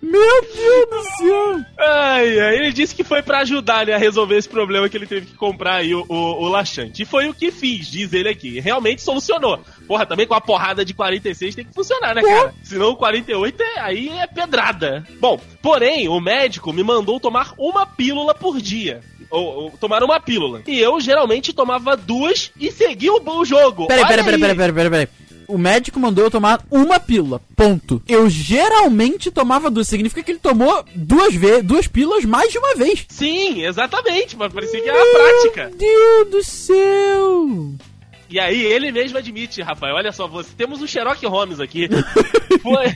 Meu 0.00 0.42
Deus 0.42 0.88
do 0.88 1.02
céu! 1.18 1.64
Ai, 1.78 2.40
ai, 2.40 2.56
ele 2.56 2.72
disse 2.72 2.94
que 2.94 3.04
foi 3.04 3.20
pra 3.20 3.40
ajudar, 3.40 3.86
né, 3.86 3.94
a 3.94 3.98
resolver 3.98 4.36
esse 4.36 4.48
problema 4.48 4.88
que 4.88 4.96
ele 4.96 5.06
teve 5.06 5.26
que 5.26 5.34
comprar 5.34 5.76
aí 5.76 5.94
o, 5.94 6.04
o, 6.08 6.14
o 6.14 6.48
laxante. 6.48 7.02
E 7.02 7.06
foi 7.06 7.28
o 7.28 7.34
que 7.34 7.50
fiz, 7.50 7.90
diz 7.90 8.12
ele 8.12 8.28
aqui. 8.28 8.58
Realmente 8.58 9.02
solucionou. 9.02 9.60
Porra, 9.86 10.06
também 10.06 10.26
com 10.26 10.34
a 10.34 10.40
porrada 10.40 10.84
de 10.84 10.94
46 10.94 11.54
tem 11.54 11.64
que 11.64 11.74
funcionar, 11.74 12.14
né, 12.14 12.22
cara? 12.22 12.54
Senão 12.62 12.90
o 12.90 12.96
48 12.96 13.62
é, 13.62 13.80
aí 13.80 14.08
é 14.08 14.26
pedrada. 14.26 15.04
Bom, 15.20 15.38
porém, 15.60 16.08
o 16.08 16.20
médico 16.20 16.72
me 16.72 16.82
mandou 16.82 17.20
tomar 17.20 17.52
uma 17.58 17.84
pílula 17.84 18.34
por 18.34 18.60
dia. 18.60 19.00
Ou, 19.30 19.44
ou 19.44 19.70
tomar 19.72 20.02
uma 20.02 20.20
pílula. 20.20 20.62
E 20.66 20.78
eu 20.78 21.00
geralmente 21.00 21.52
tomava 21.52 21.96
duas 21.96 22.50
e 22.58 22.70
seguia 22.72 23.12
o, 23.12 23.22
o 23.22 23.44
jogo. 23.44 23.86
Peraí, 23.86 24.06
peraí, 24.06 24.24
peraí, 24.24 24.34
aí. 24.34 24.40
peraí, 24.40 24.56
peraí, 24.56 24.72
peraí, 24.72 24.90
peraí. 24.90 25.08
o 25.46 25.58
médico 25.58 26.00
mandou 26.00 26.24
eu 26.24 26.30
tomar 26.30 26.60
uma 26.70 26.98
pílula. 26.98 27.40
Ponto. 27.54 28.02
Eu 28.08 28.28
geralmente 28.30 29.30
tomava 29.30 29.70
duas. 29.70 29.88
Significa 29.88 30.22
que 30.22 30.32
ele 30.32 30.38
tomou 30.38 30.84
duas 30.94 31.34
vezes, 31.34 31.64
duas 31.64 31.86
pílulas 31.86 32.24
mais 32.24 32.50
de 32.50 32.58
uma 32.58 32.74
vez. 32.74 33.04
Sim, 33.08 33.64
exatamente. 33.64 34.36
Mas 34.36 34.52
parecia 34.52 34.80
que 34.80 34.88
era 34.88 35.04
prática. 35.12 35.70
Meu 35.70 36.24
Deus 36.24 36.30
do 36.30 36.44
céu! 36.44 37.72
E 38.30 38.38
aí 38.38 38.60
ele 38.62 38.92
mesmo 38.92 39.16
admite, 39.18 39.62
Rafael, 39.62 39.94
olha 39.96 40.12
só, 40.12 40.26
você 40.28 40.50
temos 40.56 40.82
um 40.82 40.86
Sherlock 40.86 41.24
Holmes 41.26 41.60
aqui. 41.60 41.88
Foi, 42.62 42.94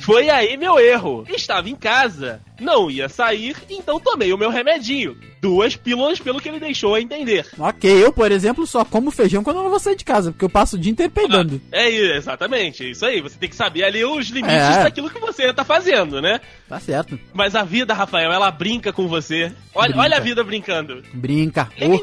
foi 0.00 0.30
aí 0.30 0.56
meu 0.56 0.78
erro. 0.80 1.24
Estava 1.28 1.68
em 1.68 1.76
casa, 1.76 2.40
não 2.60 2.90
ia 2.90 3.08
sair, 3.08 3.54
então 3.70 4.00
tomei 4.00 4.32
o 4.32 4.38
meu 4.38 4.50
remedinho. 4.50 5.16
Duas 5.40 5.76
pílulas 5.76 6.18
pelo 6.18 6.40
que 6.40 6.48
ele 6.48 6.58
deixou 6.58 6.94
a 6.94 7.00
entender. 7.00 7.46
Ok, 7.58 7.88
eu, 8.04 8.12
por 8.12 8.32
exemplo, 8.32 8.66
só 8.66 8.84
como 8.84 9.10
feijão 9.10 9.42
quando 9.44 9.58
eu 9.58 9.62
não 9.64 9.70
vou 9.70 9.78
sair 9.78 9.94
de 9.96 10.04
casa, 10.04 10.30
porque 10.32 10.44
eu 10.44 10.48
passo 10.50 10.76
o 10.76 10.78
dia 10.78 10.90
inteiro 10.90 11.12
peidando. 11.12 11.60
É 11.70 11.88
isso, 11.90 12.12
exatamente, 12.14 12.84
é 12.84 12.90
isso 12.90 13.04
aí. 13.04 13.20
Você 13.20 13.36
tem 13.38 13.48
que 13.48 13.54
saber 13.56 13.84
ali 13.84 14.04
os 14.04 14.28
limites 14.28 14.56
É. 14.56 14.82
daquilo 14.84 15.10
que 15.10 15.20
você 15.20 15.52
tá 15.52 15.64
fazendo, 15.64 16.20
né? 16.22 16.40
Tá 16.68 16.80
certo. 16.80 17.18
Mas 17.34 17.54
a 17.54 17.62
vida, 17.64 17.92
Rafael, 17.94 18.32
ela 18.32 18.50
brinca 18.50 18.92
com 18.92 19.06
você. 19.08 19.52
Olha, 19.74 19.88
Brinca. 19.88 20.00
olha 20.02 20.16
a 20.16 20.20
vida 20.20 20.42
brincando. 20.44 21.02
Brinca. 21.12 21.68
Oh, 21.80 22.00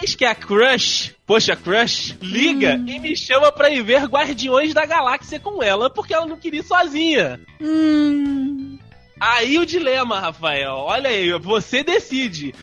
eis 0.00 0.14
que 0.14 0.24
a 0.24 0.34
Crush, 0.34 1.12
poxa, 1.26 1.56
Crush, 1.56 2.16
liga 2.22 2.74
e 2.86 2.98
me 2.98 3.16
chama 3.16 3.50
pra 3.52 3.70
ir 3.70 3.82
ver 3.82 4.04
Guardiões 4.04 4.72
da 4.74 4.84
Galáxia 4.86 5.38
com 5.40 5.62
ela, 5.62 5.88
porque 5.90 6.14
ela 6.14 6.26
não 6.26 6.36
queria 6.36 6.60
ir 6.60 6.64
sozinha. 6.64 7.40
hum, 7.60 8.78
Aí 9.20 9.58
o 9.58 9.64
dilema, 9.66 10.18
Rafael. 10.20 10.72
Olha 10.74 11.08
aí, 11.08 11.32
você 11.38 11.82
decide. 11.82 12.54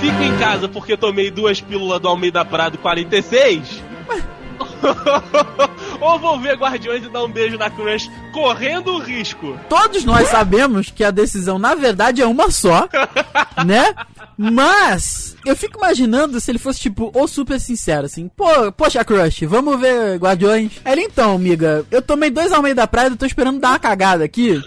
Fico 0.00 0.22
em 0.22 0.38
casa 0.38 0.68
porque 0.68 0.96
tomei 0.96 1.30
duas 1.30 1.60
pílulas 1.60 2.00
do 2.00 2.08
Almeida 2.08 2.44
Prado 2.44 2.78
46. 2.78 3.82
Ou 6.00 6.18
vou 6.18 6.38
ver 6.38 6.56
Guardiões 6.56 7.04
e 7.04 7.08
dar 7.08 7.24
um 7.24 7.28
beijo 7.30 7.56
na 7.58 7.70
Crush 7.70 8.10
correndo 8.32 8.94
o 8.94 8.98
risco. 8.98 9.58
todos 9.68 10.04
nós 10.04 10.28
sabemos 10.28 10.90
que 10.90 11.04
a 11.04 11.10
decisão, 11.10 11.58
na 11.58 11.74
verdade, 11.74 12.20
é 12.22 12.26
uma 12.26 12.50
só, 12.50 12.88
né? 13.64 13.94
Mas 14.36 15.36
eu 15.44 15.54
fico 15.56 15.78
imaginando 15.78 16.40
se 16.40 16.50
ele 16.50 16.58
fosse, 16.58 16.80
tipo, 16.80 17.10
ou 17.14 17.28
super 17.28 17.60
sincero, 17.60 18.06
assim, 18.06 18.28
pô, 18.28 18.72
poxa, 18.72 19.04
Crush, 19.04 19.44
vamos 19.46 19.78
ver 19.78 20.16
Guardiões. 20.18 20.72
Ele, 20.84 21.02
então, 21.02 21.34
amiga, 21.34 21.84
eu 21.90 22.02
tomei 22.02 22.30
dois 22.30 22.52
ao 22.52 22.62
meio 22.62 22.74
da 22.74 22.86
praia 22.86 23.08
e 23.08 23.16
tô 23.16 23.26
esperando 23.26 23.60
dar 23.60 23.70
uma 23.70 23.78
cagada 23.78 24.24
aqui. 24.24 24.60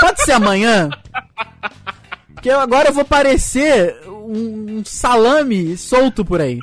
Pode 0.00 0.22
ser 0.22 0.32
amanhã? 0.32 0.88
Que 2.40 2.48
eu, 2.48 2.58
agora 2.60 2.88
eu 2.88 2.92
vou 2.92 3.04
parecer 3.04 3.96
um 4.06 4.82
salame 4.84 5.76
solto 5.76 6.24
por 6.24 6.40
aí. 6.40 6.58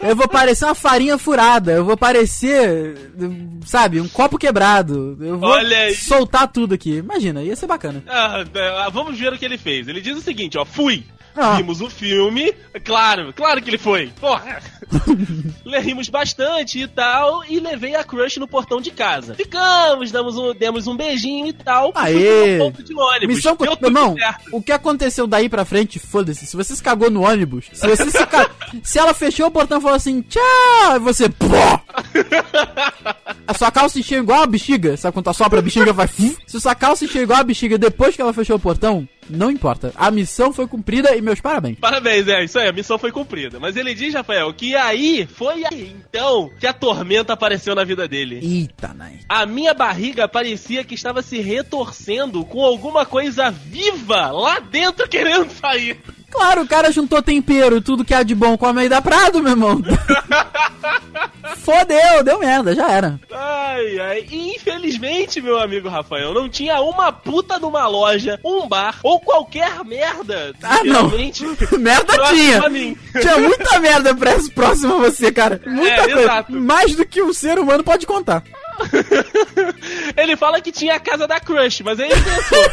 Eu 0.00 0.14
vou 0.14 0.28
parecer 0.28 0.66
uma 0.66 0.74
farinha 0.74 1.16
furada. 1.16 1.72
Eu 1.72 1.84
vou 1.84 1.96
parecer, 1.96 2.94
sabe, 3.64 4.00
um 4.00 4.08
copo 4.08 4.36
quebrado. 4.38 5.16
Eu 5.20 5.38
vou 5.38 5.56
soltar 5.96 6.46
tudo 6.48 6.74
aqui. 6.74 6.96
Imagina, 6.96 7.42
ia 7.42 7.56
ser 7.56 7.66
bacana. 7.66 8.02
Ah, 8.06 8.44
ah, 8.84 8.90
vamos 8.90 9.18
ver 9.18 9.32
o 9.32 9.38
que 9.38 9.44
ele 9.44 9.56
fez. 9.56 9.88
Ele 9.88 10.00
diz 10.00 10.16
o 10.16 10.20
seguinte, 10.20 10.58
ó, 10.58 10.64
fui. 10.64 11.04
Ah. 11.36 11.56
Vimos 11.56 11.80
o 11.80 11.90
filme, 11.90 12.54
claro, 12.84 13.32
claro 13.32 13.60
que 13.60 13.70
ele 13.70 13.78
foi. 13.78 14.12
Porra. 14.20 14.60
Rimos 15.82 16.08
bastante 16.08 16.80
e 16.80 16.86
tal, 16.86 17.44
e 17.44 17.58
levei 17.58 17.94
a 17.96 18.04
crush 18.04 18.38
no 18.38 18.46
portão 18.46 18.80
de 18.80 18.90
casa. 18.90 19.34
Ficamos, 19.34 20.12
damos 20.12 20.36
um, 20.36 20.54
demos 20.54 20.86
um 20.86 20.96
beijinho 20.96 21.48
e 21.48 21.52
tal. 21.52 21.92
Aê. 21.94 22.58
ponto 22.58 22.82
de 22.82 22.94
ônibus. 22.94 23.36
Missão, 23.36 23.56
Deu 23.56 23.76
tudo 23.76 24.14
certo. 24.14 24.44
o 24.52 24.62
que 24.62 24.72
aconteceu 24.72 25.26
daí 25.26 25.48
pra 25.48 25.64
frente, 25.64 25.98
foda-se. 25.98 26.46
Se 26.46 26.56
você 26.56 26.76
se 26.76 26.82
cagou 26.82 27.10
no 27.10 27.22
ônibus, 27.22 27.66
se 27.72 27.86
você 27.86 28.10
se 28.10 28.26
ca... 28.26 28.48
se 28.82 28.98
ela 28.98 29.12
fechou 29.12 29.46
o 29.46 29.50
portão 29.50 29.78
e 29.78 29.82
falou 29.82 29.96
assim, 29.96 30.22
tchau, 30.22 30.96
e 30.96 30.98
você, 31.00 31.28
pô! 31.28 31.46
A 33.46 33.52
sua 33.52 33.70
calça 33.70 33.98
encheu 33.98 34.22
igual 34.22 34.42
a 34.42 34.46
bexiga, 34.46 34.96
sabe 34.96 35.12
quando 35.12 35.26
tu 35.26 35.34
sopra 35.34 35.58
a 35.58 35.62
bexiga 35.62 35.92
vai... 35.92 36.08
Se 36.08 36.60
sua 36.60 36.74
calça 36.74 37.04
encheu 37.04 37.22
igual 37.22 37.40
a 37.40 37.44
bexiga 37.44 37.76
depois 37.76 38.16
que 38.16 38.22
ela 38.22 38.32
fechou 38.32 38.56
o 38.56 38.60
portão, 38.60 39.06
não 39.28 39.50
importa. 39.50 39.92
A 39.94 40.10
missão 40.10 40.52
foi 40.52 40.66
cumprida 40.66 41.16
e 41.16 41.22
meus 41.22 41.40
parabéns. 41.40 41.78
Parabéns, 41.78 42.28
é, 42.28 42.44
isso 42.44 42.58
aí, 42.58 42.68
a 42.68 42.72
missão 42.72 42.98
foi 42.98 43.12
cumprida. 43.12 43.58
Mas 43.60 43.76
ele 43.76 43.94
diz, 43.94 44.14
Rafael, 44.14 44.52
que 44.52 44.74
aí, 44.74 45.26
foi 45.26 45.64
aí, 45.64 45.96
então, 46.08 46.50
que 46.58 46.66
a 46.66 46.72
tormenta 46.72 47.32
apareceu 47.32 47.74
na 47.74 47.84
vida 47.84 48.06
dele. 48.08 48.40
Eita, 48.42 48.92
nai. 48.94 49.20
A 49.28 49.46
minha 49.46 49.74
barriga 49.74 50.28
parecia 50.28 50.84
que 50.84 50.94
estava 50.94 51.22
se 51.22 51.38
retorcendo 51.38 52.44
com 52.44 52.62
alguma 52.64 53.04
coisa 53.06 53.50
viva 53.50 54.30
lá 54.30 54.60
dentro 54.60 55.08
querendo 55.08 55.50
sair. 55.50 55.98
Claro, 56.34 56.62
o 56.62 56.66
cara 56.68 56.90
juntou 56.90 57.22
tempero, 57.22 57.80
tudo 57.80 58.04
que 58.04 58.12
há 58.12 58.22
de 58.24 58.34
bom 58.34 58.56
com 58.58 58.66
a 58.66 58.72
meio 58.72 58.90
da 58.90 59.00
Prado, 59.00 59.40
meu 59.40 59.52
irmão. 59.52 59.80
Fodeu, 61.58 62.22
deu 62.24 62.38
merda, 62.40 62.74
já 62.74 62.90
era. 62.90 63.18
Ai, 63.30 63.98
ai. 64.00 64.26
E 64.30 64.56
infelizmente, 64.56 65.40
meu 65.40 65.58
amigo 65.60 65.88
Rafael, 65.88 66.34
não 66.34 66.48
tinha 66.48 66.80
uma 66.80 67.12
puta 67.12 67.58
numa 67.58 67.86
loja, 67.86 68.38
um 68.44 68.66
bar 68.68 68.98
ou 69.02 69.20
qualquer 69.20 69.82
merda. 69.84 70.52
Ah, 70.62 70.82
não. 70.84 71.08
Merda 71.78 72.18
tinha. 72.28 72.60
Tinha 73.20 73.38
muita 73.38 73.78
merda 73.78 74.14
pra- 74.14 74.34
próximo 74.54 74.94
a 74.94 74.98
você, 74.98 75.30
cara. 75.32 75.60
Muita 75.64 75.88
É, 75.94 76.02
coisa. 76.04 76.20
exato. 76.22 76.52
Mais 76.52 76.94
do 76.96 77.06
que 77.06 77.22
um 77.22 77.32
ser 77.32 77.58
humano 77.58 77.84
pode 77.84 78.06
contar. 78.06 78.42
Ele 80.16 80.36
fala 80.36 80.60
que 80.60 80.72
tinha 80.72 80.96
a 80.96 81.00
casa 81.00 81.26
da 81.26 81.38
crush, 81.40 81.82
mas 81.84 81.98
aí 82.00 82.10
ele 82.10 82.20
pensou. 82.22 82.64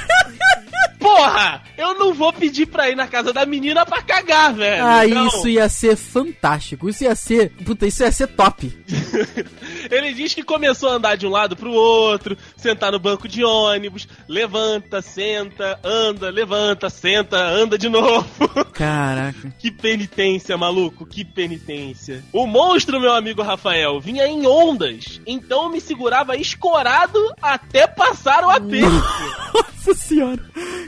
Porra, 1.02 1.64
eu 1.78 1.96
não 1.96 2.14
vou 2.14 2.32
pedir 2.32 2.68
pra 2.68 2.90
ir 2.90 2.96
na 2.96 3.08
casa 3.08 3.34
da 3.34 3.44
menina 3.46 3.84
pra 3.86 4.02
cagar, 4.04 4.54
velho. 4.54 4.86
Ah, 4.86 5.06
Então, 5.08 5.28
isso 5.28 5.50
ia 5.50 5.68
ser 5.68 5.96
fantástico. 5.96 6.88
Isso 6.88 7.04
ia 7.04 7.16
ser. 7.16 7.50
Puta, 7.66 7.88
isso 7.88 8.04
ia 8.04 8.12
ser 8.12 8.28
top. 8.28 8.72
Ele 9.92 10.14
diz 10.14 10.34
que 10.34 10.44
começou 10.44 10.90
a 10.90 10.94
andar 10.94 11.16
de 11.16 11.28
um 11.28 11.30
lado 11.30 11.56
pro 11.56 11.72
outro, 11.72 12.38
sentar 12.56 12.92
no 12.92 13.00
banco 13.00 13.28
de 13.28 13.44
ônibus, 13.44 14.08
levanta, 14.28 15.02
senta, 15.02 15.80
anda, 15.84 16.30
levanta, 16.30 16.90
senta, 16.90 17.38
anda 17.38 17.78
de 17.78 17.90
novo. 17.90 18.28
Caraca. 18.74 19.54
que 19.60 19.70
penitência, 19.70 20.58
maluco, 20.58 21.06
que 21.06 21.26
penitência. 21.26 22.24
O 22.32 22.48
monstro, 22.48 23.00
meu 23.00 23.14
amigo 23.14 23.42
Rafael, 23.42 24.00
vinha 24.00 24.26
em 24.26 24.48
ondas, 24.48 25.22
então 25.28 25.70
me 25.70 25.82
segurava 25.82 26.36
escorado 26.36 27.20
até 27.42 27.86
passar 27.86 28.44
o 28.44 28.50
aperto. 28.50 28.92
Nossa 29.54 29.94
senhora. 29.94 30.44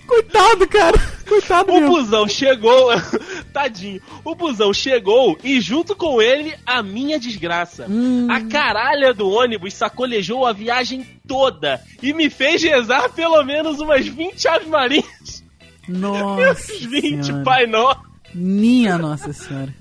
Coitado, 0.07 0.67
cara. 0.67 1.22
Coitado 1.33 1.71
O 1.71 1.79
mesmo. 1.79 1.89
busão 1.95 2.27
chegou, 2.27 2.89
tadinho. 3.51 4.01
O 4.23 4.35
busão 4.35 4.71
chegou 4.73 5.37
e 5.43 5.59
junto 5.59 5.95
com 5.95 6.21
ele 6.21 6.53
a 6.65 6.83
minha 6.83 7.19
desgraça. 7.19 7.87
Hum. 7.89 8.27
A 8.29 8.41
caralha 8.41 9.13
do 9.13 9.29
ônibus 9.29 9.73
sacolejou 9.73 10.45
a 10.45 10.53
viagem 10.53 11.05
toda 11.27 11.81
e 12.01 12.13
me 12.13 12.29
fez 12.29 12.61
rezar 12.61 13.09
pelo 13.09 13.43
menos 13.43 13.79
umas 13.79 14.05
20 14.07 14.47
Ave 14.47 14.69
Marias. 14.69 15.43
Nossa. 15.87 16.71
20 16.87 17.25
senhora. 17.25 17.43
Pai 17.43 17.65
Nosso. 17.65 18.01
Minha 18.33 18.97
Nossa 18.97 19.33
Senhora. 19.33 19.73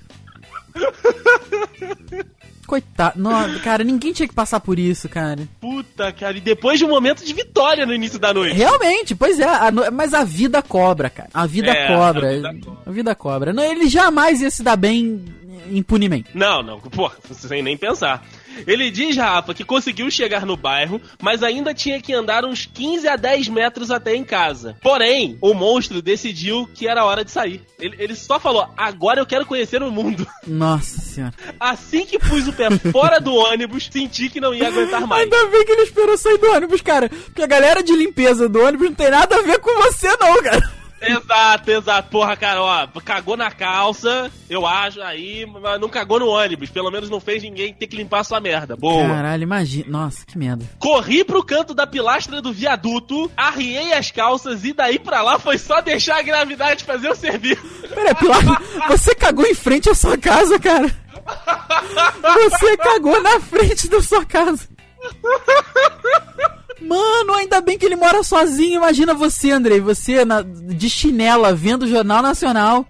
Coitado. 2.67 3.19
No, 3.19 3.29
cara, 3.59 3.83
ninguém 3.83 4.13
tinha 4.13 4.27
que 4.27 4.33
passar 4.33 4.59
por 4.59 4.79
isso, 4.79 5.07
cara. 5.09 5.47
Puta, 5.59 6.11
cara, 6.11 6.37
e 6.37 6.41
depois 6.41 6.79
de 6.79 6.85
um 6.85 6.89
momento 6.89 7.23
de 7.25 7.33
vitória 7.33 7.85
no 7.85 7.93
início 7.93 8.17
da 8.19 8.33
noite. 8.33 8.55
Realmente, 8.55 9.13
pois 9.15 9.39
é, 9.39 9.43
a 9.47 9.69
no- 9.71 9.91
mas 9.91 10.13
a 10.13 10.23
vida 10.23 10.61
cobra, 10.61 11.09
cara. 11.09 11.29
A 11.33 11.45
vida 11.45 11.71
É, 11.71 11.87
cobra. 11.87 12.29
a 12.29 12.33
vida 12.33 12.53
cobra. 12.63 12.79
A 12.85 12.91
vida 12.91 13.15
cobra. 13.15 13.53
Não, 13.53 13.63
ele 13.63 13.87
jamais 13.87 14.41
ia 14.41 14.49
se 14.49 14.63
dar 14.63 14.75
bem 14.75 15.23
impunemente. 15.71 16.29
Não, 16.33 16.61
não, 16.63 16.79
pô, 16.79 17.11
sem 17.31 17.61
nem 17.61 17.77
pensar. 17.77 18.25
Ele 18.65 18.91
diz, 18.91 19.17
Rafa, 19.17 19.53
que 19.53 19.63
conseguiu 19.63 20.09
chegar 20.09 20.45
no 20.45 20.55
bairro, 20.55 21.01
mas 21.21 21.43
ainda 21.43 21.73
tinha 21.73 22.01
que 22.01 22.13
andar 22.13 22.45
uns 22.45 22.65
15 22.65 23.07
a 23.07 23.15
10 23.15 23.49
metros 23.49 23.91
até 23.91 24.15
em 24.15 24.23
casa. 24.23 24.77
Porém, 24.81 25.37
o 25.41 25.53
monstro 25.53 26.01
decidiu 26.01 26.67
que 26.73 26.87
era 26.87 27.05
hora 27.05 27.23
de 27.23 27.31
sair. 27.31 27.61
Ele, 27.79 27.95
ele 27.99 28.15
só 28.15 28.39
falou: 28.39 28.67
agora 28.77 29.19
eu 29.19 29.25
quero 29.25 29.45
conhecer 29.45 29.81
o 29.81 29.91
mundo. 29.91 30.27
Nossa 30.45 30.99
senhora. 31.01 31.33
Assim 31.59 32.05
que 32.05 32.19
pus 32.19 32.47
o 32.47 32.53
pé 32.53 32.69
fora 32.91 33.19
do 33.19 33.33
ônibus, 33.33 33.89
senti 33.91 34.29
que 34.29 34.39
não 34.39 34.53
ia 34.53 34.67
aguentar 34.67 35.05
mais. 35.07 35.23
Ainda 35.23 35.47
bem 35.47 35.65
que 35.65 35.71
ele 35.71 35.83
esperou 35.83 36.17
sair 36.17 36.37
do 36.37 36.51
ônibus, 36.51 36.81
cara. 36.81 37.09
Porque 37.09 37.43
a 37.43 37.47
galera 37.47 37.83
de 37.83 37.95
limpeza 37.95 38.47
do 38.47 38.61
ônibus 38.61 38.89
não 38.89 38.95
tem 38.95 39.09
nada 39.09 39.35
a 39.35 39.41
ver 39.41 39.59
com 39.59 39.73
você, 39.83 40.07
não, 40.17 40.41
cara. 40.41 40.82
Exato, 41.05 41.71
exato. 41.71 42.09
Porra, 42.09 42.35
cara, 42.35 42.61
ó, 42.61 42.87
cagou 43.03 43.35
na 43.35 43.51
calça, 43.51 44.31
eu 44.49 44.65
acho, 44.65 45.01
aí, 45.01 45.45
mas 45.45 45.79
não 45.79 45.89
cagou 45.89 46.19
no 46.19 46.27
ônibus. 46.27 46.69
Pelo 46.69 46.91
menos 46.91 47.09
não 47.09 47.19
fez 47.19 47.43
ninguém 47.43 47.73
ter 47.73 47.87
que 47.87 47.95
limpar 47.95 48.23
sua 48.23 48.39
merda. 48.39 48.75
Boa. 48.75 49.07
Caralho, 49.07 49.43
imagina. 49.43 49.85
Nossa, 49.89 50.25
que 50.25 50.37
merda. 50.37 50.65
Corri 50.79 51.23
pro 51.23 51.43
canto 51.43 51.73
da 51.73 51.85
pilastra 51.85 52.41
do 52.41 52.53
viaduto, 52.53 53.29
arriei 53.35 53.93
as 53.93 54.11
calças 54.11 54.63
e 54.63 54.73
daí 54.73 54.97
pra 54.99 55.21
lá 55.21 55.37
foi 55.37 55.57
só 55.57 55.81
deixar 55.81 56.17
a 56.19 56.21
gravidade 56.21 56.83
fazer 56.83 57.09
o 57.09 57.15
serviço. 57.15 57.63
Pera, 57.93 58.15
Pilar, 58.15 58.61
você 58.87 59.13
cagou 59.15 59.45
em 59.45 59.53
frente 59.53 59.89
à 59.89 59.95
sua 59.95 60.17
casa, 60.17 60.59
cara. 60.59 60.93
Você 62.49 62.77
cagou 62.77 63.21
na 63.21 63.39
frente 63.39 63.89
da 63.89 64.01
sua 64.01 64.25
casa. 64.25 64.67
Mano, 66.87 67.33
ainda 67.35 67.61
bem 67.61 67.77
que 67.77 67.85
ele 67.85 67.95
mora 67.95 68.21
sozinho. 68.23 68.75
Imagina 68.75 69.13
você, 69.13 69.51
Andrei, 69.51 69.79
você 69.79 70.25
na- 70.25 70.41
de 70.41 70.89
chinela 70.89 71.53
vendo 71.53 71.83
o 71.83 71.87
Jornal 71.87 72.21
Nacional. 72.21 72.85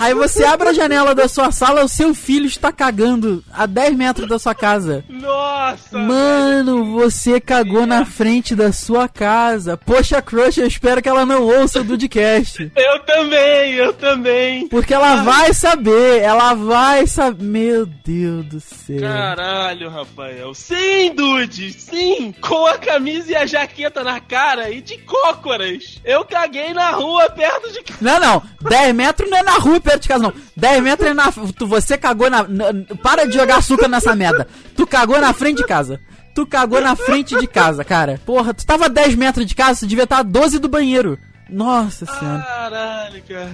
Aí 0.00 0.14
você 0.14 0.44
abre 0.44 0.70
a 0.70 0.72
janela 0.72 1.14
da 1.14 1.28
sua 1.28 1.52
sala, 1.52 1.84
o 1.84 1.88
seu 1.88 2.14
filho 2.14 2.46
está 2.46 2.72
cagando 2.72 3.44
a 3.52 3.66
10 3.66 3.94
metros 3.94 4.26
da 4.26 4.38
sua 4.38 4.54
casa. 4.54 5.04
Nossa! 5.10 5.98
Mano, 5.98 6.86
você 6.86 7.38
cagou 7.38 7.84
na 7.84 8.06
frente 8.06 8.56
da 8.56 8.72
sua 8.72 9.06
casa. 9.08 9.76
Poxa, 9.76 10.22
Crush, 10.22 10.56
eu 10.56 10.66
espero 10.66 11.02
que 11.02 11.08
ela 11.08 11.26
não 11.26 11.42
ouça 11.42 11.82
o 11.82 11.84
Dudcast. 11.84 12.72
Eu 12.74 13.00
também, 13.00 13.74
eu 13.74 13.92
também. 13.92 14.66
Porque 14.68 14.94
ela 14.94 15.16
vai 15.16 15.52
saber, 15.52 16.22
ela 16.22 16.54
vai 16.54 17.06
saber. 17.06 17.44
Meu 17.44 17.84
Deus 17.84 18.46
do 18.46 18.60
céu. 18.60 19.00
Caralho, 19.00 19.90
Rafael. 19.90 20.54
Sim, 20.54 21.12
Dude, 21.14 21.74
sim. 21.74 22.34
Com 22.40 22.66
a 22.66 22.78
camisa 22.78 23.32
e 23.32 23.36
a 23.36 23.44
jaqueta 23.44 24.02
na 24.02 24.18
cara 24.18 24.70
e 24.70 24.80
de 24.80 24.96
cócoras. 24.98 26.00
Eu 26.02 26.24
caguei 26.24 26.72
na 26.72 26.90
rua 26.92 27.28
perto 27.28 27.70
de 27.70 27.82
casa. 27.82 27.98
Não, 28.00 28.18
não. 28.18 28.42
10 28.62 28.94
metros 28.94 29.30
não 29.30 29.36
é 29.36 29.42
na 29.42 29.58
rua 29.58 29.80
perto 29.90 30.02
de 30.02 30.08
casa, 30.08 30.22
não. 30.24 30.32
10 30.56 30.82
metros 30.82 31.10
é 31.10 31.14
na. 31.14 31.32
Tu, 31.32 31.66
você 31.66 31.96
cagou 31.98 32.30
na, 32.30 32.42
na- 32.46 32.66
Para 33.02 33.26
de 33.26 33.34
jogar 33.34 33.56
açúcar 33.58 33.88
nessa 33.88 34.14
merda. 34.14 34.46
Tu 34.76 34.86
cagou 34.86 35.20
na 35.20 35.32
frente 35.32 35.58
de 35.58 35.64
casa. 35.66 36.00
Tu 36.34 36.46
cagou 36.46 36.80
na 36.80 36.94
frente 36.94 37.36
de 37.38 37.46
casa, 37.46 37.84
cara. 37.84 38.20
Porra, 38.24 38.54
tu 38.54 38.64
tava 38.64 38.86
a 38.86 38.88
10 38.88 39.14
metros 39.16 39.44
de 39.46 39.54
casa, 39.54 39.80
tu 39.80 39.86
devia 39.86 40.04
estar 40.04 40.18
a 40.18 40.22
12 40.22 40.58
do 40.58 40.68
banheiro. 40.68 41.18
Nossa 41.48 42.06
senhora. 42.06 42.42
Caralho, 42.42 43.22
cara. 43.28 43.50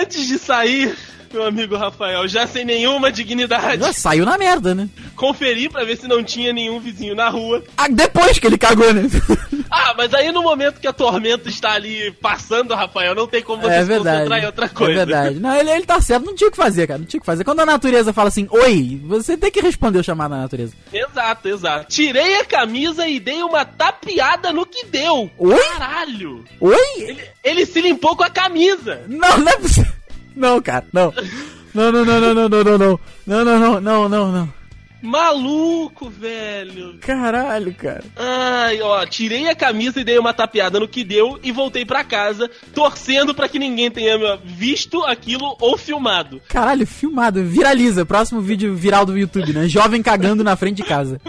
Antes 0.00 0.26
de 0.28 0.38
sair, 0.38 0.96
meu 1.32 1.46
amigo 1.46 1.76
Rafael, 1.76 2.26
já 2.26 2.46
sem 2.46 2.64
nenhuma 2.64 3.10
dignidade, 3.12 3.82
Já 3.82 3.92
saiu 3.92 4.24
na 4.24 4.36
merda, 4.36 4.74
né? 4.74 4.88
conferi 5.14 5.68
pra 5.68 5.84
ver 5.84 5.96
se 5.96 6.08
não 6.08 6.24
tinha 6.24 6.52
nenhum 6.52 6.80
vizinho 6.80 7.14
na 7.14 7.28
rua. 7.28 7.62
Ah, 7.76 7.88
depois 7.88 8.38
que 8.38 8.46
ele 8.46 8.58
cagou, 8.58 8.92
né? 8.92 9.02
Ah, 9.72 9.94
mas 9.96 10.12
aí 10.12 10.32
no 10.32 10.42
momento 10.42 10.80
que 10.80 10.88
a 10.88 10.92
tormenta 10.92 11.48
está 11.48 11.74
ali 11.74 12.10
passando, 12.20 12.74
Rafael, 12.74 13.14
não 13.14 13.28
tem 13.28 13.40
como 13.40 13.62
você 13.62 13.68
é 13.74 13.82
se 13.84 13.88
concentrar 13.88 14.14
em 14.16 14.18
verdade. 14.18 14.46
outra 14.46 14.68
coisa. 14.68 14.92
É 14.92 15.06
verdade. 15.06 15.38
Não, 15.38 15.54
ele, 15.54 15.70
ele 15.70 15.86
tá 15.86 16.00
certo, 16.00 16.26
não 16.26 16.34
tinha 16.34 16.48
o 16.48 16.50
que 16.50 16.56
fazer, 16.56 16.88
cara. 16.88 16.98
Não 16.98 17.06
tinha 17.06 17.18
o 17.18 17.20
que 17.20 17.26
fazer. 17.26 17.44
Quando 17.44 17.60
a 17.60 17.66
natureza 17.66 18.12
fala 18.12 18.26
assim, 18.28 18.48
oi, 18.50 19.00
você 19.04 19.36
tem 19.36 19.48
que 19.48 19.60
responder 19.60 20.00
o 20.00 20.02
chamado 20.02 20.32
da 20.32 20.38
natureza. 20.38 20.72
Exato, 20.92 21.48
exato. 21.48 21.86
Tirei 21.88 22.40
a 22.40 22.44
camisa 22.44 23.06
e 23.06 23.20
dei 23.20 23.44
uma 23.44 23.64
tapeada 23.64 24.52
no 24.52 24.66
que 24.66 24.86
deu. 24.86 25.30
Oi? 25.38 25.64
Caralho! 25.78 26.44
Oi? 26.60 26.76
Ele, 26.96 27.22
ele 27.44 27.64
se 27.66 27.80
limpou 27.80 28.16
com 28.16 28.24
a 28.24 28.30
camisa. 28.30 29.02
Não, 29.06 29.38
não 29.38 29.52
é 29.52 29.56
possível. 29.56 29.92
Não, 30.40 30.62
cara, 30.62 30.86
não. 30.90 31.12
Não, 31.74 31.92
não, 31.92 32.02
não, 32.02 32.18
não, 32.18 32.34
não, 32.34 32.48
não, 32.48 32.64
não, 32.64 32.78
não. 32.78 33.00
Não, 33.26 33.44
não, 33.44 33.58
não, 33.58 33.80
não, 33.80 34.08
não, 34.08 34.32
não. 34.32 34.60
Maluco, 35.02 36.10
velho. 36.10 36.98
Caralho, 37.00 37.74
cara. 37.74 38.04
Ai, 38.16 38.80
ó, 38.80 39.04
tirei 39.06 39.48
a 39.48 39.54
camisa 39.54 40.00
e 40.00 40.04
dei 40.04 40.18
uma 40.18 40.34
tapeada 40.34 40.80
no 40.80 40.88
que 40.88 41.04
deu 41.04 41.38
e 41.42 41.52
voltei 41.52 41.84
pra 41.84 42.04
casa, 42.04 42.50
torcendo 42.74 43.34
pra 43.34 43.48
que 43.48 43.58
ninguém 43.58 43.90
tenha 43.90 44.36
visto 44.44 45.02
aquilo 45.04 45.56
ou 45.60 45.76
filmado. 45.76 46.40
Caralho, 46.48 46.86
filmado. 46.86 47.44
Viraliza. 47.44 48.04
Próximo 48.04 48.40
vídeo 48.40 48.74
viral 48.74 49.06
do 49.06 49.16
YouTube, 49.16 49.52
né? 49.52 49.68
Jovem 49.68 50.02
cagando 50.02 50.42
na 50.42 50.56
frente 50.56 50.76
de 50.76 50.84
casa. 50.84 51.20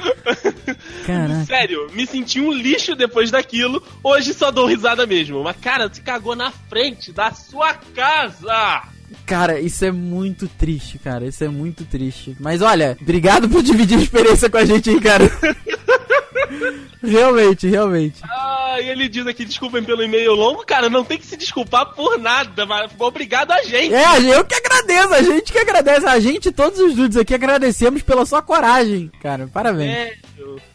Caralho. 1.06 1.46
Sério, 1.46 1.92
me 1.94 2.06
senti 2.06 2.40
um 2.40 2.52
lixo 2.52 2.96
depois 2.96 3.32
daquilo. 3.32 3.82
Hoje 4.04 4.34
só 4.34 4.52
dou 4.52 4.66
risada 4.66 5.06
mesmo. 5.06 5.44
Mas, 5.44 5.56
cara, 5.58 5.88
você 5.88 6.02
cagou 6.02 6.36
na 6.36 6.52
frente 6.52 7.12
da 7.14 7.32
sua 7.32 7.74
casa. 7.74 8.84
Cara, 9.26 9.60
isso 9.60 9.84
é 9.86 9.92
muito 9.92 10.48
triste, 10.48 11.00
cara. 11.00 11.26
Isso 11.26 11.44
é 11.44 11.48
muito 11.48 11.86
triste. 11.86 12.36
Mas 12.40 12.62
olha, 12.62 12.98
obrigado 13.02 13.50
por 13.50 13.64
dividir 13.64 13.98
a 13.98 14.02
experiência 14.02 14.50
com 14.50 14.58
a 14.58 14.66
gente 14.66 14.90
aí, 14.90 15.00
cara. 15.00 15.26
realmente, 17.02 17.68
realmente. 17.68 18.22
Ah, 18.24 18.78
e 18.82 18.90
ele 18.90 19.10
diz 19.10 19.26
aqui, 19.28 19.46
desculpem 19.46 19.84
pelo 19.84 20.04
e-mail 20.04 20.34
longo. 20.34 20.66
Cara, 20.66 20.90
não 20.90 21.04
tem 21.04 21.18
que 21.18 21.26
se 21.26 21.38
desculpar 21.38 21.94
por 21.94 22.18
nada, 22.20 22.66
mas 22.66 22.92
obrigado 23.00 23.52
a 23.52 23.64
gente. 23.64 23.94
É, 23.94 24.38
eu 24.38 24.44
que 24.46 24.56
agradeço, 24.56 25.14
a 25.14 25.22
gente 25.22 25.52
que 25.52 25.60
agradece. 25.60 26.06
A 26.06 26.20
gente, 26.20 26.52
todos 26.52 26.80
os 26.80 26.96
dudes 26.96 27.18
aqui, 27.18 27.34
agradecemos 27.34 28.02
pela 28.02 28.26
sua 28.26 28.42
coragem, 28.42 29.12
cara. 29.22 29.48
Parabéns. 29.52 29.92
É, 29.92 30.16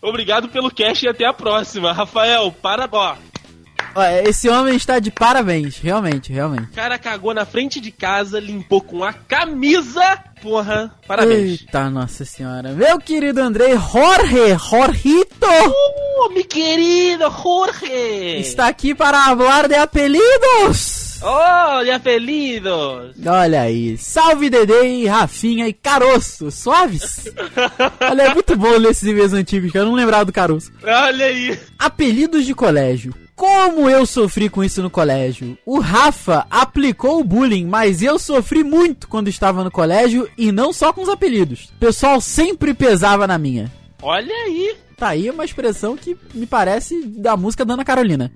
obrigado 0.02 0.48
pelo 0.48 0.70
cast 0.70 1.04
e 1.04 1.08
até 1.08 1.26
a 1.26 1.32
próxima. 1.32 1.92
Rafael, 1.92 2.52
para, 2.60 2.88
ó. 2.90 3.16
Esse 4.24 4.48
homem 4.48 4.76
está 4.76 4.98
de 4.98 5.10
parabéns, 5.10 5.78
realmente, 5.78 6.32
realmente. 6.32 6.64
O 6.70 6.74
cara 6.74 6.98
cagou 6.98 7.32
na 7.34 7.44
frente 7.46 7.80
de 7.80 7.90
casa, 7.90 8.38
limpou 8.38 8.80
com 8.80 9.02
a 9.02 9.12
camisa. 9.12 10.02
Porra, 10.42 10.94
parabéns. 11.06 11.60
Eita, 11.62 11.88
nossa 11.90 12.24
senhora. 12.24 12.72
Meu 12.72 12.98
querido 12.98 13.40
Andrei 13.40 13.72
Jorge, 13.76 14.54
Jorgito, 14.70 15.46
Oh, 16.18 16.28
meu 16.30 16.44
querido 16.44 17.24
Jorge. 17.30 18.40
está 18.40 18.68
aqui 18.68 18.94
para 18.94 19.34
falar 19.36 19.68
de 19.68 19.74
apelidos. 19.74 21.18
Olha, 21.22 21.98
felidos. 21.98 23.14
Olha 23.26 23.62
aí, 23.62 23.96
salve 23.96 24.50
Dedê, 24.50 25.06
Rafinha 25.06 25.66
e 25.66 25.72
Caroço, 25.72 26.50
suaves? 26.50 27.24
Olha, 28.00 28.22
é 28.22 28.34
muito 28.34 28.54
bom 28.56 28.70
ler 28.76 28.90
esses 28.90 29.08
e-mails 29.08 29.32
antigos, 29.32 29.72
que 29.72 29.78
eu 29.78 29.84
não 29.86 29.94
lembrava 29.94 30.26
do 30.26 30.32
Caroço. 30.32 30.70
Olha 30.82 31.26
aí. 31.26 31.58
Apelidos 31.78 32.44
de 32.44 32.54
colégio. 32.54 33.14
Como 33.36 33.90
eu 33.90 34.06
sofri 34.06 34.48
com 34.48 34.64
isso 34.64 34.82
no 34.82 34.88
colégio? 34.88 35.58
O 35.66 35.78
Rafa 35.78 36.46
aplicou 36.50 37.20
o 37.20 37.24
bullying, 37.24 37.66
mas 37.66 38.00
eu 38.00 38.18
sofri 38.18 38.64
muito 38.64 39.06
quando 39.06 39.28
estava 39.28 39.62
no 39.62 39.70
colégio 39.70 40.26
e 40.38 40.50
não 40.50 40.72
só 40.72 40.90
com 40.90 41.02
os 41.02 41.08
apelidos. 41.10 41.66
O 41.66 41.78
pessoal 41.78 42.18
sempre 42.18 42.72
pesava 42.72 43.26
na 43.26 43.36
minha. 43.36 43.70
Olha 44.02 44.34
aí. 44.34 44.74
Tá 44.96 45.08
aí 45.08 45.28
uma 45.28 45.44
expressão 45.44 45.94
que 45.94 46.16
me 46.32 46.46
parece 46.46 47.06
da 47.06 47.36
música 47.36 47.66
da 47.66 47.74
Ana 47.74 47.84
Carolina. 47.84 48.32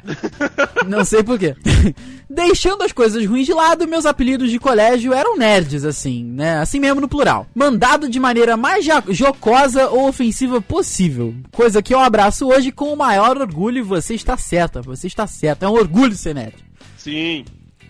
Não 0.86 1.04
sei 1.06 1.22
porquê. 1.22 1.56
Deixando 2.28 2.82
as 2.82 2.92
coisas 2.92 3.24
ruins 3.24 3.46
de 3.46 3.54
lado, 3.54 3.88
meus 3.88 4.04
apelidos 4.04 4.50
de 4.50 4.58
colégio 4.58 5.14
eram 5.14 5.38
nerds, 5.38 5.86
assim, 5.86 6.22
né? 6.22 6.58
Assim 6.58 6.78
mesmo 6.78 7.00
no 7.00 7.08
plural. 7.08 7.46
Mandado 7.54 8.11
de 8.11 8.20
maneira 8.20 8.58
mais 8.58 8.86
jocosa 9.08 9.88
ou 9.88 10.06
ofensiva 10.06 10.61
possível. 10.61 11.34
Coisa 11.50 11.82
que 11.82 11.94
eu 11.94 11.98
abraço 11.98 12.46
hoje 12.46 12.70
com 12.70 12.92
o 12.92 12.96
maior 12.96 13.38
orgulho 13.38 13.78
e 13.78 13.82
você 13.82 14.14
está 14.14 14.36
certa, 14.36 14.82
você 14.82 15.06
está 15.06 15.26
certa. 15.26 15.64
É 15.64 15.68
um 15.68 15.72
orgulho 15.72 16.14
ser 16.14 16.34
nerd. 16.34 16.56
Sim. 16.98 17.44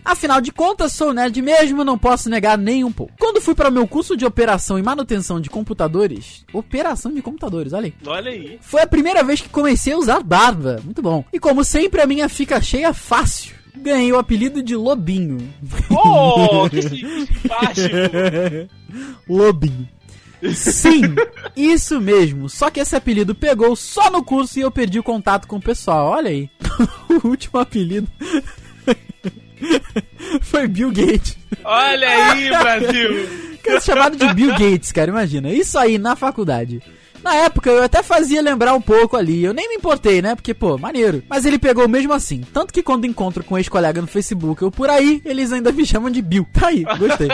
Afinal 0.04 0.40
de 0.40 0.50
contas, 0.50 0.92
sou 0.92 1.12
nerd 1.12 1.40
mesmo, 1.42 1.84
não 1.84 1.98
posso 1.98 2.28
negar 2.30 2.56
nem 2.56 2.84
um 2.84 2.92
pouco. 2.92 3.12
Quando 3.18 3.40
fui 3.40 3.54
para 3.54 3.68
o 3.68 3.72
meu 3.72 3.86
curso 3.86 4.16
de 4.16 4.24
operação 4.24 4.78
e 4.78 4.82
manutenção 4.82 5.40
de 5.40 5.50
computadores, 5.50 6.44
operação 6.52 7.12
de 7.12 7.22
computadores, 7.22 7.72
olha 7.72 7.86
aí. 7.86 7.94
Olha 8.06 8.30
aí. 8.30 8.58
Foi 8.60 8.82
a 8.82 8.86
primeira 8.86 9.22
vez 9.22 9.40
que 9.40 9.48
comecei 9.48 9.92
a 9.92 9.98
usar 9.98 10.22
barba. 10.22 10.80
Muito 10.84 11.02
bom. 11.02 11.24
E 11.32 11.38
como 11.38 11.64
sempre, 11.64 12.00
a 12.00 12.06
minha 12.06 12.28
fica 12.28 12.60
cheia 12.60 12.92
fácil. 12.92 13.54
Ganhei 13.76 14.12
o 14.12 14.18
apelido 14.18 14.62
de 14.62 14.74
Lobinho. 14.76 15.38
Oh, 15.90 16.68
que 16.68 16.82
simpático. 16.82 17.96
Lobinho. 19.28 19.88
Sim, 20.54 21.02
isso 21.54 22.00
mesmo. 22.00 22.48
Só 22.48 22.70
que 22.70 22.80
esse 22.80 22.96
apelido 22.96 23.34
pegou 23.34 23.76
só 23.76 24.10
no 24.10 24.24
curso 24.24 24.58
e 24.58 24.62
eu 24.62 24.70
perdi 24.70 24.98
o 24.98 25.02
contato 25.02 25.46
com 25.46 25.56
o 25.56 25.62
pessoal. 25.62 26.08
Olha 26.08 26.30
aí. 26.30 26.48
o 27.22 27.28
último 27.28 27.60
apelido 27.60 28.08
foi 30.40 30.66
Bill 30.66 30.90
Gates. 30.90 31.36
Olha 31.64 32.08
aí, 32.08 32.48
Brasil. 32.48 33.50
Cara, 33.62 33.80
chamado 33.80 34.16
de 34.16 34.32
Bill 34.32 34.52
Gates, 34.52 34.90
cara, 34.90 35.10
imagina. 35.10 35.52
Isso 35.52 35.78
aí 35.78 35.98
na 35.98 36.16
faculdade. 36.16 36.82
Na 37.22 37.34
época 37.34 37.70
eu 37.70 37.82
até 37.82 38.02
fazia 38.02 38.40
lembrar 38.40 38.74
um 38.74 38.80
pouco 38.80 39.16
ali. 39.16 39.44
Eu 39.44 39.52
nem 39.52 39.68
me 39.68 39.74
importei, 39.74 40.22
né? 40.22 40.34
Porque, 40.34 40.54
pô, 40.54 40.78
maneiro. 40.78 41.22
Mas 41.28 41.44
ele 41.44 41.58
pegou 41.58 41.86
mesmo 41.86 42.12
assim. 42.12 42.40
Tanto 42.52 42.72
que 42.72 42.82
quando 42.82 43.06
encontro 43.06 43.44
com 43.44 43.58
ex-colega 43.58 44.00
no 44.00 44.06
Facebook 44.06 44.64
ou 44.64 44.70
por 44.70 44.88
aí, 44.88 45.20
eles 45.24 45.52
ainda 45.52 45.70
me 45.70 45.84
chamam 45.84 46.10
de 46.10 46.22
Bill. 46.22 46.46
Tá 46.52 46.68
aí, 46.68 46.84
gostei. 46.98 47.28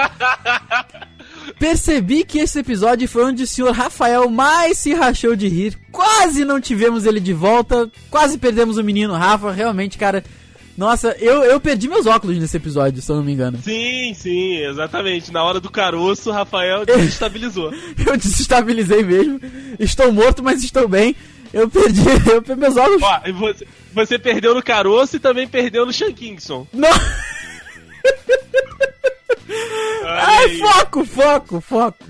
Percebi 1.59 2.25
que 2.25 2.41
esse 2.41 2.59
episódio 2.59 3.09
foi 3.09 3.25
onde 3.25 3.45
o 3.45 3.47
senhor 3.47 3.73
Rafael 3.73 4.29
mais 4.29 4.79
se 4.79 4.93
rachou 4.93 5.37
de 5.37 5.49
rir. 5.49 5.79
Quase 5.93 6.45
não 6.45 6.61
tivemos 6.61 7.07
ele 7.07 7.21
de 7.21 7.33
volta. 7.33 7.89
Quase 8.11 8.37
perdemos 8.39 8.77
o 8.79 8.85
menino 8.85 9.15
Rafa. 9.15 9.53
Realmente, 9.53 9.97
cara. 9.97 10.25
Nossa, 10.77 11.17
eu, 11.19 11.43
eu 11.43 11.59
perdi 11.59 11.89
meus 11.89 12.05
óculos 12.07 12.37
nesse 12.39 12.57
episódio, 12.57 13.01
se 13.01 13.11
eu 13.11 13.17
não 13.17 13.25
me 13.25 13.33
engano. 13.33 13.59
Sim, 13.63 14.13
sim, 14.15 14.57
exatamente. 14.59 15.33
Na 15.33 15.43
hora 15.43 15.59
do 15.59 15.71
caroço, 15.71 16.29
o 16.29 16.33
Rafael 16.33 16.85
desestabilizou. 16.85 17.73
Eu 18.07 18.17
desestabilizei 18.17 19.03
mesmo. 19.03 19.41
Estou 19.79 20.13
morto, 20.13 20.43
mas 20.43 20.63
estou 20.63 20.87
bem. 20.87 21.17
Eu 21.53 21.71
perdi, 21.71 22.03
eu 22.31 22.43
perdi 22.43 22.61
meus 22.61 22.77
óculos. 22.77 23.03
Ó, 23.03 23.21
você, 23.33 23.67
você 23.95 24.19
perdeu 24.19 24.55
no 24.55 24.63
caroço 24.63 25.17
e 25.17 25.21
também 25.21 25.49
perdeu 25.49 25.87
no 25.87 25.93
Sean 25.93 26.13
Kingston. 26.13 26.67
Não. 26.73 26.91
Ai, 30.05 30.59
foco, 30.59 31.05
foco, 31.05 31.61
foco. 31.61 32.05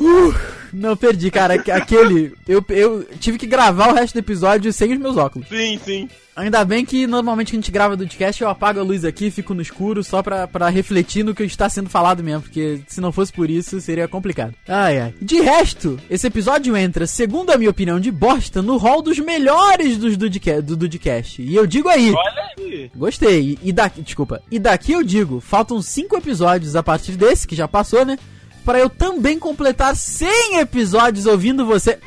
Uh, 0.00 0.34
não, 0.72 0.96
perdi, 0.96 1.30
cara. 1.30 1.54
Aque- 1.54 1.70
Aquele. 1.70 2.32
Eu, 2.48 2.64
eu 2.70 3.04
tive 3.20 3.38
que 3.38 3.46
gravar 3.46 3.88
o 3.88 3.94
resto 3.94 4.14
do 4.14 4.18
episódio 4.20 4.72
sem 4.72 4.92
os 4.92 4.98
meus 4.98 5.16
óculos. 5.16 5.48
Sim, 5.48 5.78
sim. 5.84 6.08
Ainda 6.34 6.64
bem 6.64 6.82
que 6.82 7.06
normalmente 7.06 7.50
que 7.50 7.56
a 7.56 7.60
gente 7.60 7.70
grava 7.70 7.94
do 7.94 8.04
podcast, 8.04 8.40
eu 8.42 8.48
apago 8.48 8.80
a 8.80 8.82
luz 8.82 9.04
aqui, 9.04 9.30
fico 9.30 9.52
no 9.52 9.60
escuro 9.60 10.02
só 10.02 10.22
pra, 10.22 10.48
pra 10.48 10.70
refletir 10.70 11.22
no 11.22 11.34
que 11.34 11.42
está 11.42 11.68
sendo 11.68 11.90
falado 11.90 12.24
mesmo, 12.24 12.40
porque 12.40 12.80
se 12.86 13.02
não 13.02 13.12
fosse 13.12 13.30
por 13.30 13.50
isso 13.50 13.78
seria 13.82 14.08
complicado. 14.08 14.54
Ai, 14.66 14.98
ai. 14.98 15.14
De 15.20 15.42
resto, 15.42 16.00
esse 16.08 16.26
episódio 16.26 16.74
entra, 16.74 17.06
segundo 17.06 17.50
a 17.50 17.58
minha 17.58 17.68
opinião 17.68 18.00
de 18.00 18.10
bosta, 18.10 18.62
no 18.62 18.78
hall 18.78 19.02
dos 19.02 19.18
melhores 19.18 19.98
dos 19.98 20.16
do 20.16 20.74
Dudcast. 20.76 21.42
E 21.42 21.54
eu 21.54 21.66
digo 21.66 21.90
aí, 21.90 22.10
Olha 22.10 22.50
aí. 22.58 22.90
Gostei. 22.96 23.58
E 23.62 23.70
daqui, 23.70 24.00
desculpa. 24.00 24.40
E 24.50 24.58
daqui 24.58 24.92
eu 24.92 25.02
digo, 25.02 25.38
faltam 25.38 25.82
cinco 25.82 26.16
episódios 26.16 26.74
a 26.76 26.82
partir 26.82 27.12
desse, 27.12 27.46
que 27.46 27.54
já 27.54 27.68
passou, 27.68 28.06
né? 28.06 28.18
Pra 28.64 28.78
eu 28.78 28.88
também 28.88 29.38
completar 29.38 29.96
100 29.96 30.58
episódios 30.58 31.26
ouvindo 31.26 31.66
você. 31.66 31.98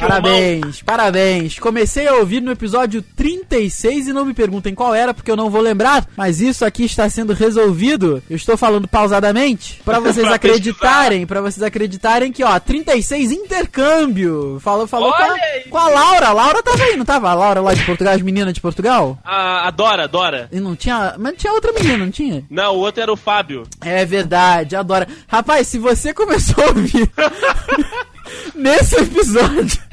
Parabéns, 0.00 0.82
parabéns. 0.82 1.58
Comecei 1.58 2.08
a 2.08 2.14
ouvir 2.14 2.40
no 2.40 2.50
episódio 2.50 3.02
36 3.14 4.08
e 4.08 4.12
não 4.12 4.24
me 4.24 4.32
perguntem 4.32 4.74
qual 4.74 4.94
era 4.94 5.12
porque 5.12 5.30
eu 5.30 5.36
não 5.36 5.50
vou 5.50 5.60
lembrar, 5.60 6.06
mas 6.16 6.40
isso 6.40 6.64
aqui 6.64 6.84
está 6.84 7.08
sendo 7.08 7.34
resolvido. 7.34 8.22
Eu 8.28 8.36
estou 8.36 8.56
falando 8.56 8.88
pausadamente 8.88 9.80
para 9.84 10.00
vocês 10.00 10.26
Pra 10.26 10.36
acreditarem, 10.36 11.26
para 11.26 11.40
vocês 11.40 11.62
acreditarem 11.62 12.32
que 12.32 12.42
ó, 12.42 12.58
36 12.58 13.32
intercâmbio. 13.32 14.58
Falou, 14.60 14.86
falou 14.86 15.12
com 15.12 15.22
a, 15.22 15.36
com 15.68 15.78
a 15.78 15.88
Laura. 15.88 16.28
A 16.28 16.32
Laura 16.32 16.62
tava 16.62 16.82
aí, 16.82 16.96
não 16.96 17.04
tava? 17.04 17.30
A 17.30 17.34
Laura 17.34 17.60
lá 17.60 17.74
de 17.74 17.84
Portugal, 17.84 18.14
as 18.14 18.22
meninas 18.22 18.54
de 18.54 18.60
Portugal? 18.60 19.18
A, 19.24 19.68
a 19.68 19.70
Dora, 19.70 20.08
Dora. 20.08 20.48
E 20.50 20.60
não 20.60 20.74
tinha, 20.74 21.14
mas 21.18 21.34
tinha 21.36 21.52
outra 21.52 21.72
menina, 21.72 21.98
não 21.98 22.10
tinha? 22.10 22.44
Não, 22.48 22.76
o 22.76 22.78
outro 22.78 23.02
era 23.02 23.12
o 23.12 23.16
Fábio. 23.16 23.64
É 23.80 24.04
verdade, 24.04 24.76
adora. 24.76 25.06
Rapaz, 25.28 25.66
se 25.68 25.78
você 25.78 26.14
começou 26.14 26.64
a 26.64 26.68
ouvir 26.68 27.10
nesse 28.54 28.96
episódio 28.96 29.89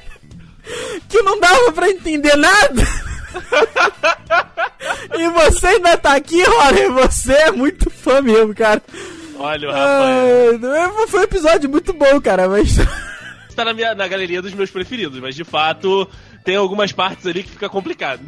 que 1.07 1.21
não 1.21 1.39
dava 1.39 1.71
pra 1.71 1.89
entender 1.89 2.35
nada. 2.35 2.83
e 5.17 5.29
você 5.29 5.67
ainda 5.67 5.97
tá 5.97 6.15
aqui, 6.15 6.43
Rory, 6.43 6.89
você 6.89 7.33
é 7.33 7.51
muito 7.51 7.89
fã 7.89 8.21
mesmo, 8.21 8.53
cara. 8.53 8.81
Olha 9.39 9.69
o 9.69 9.71
Rafael. 9.71 10.59
Ah, 10.63 11.07
foi 11.07 11.19
um 11.19 11.23
episódio 11.23 11.69
muito 11.69 11.93
bom, 11.93 12.19
cara, 12.21 12.47
mas. 12.47 12.75
Tá 13.55 13.65
na, 13.65 13.73
minha, 13.73 13.95
na 13.95 14.07
galeria 14.07 14.39
dos 14.39 14.53
meus 14.53 14.69
preferidos, 14.69 15.19
mas 15.19 15.33
de 15.33 15.43
fato 15.43 16.07
tem 16.43 16.55
algumas 16.55 16.91
partes 16.91 17.25
ali 17.25 17.41
que 17.41 17.49
fica 17.49 17.67
complicado. 17.67 18.21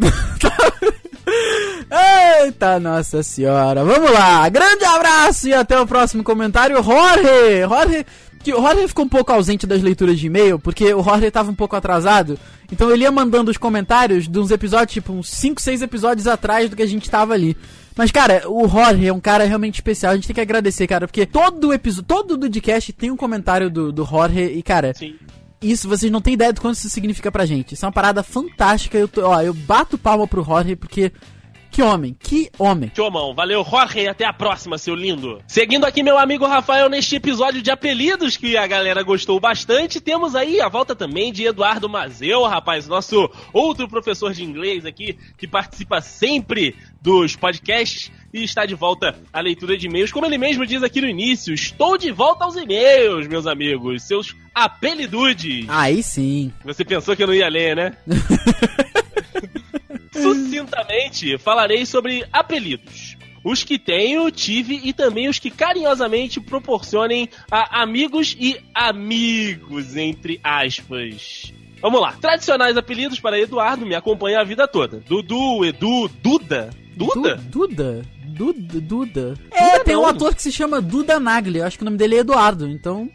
Eita, 2.42 2.80
nossa 2.80 3.22
senhora. 3.22 3.84
Vamos 3.86 4.12
lá. 4.12 4.50
Grande 4.50 4.86
abraço 4.86 5.48
e 5.48 5.54
até 5.54 5.80
o 5.80 5.86
próximo 5.86 6.24
comentário. 6.24 6.82
Jorge! 6.82 7.62
Jorge. 7.68 8.06
Que 8.44 8.54
o 8.54 8.62
Jorge 8.62 8.88
ficou 8.88 9.06
um 9.06 9.10
pouco 9.10 9.32
ausente 9.34 9.68
das 9.68 9.82
leituras 9.82 10.18
de 10.18 10.28
e-mail, 10.28 10.58
porque 10.58 10.94
o 10.94 11.04
Jorge 11.04 11.30
tava 11.30 11.52
um 11.52 11.56
pouco 11.56 11.76
atrasado. 11.76 12.40
Então 12.72 12.90
ele 12.90 13.04
ia 13.04 13.12
mandando 13.12 13.52
os 13.52 13.58
comentários 13.58 14.28
de 14.28 14.40
uns 14.40 14.50
episódios, 14.50 14.94
tipo, 14.94 15.12
uns 15.12 15.30
5, 15.30 15.62
6 15.62 15.82
episódios 15.82 16.28
atrás 16.28 16.70
do 16.70 16.76
que 16.76 16.84
a 16.84 16.88
gente 16.88 17.10
tava 17.10 17.34
ali. 17.34 17.58
Mas, 18.00 18.12
cara, 18.12 18.44
o 18.48 18.66
Jorge 18.66 19.06
é 19.06 19.12
um 19.12 19.20
cara 19.20 19.44
realmente 19.44 19.76
especial. 19.76 20.14
A 20.14 20.16
gente 20.16 20.28
tem 20.28 20.34
que 20.34 20.40
agradecer, 20.40 20.88
cara, 20.88 21.06
porque 21.06 21.26
todo 21.26 21.74
episódio, 21.74 22.06
todo 22.08 22.38
do 22.38 22.50
podcast 22.50 22.94
tem 22.94 23.12
um 23.12 23.18
comentário 23.18 23.70
do, 23.70 23.92
do 23.92 24.06
Jorge 24.06 24.42
e, 24.42 24.64
cara, 24.64 24.94
Sim. 24.94 25.16
isso 25.62 25.90
vocês 25.90 26.10
não 26.10 26.22
têm 26.22 26.36
ideia 26.36 26.54
do 26.54 26.62
quanto 26.62 26.76
isso 26.78 26.90
significa 26.90 27.30
pra 27.30 27.46
gente. 27.46 27.74
Isso 27.74 27.84
é 27.84 27.88
uma 27.88 27.92
parada 27.94 28.24
fantástica. 28.24 28.98
Eu, 28.98 29.10
tô, 29.10 29.28
ó, 29.28 29.42
eu 29.42 29.54
bato 29.54 29.98
palma 29.98 30.26
pro 30.26 30.46
Jorge 30.46 30.78
porque. 30.78 31.12
Que 31.72 31.82
homem, 31.82 32.16
que 32.20 32.50
homem. 32.58 32.90
Tchomão, 32.90 33.34
valeu, 33.34 33.64
Jorge, 33.64 34.02
e 34.02 34.08
até 34.08 34.26
a 34.26 34.34
próxima, 34.34 34.78
seu 34.78 34.96
lindo. 34.96 35.42
Seguindo 35.48 35.86
aqui 35.86 36.02
meu 36.04 36.18
amigo 36.18 36.46
Rafael 36.46 36.90
neste 36.90 37.16
episódio 37.16 37.62
de 37.62 37.72
apelidos 37.72 38.36
que 38.36 38.58
a 38.58 38.68
galera 38.68 39.04
gostou 39.04 39.40
bastante, 39.40 40.02
temos 40.02 40.36
aí 40.36 40.60
a 40.60 40.68
volta 40.68 40.96
também 40.96 41.32
de 41.32 41.46
Eduardo 41.46 41.88
Mazeu, 41.88 42.44
rapaz, 42.44 42.88
nosso 42.88 43.30
outro 43.54 43.88
professor 43.88 44.34
de 44.34 44.44
inglês 44.44 44.86
aqui, 44.86 45.18
que 45.38 45.48
participa 45.48 46.02
sempre 46.02 46.76
dos 47.02 47.36
podcasts 47.36 48.12
e 48.34 48.44
está 48.44 48.66
de 48.66 48.76
volta 48.76 49.16
à 49.32 49.40
leitura 49.40 49.78
de 49.78 49.88
e-mails. 49.88 50.12
Como 50.12 50.26
ele 50.26 50.38
mesmo 50.38 50.66
diz 50.66 50.84
aqui 50.84 51.02
no 51.02 51.08
início, 51.08 51.54
estou 51.54 51.98
de 51.98 52.12
volta 52.12 52.44
aos 52.44 52.56
e-mails, 52.56 53.28
meus 53.28 53.48
amigos, 53.48 54.04
seus 54.04 54.36
apelidudes. 54.54 55.66
Aí 55.70 56.04
sim. 56.04 56.52
Você 56.64 56.84
pensou 56.84 57.16
que 57.16 57.24
eu 57.24 57.28
não 57.28 57.34
ia 57.34 57.48
ler, 57.48 57.76
né? 57.76 57.98
Sucintamente, 60.22 61.38
falarei 61.38 61.86
sobre 61.86 62.26
apelidos. 62.32 63.18
Os 63.44 63.64
que 63.64 63.80
tenho, 63.80 64.30
tive 64.32 64.82
e 64.84 64.92
também 64.92 65.30
os 65.30 65.40
que 65.40 65.50
carinhosamente 65.50 66.42
proporcionem 66.42 67.30
a 67.50 67.82
amigos 67.82 68.36
e 68.40 68.58
amigos, 68.76 69.96
entre 69.96 70.40
aspas. 70.44 71.54
Vamos 71.82 72.02
lá. 72.02 72.12
Tradicionais 72.20 72.76
apelidos 72.76 73.20
para 73.22 73.40
Eduardo 73.40 73.86
me 73.86 73.96
acompanham 73.96 74.42
a 74.42 74.44
vida 74.44 74.68
toda. 74.68 75.00
Dudu, 75.08 75.64
Edu, 75.64 76.10
Duda. 76.22 76.70
Duda? 76.98 77.36
Du- 77.36 77.68
Duda? 77.68 78.02
Duda? 78.26 78.82
Duda? 78.82 79.34
É, 79.52 79.80
tem 79.80 79.96
um 79.96 80.02
não. 80.02 80.10
ator 80.10 80.36
que 80.36 80.42
se 80.42 80.52
chama 80.52 80.82
Duda 80.82 81.20
Nagli. 81.20 81.60
Eu 81.60 81.66
acho 81.66 81.78
que 81.78 81.84
o 81.84 81.86
nome 81.86 81.98
dele 81.98 82.16
é 82.16 82.20
Eduardo. 82.20 82.68
Então, 82.68 83.10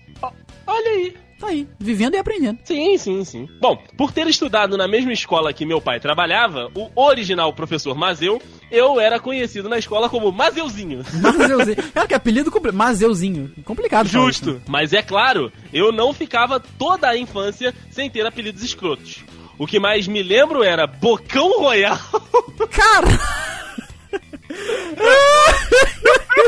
Olha 0.67 0.91
aí. 0.91 1.15
Tá 1.45 1.51
aí. 1.51 1.69
Vivendo 1.79 2.15
e 2.15 2.19
aprendendo. 2.19 2.59
Sim, 2.65 2.97
sim, 2.99 3.25
sim. 3.25 3.49
Bom, 3.61 3.77
por 3.97 4.13
ter 4.13 4.27
estudado 4.27 4.77
na 4.77 4.89
mesma 4.89 5.13
escola 5.13 5.53
que 5.53 5.67
meu 5.67 5.81
pai 5.81 6.01
trabalhava, 6.01 6.71
o 6.75 6.91
original 6.95 7.53
professor 7.53 7.97
Mazeu, 7.97 8.41
eu 8.71 9.01
era 9.01 9.21
conhecido 9.21 9.69
na 9.69 9.79
escola 9.79 10.09
como 10.09 10.33
Mazeuzinho. 10.33 11.03
Mazeuzinho. 11.21 11.77
Cara, 11.93 12.09
que 12.09 12.15
apelido 12.15 12.51
complicado. 12.51 12.79
Mazeuzinho. 12.79 13.53
Complicado. 13.65 14.09
falar 14.09 14.31
isso, 14.31 14.45
Justo. 14.45 14.63
Mas 14.69 14.93
é 14.93 15.03
claro, 15.03 15.53
eu 15.73 15.93
não 15.93 16.13
ficava 16.13 16.59
toda 16.59 17.09
a 17.09 17.17
infância 17.17 17.75
sem 17.91 18.11
ter 18.11 18.27
apelidos 18.27 18.63
escrotos. 18.63 19.25
O 19.59 19.67
que 19.67 19.79
mais 19.79 20.09
me 20.09 20.23
lembro 20.23 20.63
era 20.63 20.87
Bocão 20.87 21.61
Royal. 21.61 21.97
né? 22.59 22.67
Cara! 22.71 23.09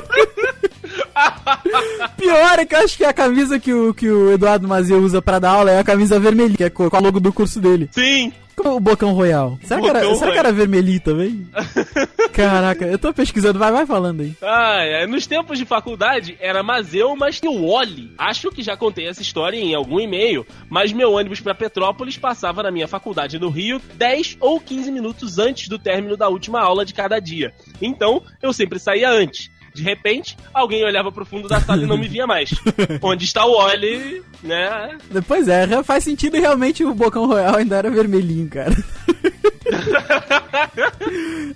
Pior 2.17 2.59
é 2.59 2.67
que 2.67 2.75
eu 2.75 2.81
acho 2.81 2.97
que 2.97 3.05
a 3.05 3.13
camisa 3.13 3.59
que 3.59 3.73
o, 3.73 3.95
que 3.95 4.09
o 4.09 4.33
Eduardo 4.33 4.69
Mazia 4.69 4.97
usa 4.97 5.23
pra 5.23 5.39
dar 5.39 5.51
aula 5.51 5.71
é 5.71 5.79
a 5.79 5.85
camisa 5.85 6.19
vermelhinha, 6.19 6.57
que 6.57 6.65
é 6.65 6.71
com 6.71 6.97
a 6.97 7.01
logo 7.01 7.21
do 7.21 7.33
curso 7.33 7.61
dele. 7.61 7.89
Sim. 7.93 8.33
Como 8.57 8.77
o 8.77 8.81
Bocão 8.81 9.13
Royal. 9.13 9.59
Será, 9.63 9.83
que, 9.83 9.89
era, 9.89 10.01
Bocão 10.01 10.15
será 10.15 10.33
que 10.33 10.39
era 10.39 10.53
vermelhinho 10.53 11.01
também? 11.01 11.47
Caraca, 12.33 12.87
eu 12.87 12.99
tô 12.99 13.13
pesquisando, 13.13 13.59
vai, 13.59 13.71
vai 13.71 13.85
falando 13.85 14.23
aí. 14.23 14.35
Ah, 14.41 14.83
é. 14.83 15.07
Nos 15.07 15.27
tempos 15.27 15.59
de 15.59 15.67
faculdade 15.67 16.39
era 16.41 16.63
Mazeu, 16.63 17.15
mas 17.15 17.39
tem 17.39 17.51
o 17.51 17.65
Oli. 17.65 18.13
Acho 18.17 18.51
que 18.51 18.63
já 18.63 18.75
contei 18.75 19.07
essa 19.07 19.21
história 19.21 19.59
em 19.59 19.75
algum 19.75 20.01
e-mail, 20.01 20.47
mas 20.71 20.91
meu 20.91 21.13
ônibus 21.13 21.41
pra 21.41 21.55
Petrópolis 21.55 22.17
passava 22.17 22.63
na 22.63 22.71
minha 22.71 22.89
faculdade 22.89 23.39
no 23.39 23.51
Rio 23.51 23.81
10 23.95 24.39
ou 24.41 24.59
15 24.59 24.91
minutos 24.91 25.39
antes 25.39 25.69
do 25.69 25.79
término 25.79 26.17
da 26.17 26.29
última 26.29 26.61
aula 26.61 26.85
de 26.85 26.95
cada 26.95 27.21
dia. 27.21 27.53
Então, 27.81 28.23
eu 28.43 28.55
sempre 28.55 28.79
saía 28.79 29.11
antes. 29.11 29.51
De 29.77 29.83
repente, 29.83 30.37
alguém 30.55 30.83
olhava 30.85 31.13
pro 31.13 31.27
fundo 31.27 31.49
da 31.49 31.61
sala 31.61 31.83
e 31.83 31.87
não 31.87 31.99
me 31.99 32.09
via 32.09 32.27
mais. 32.27 32.51
Onde 33.03 33.25
está 33.25 33.45
o 33.45 33.53
Oli, 33.53 34.23
né? 34.43 34.97
Pois 35.29 35.47
é, 35.49 35.83
faz 35.85 36.03
sentido 36.03 36.39
realmente 36.39 36.83
o 36.83 36.95
Bocão 36.95 37.27
Royal 37.27 37.57
ainda 37.57 37.77
era 37.77 37.91
vermelhinho, 37.91 38.49
cara. 38.49 38.75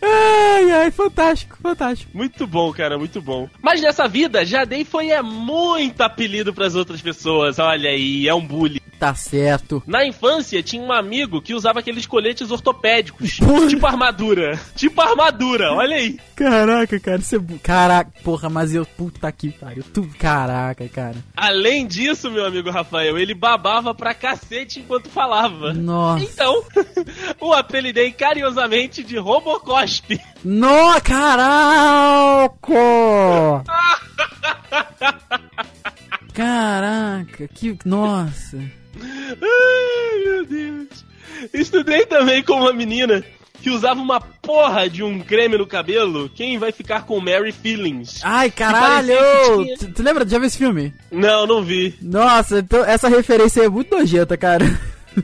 ai, 0.03 0.71
ai, 0.71 0.91
fantástico, 0.91 1.57
fantástico. 1.63 2.11
Muito 2.15 2.47
bom, 2.47 2.71
cara, 2.73 2.99
muito 2.99 3.23
bom. 3.23 3.49
Mas 3.63 3.81
nessa 3.81 4.07
vida, 4.07 4.45
já 4.45 4.65
dei 4.65 4.85
foi 4.85 5.09
é 5.11 5.23
muito 5.23 6.03
apelido 6.03 6.53
pras 6.53 6.75
outras 6.75 7.01
pessoas. 7.01 7.59
Olha 7.59 7.89
aí, 7.89 8.29
é 8.29 8.35
um 8.35 8.47
bullying. 8.47 8.81
Tá 9.01 9.15
certo. 9.15 9.83
Na 9.87 10.05
infância, 10.05 10.63
tinha 10.63 10.83
um 10.83 10.93
amigo 10.93 11.41
que 11.41 11.55
usava 11.55 11.81
aqueles 11.81 12.05
coletes 12.05 12.51
ortopédicos. 12.51 13.39
Porra. 13.41 13.67
tipo 13.67 13.87
armadura. 13.87 14.61
Tipo 14.77 15.01
armadura, 15.01 15.73
olha 15.73 15.97
aí. 15.97 16.21
Caraca, 16.37 17.01
cara, 17.01 17.17
isso 17.17 17.37
é. 17.37 17.41
Caraca, 17.63 18.13
porra, 18.23 18.51
mas 18.51 18.75
eu. 18.75 18.85
Puta 18.85 19.33
que 19.33 19.53
pariu. 19.53 19.83
Tu... 19.83 20.07
Caraca, 20.19 20.87
cara. 20.89 21.17
Além 21.35 21.87
disso, 21.87 22.31
meu 22.31 22.45
amigo 22.45 22.71
Rafael, 22.71 23.17
ele 23.17 23.33
babava 23.33 23.95
pra 23.95 24.13
cacete 24.13 24.81
enquanto 24.81 25.09
falava. 25.09 25.73
Nossa. 25.73 26.23
Então, 26.23 26.63
o 27.41 27.55
apelidei 27.55 28.13
carinhosamente 28.13 29.03
de 29.03 29.17
Robocosp. 29.17 30.21
No, 30.45 31.01
caraca! 31.03 32.51
Caraca, 36.33 37.49
que. 37.49 37.77
Nossa. 37.85 38.80
Ai, 39.43 40.25
meu 40.25 40.45
Deus. 40.47 41.05
Estudei 41.53 42.05
também 42.07 42.43
com 42.43 42.55
uma 42.55 42.73
menina 42.73 43.23
que 43.63 43.71
usava 43.71 44.01
uma 44.01 44.21
porra 44.21 44.89
de 44.89 45.03
um 45.03 45.21
creme 45.21 45.59
no 45.59 45.67
cabelo. 45.67 46.31
Quem 46.35 46.59
vai 46.59 46.73
ficar 46.73 47.05
com 47.05 47.21
Mary 47.21 47.53
Feelings? 47.53 48.21
Ai, 48.25 48.51
caralho! 48.51 49.15
tinha- 49.65 49.77
Tu, 49.79 49.93
tu 49.93 50.03
lembra? 50.03 50.27
Já 50.29 50.39
viu 50.39 50.47
esse 50.47 50.57
filme? 50.59 50.93
Não, 51.11 51.47
não 51.47 51.63
vi. 51.63 51.95
Nossa, 52.01 52.61
então 52.61 52.85
essa 52.85 53.09
referência 53.09 53.63
é 53.63 53.69
muito 53.69 53.95
nojenta, 53.97 54.37
cara. 54.37 54.65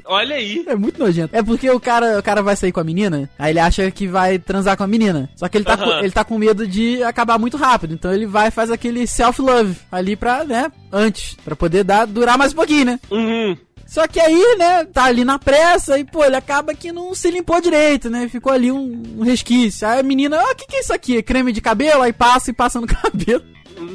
Olha 0.04 0.34
aí. 0.34 0.64
É 0.66 0.74
muito 0.74 0.98
nojento. 0.98 1.34
É 1.34 1.42
porque 1.42 1.70
o 1.70 1.78
cara, 1.78 2.18
o 2.18 2.22
cara 2.22 2.42
vai 2.42 2.56
sair 2.56 2.72
com 2.72 2.80
a 2.80 2.84
menina, 2.84 3.30
aí 3.38 3.52
ele 3.52 3.60
acha 3.60 3.88
que 3.90 4.06
vai 4.08 4.36
transar 4.38 4.76
com 4.76 4.82
a 4.82 4.86
menina. 4.86 5.30
Só 5.36 5.48
que 5.48 5.56
ele 5.56 5.64
tá, 5.64 5.76
com, 5.76 5.90
ele 6.00 6.10
tá 6.10 6.24
com 6.24 6.36
medo 6.36 6.66
de 6.66 7.02
acabar 7.04 7.38
muito 7.38 7.56
rápido. 7.56 7.94
Então 7.94 8.12
ele 8.12 8.26
vai 8.26 8.48
e 8.48 8.50
faz 8.50 8.70
aquele 8.70 9.06
self-love 9.06 9.76
ali 9.90 10.16
pra, 10.16 10.44
né, 10.44 10.70
antes. 10.92 11.36
Pra 11.44 11.54
poder 11.54 11.84
dar, 11.84 12.04
durar 12.04 12.36
mais 12.36 12.52
um 12.52 12.56
pouquinho, 12.56 12.84
né? 12.84 13.00
Uhum. 13.10 13.56
Só 13.86 14.06
que 14.08 14.18
aí, 14.20 14.56
né, 14.58 14.84
tá 14.84 15.04
ali 15.04 15.24
na 15.24 15.38
pressa 15.38 15.96
e, 15.98 16.04
pô, 16.04 16.24
ele 16.24 16.36
acaba 16.36 16.74
que 16.74 16.90
não 16.90 17.14
se 17.14 17.30
limpou 17.30 17.60
direito, 17.60 18.10
né? 18.10 18.28
Ficou 18.28 18.52
ali 18.52 18.70
um, 18.72 19.02
um 19.18 19.22
resquício. 19.22 19.86
Aí 19.86 20.00
a 20.00 20.02
menina, 20.02 20.38
ah, 20.38 20.52
o 20.52 20.54
que 20.56 20.66
que 20.66 20.76
é 20.76 20.80
isso 20.80 20.92
aqui? 20.92 21.18
É 21.18 21.22
creme 21.22 21.52
de 21.52 21.60
cabelo? 21.60 22.02
Aí 22.02 22.12
passa 22.12 22.50
e 22.50 22.52
passa 22.54 22.80
no 22.80 22.86
cabelo. 22.88 23.44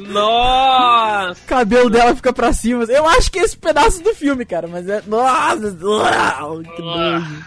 Nossa! 0.08 1.40
O 1.42 1.46
cabelo 1.46 1.90
dela 1.90 2.14
fica 2.14 2.32
pra 2.32 2.52
cima. 2.52 2.84
Eu 2.84 3.06
acho 3.08 3.30
que 3.30 3.38
é 3.38 3.42
esse 3.42 3.56
pedaço 3.56 4.02
do 4.02 4.14
filme, 4.14 4.44
cara, 4.44 4.66
mas 4.66 4.88
é. 4.88 5.02
Nossa! 5.06 5.76
uau, 5.82 6.60
Que 6.62 6.82
nojo. 6.82 7.44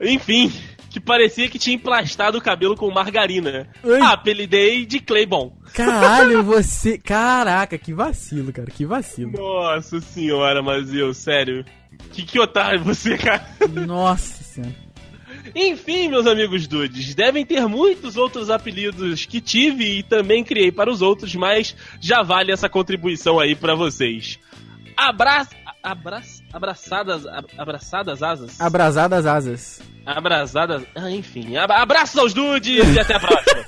Enfim, 0.00 0.52
que 0.96 1.00
parecia 1.00 1.46
que 1.46 1.58
tinha 1.58 1.76
emplastado 1.76 2.38
o 2.38 2.40
cabelo 2.40 2.74
com 2.74 2.90
margarina. 2.90 3.68
Oi. 3.82 4.00
Ah, 4.00 4.12
apelidei 4.12 4.86
de 4.86 4.98
Claybon. 4.98 5.52
Caralho, 5.74 6.42
você. 6.42 6.96
Caraca, 6.96 7.76
que 7.76 7.92
vacilo, 7.92 8.50
cara. 8.50 8.70
Que 8.70 8.86
vacilo. 8.86 9.32
Nossa 9.32 10.00
senhora, 10.00 10.62
mas 10.62 10.94
eu, 10.94 11.12
sério. 11.12 11.66
Que, 12.12 12.22
que 12.22 12.40
otário 12.40 12.82
você, 12.82 13.18
cara. 13.18 13.46
Nossa 13.86 14.42
senhora. 14.42 14.74
Enfim, 15.54 16.08
meus 16.08 16.26
amigos 16.26 16.66
dudes, 16.66 17.14
devem 17.14 17.44
ter 17.44 17.66
muitos 17.68 18.16
outros 18.16 18.48
apelidos 18.48 19.26
que 19.26 19.38
tive 19.38 19.98
e 19.98 20.02
também 20.02 20.42
criei 20.42 20.72
para 20.72 20.90
os 20.90 21.02
outros, 21.02 21.34
mas 21.34 21.76
já 22.00 22.22
vale 22.22 22.52
essa 22.52 22.70
contribuição 22.70 23.38
aí 23.38 23.54
para 23.54 23.74
vocês. 23.74 24.38
Abra... 24.96 25.46
Abra... 25.82 26.22
Abraçadas... 26.56 27.26
ab- 27.26 27.46
Abraçadas 27.58 28.22
asas? 28.22 28.58
Abrasadas 28.60 29.26
asas. 29.26 29.80
Abraçadas... 30.06 30.82
Ah, 30.94 31.10
enfim. 31.10 31.56
Ab- 31.56 31.72
Abraços 31.72 32.16
aos 32.18 32.32
dudes 32.32 32.94
e 32.94 32.98
até 32.98 33.14
a 33.16 33.20
próxima. 33.20 33.62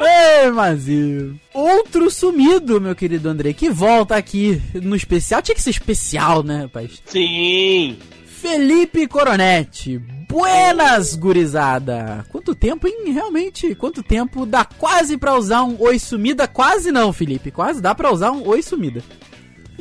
Ei, 0.44 0.50
Mazio. 0.50 1.38
Outro 1.52 2.10
sumido, 2.10 2.80
meu 2.80 2.94
querido 2.94 3.28
André, 3.28 3.52
que 3.52 3.68
volta 3.70 4.16
aqui 4.16 4.60
no 4.74 4.94
especial. 4.94 5.42
Tinha 5.42 5.54
que 5.54 5.62
ser 5.62 5.70
especial, 5.70 6.42
né, 6.42 6.62
rapaz? 6.62 7.02
Sim. 7.04 7.98
Felipe 8.26 9.06
Coronetti. 9.06 9.98
Buenas, 10.28 11.14
gurizada. 11.16 12.24
Quanto 12.30 12.54
tempo, 12.54 12.86
hein? 12.86 13.12
Realmente, 13.12 13.74
quanto 13.74 14.02
tempo 14.02 14.46
dá 14.46 14.64
quase 14.64 15.18
pra 15.18 15.34
usar 15.36 15.62
um 15.64 15.76
oi 15.80 15.98
sumida? 15.98 16.46
Quase 16.46 16.92
não, 16.92 17.12
Felipe. 17.12 17.50
Quase 17.50 17.82
dá 17.82 17.94
pra 17.94 18.12
usar 18.12 18.30
um 18.30 18.46
oi 18.46 18.62
sumida. 18.62 19.02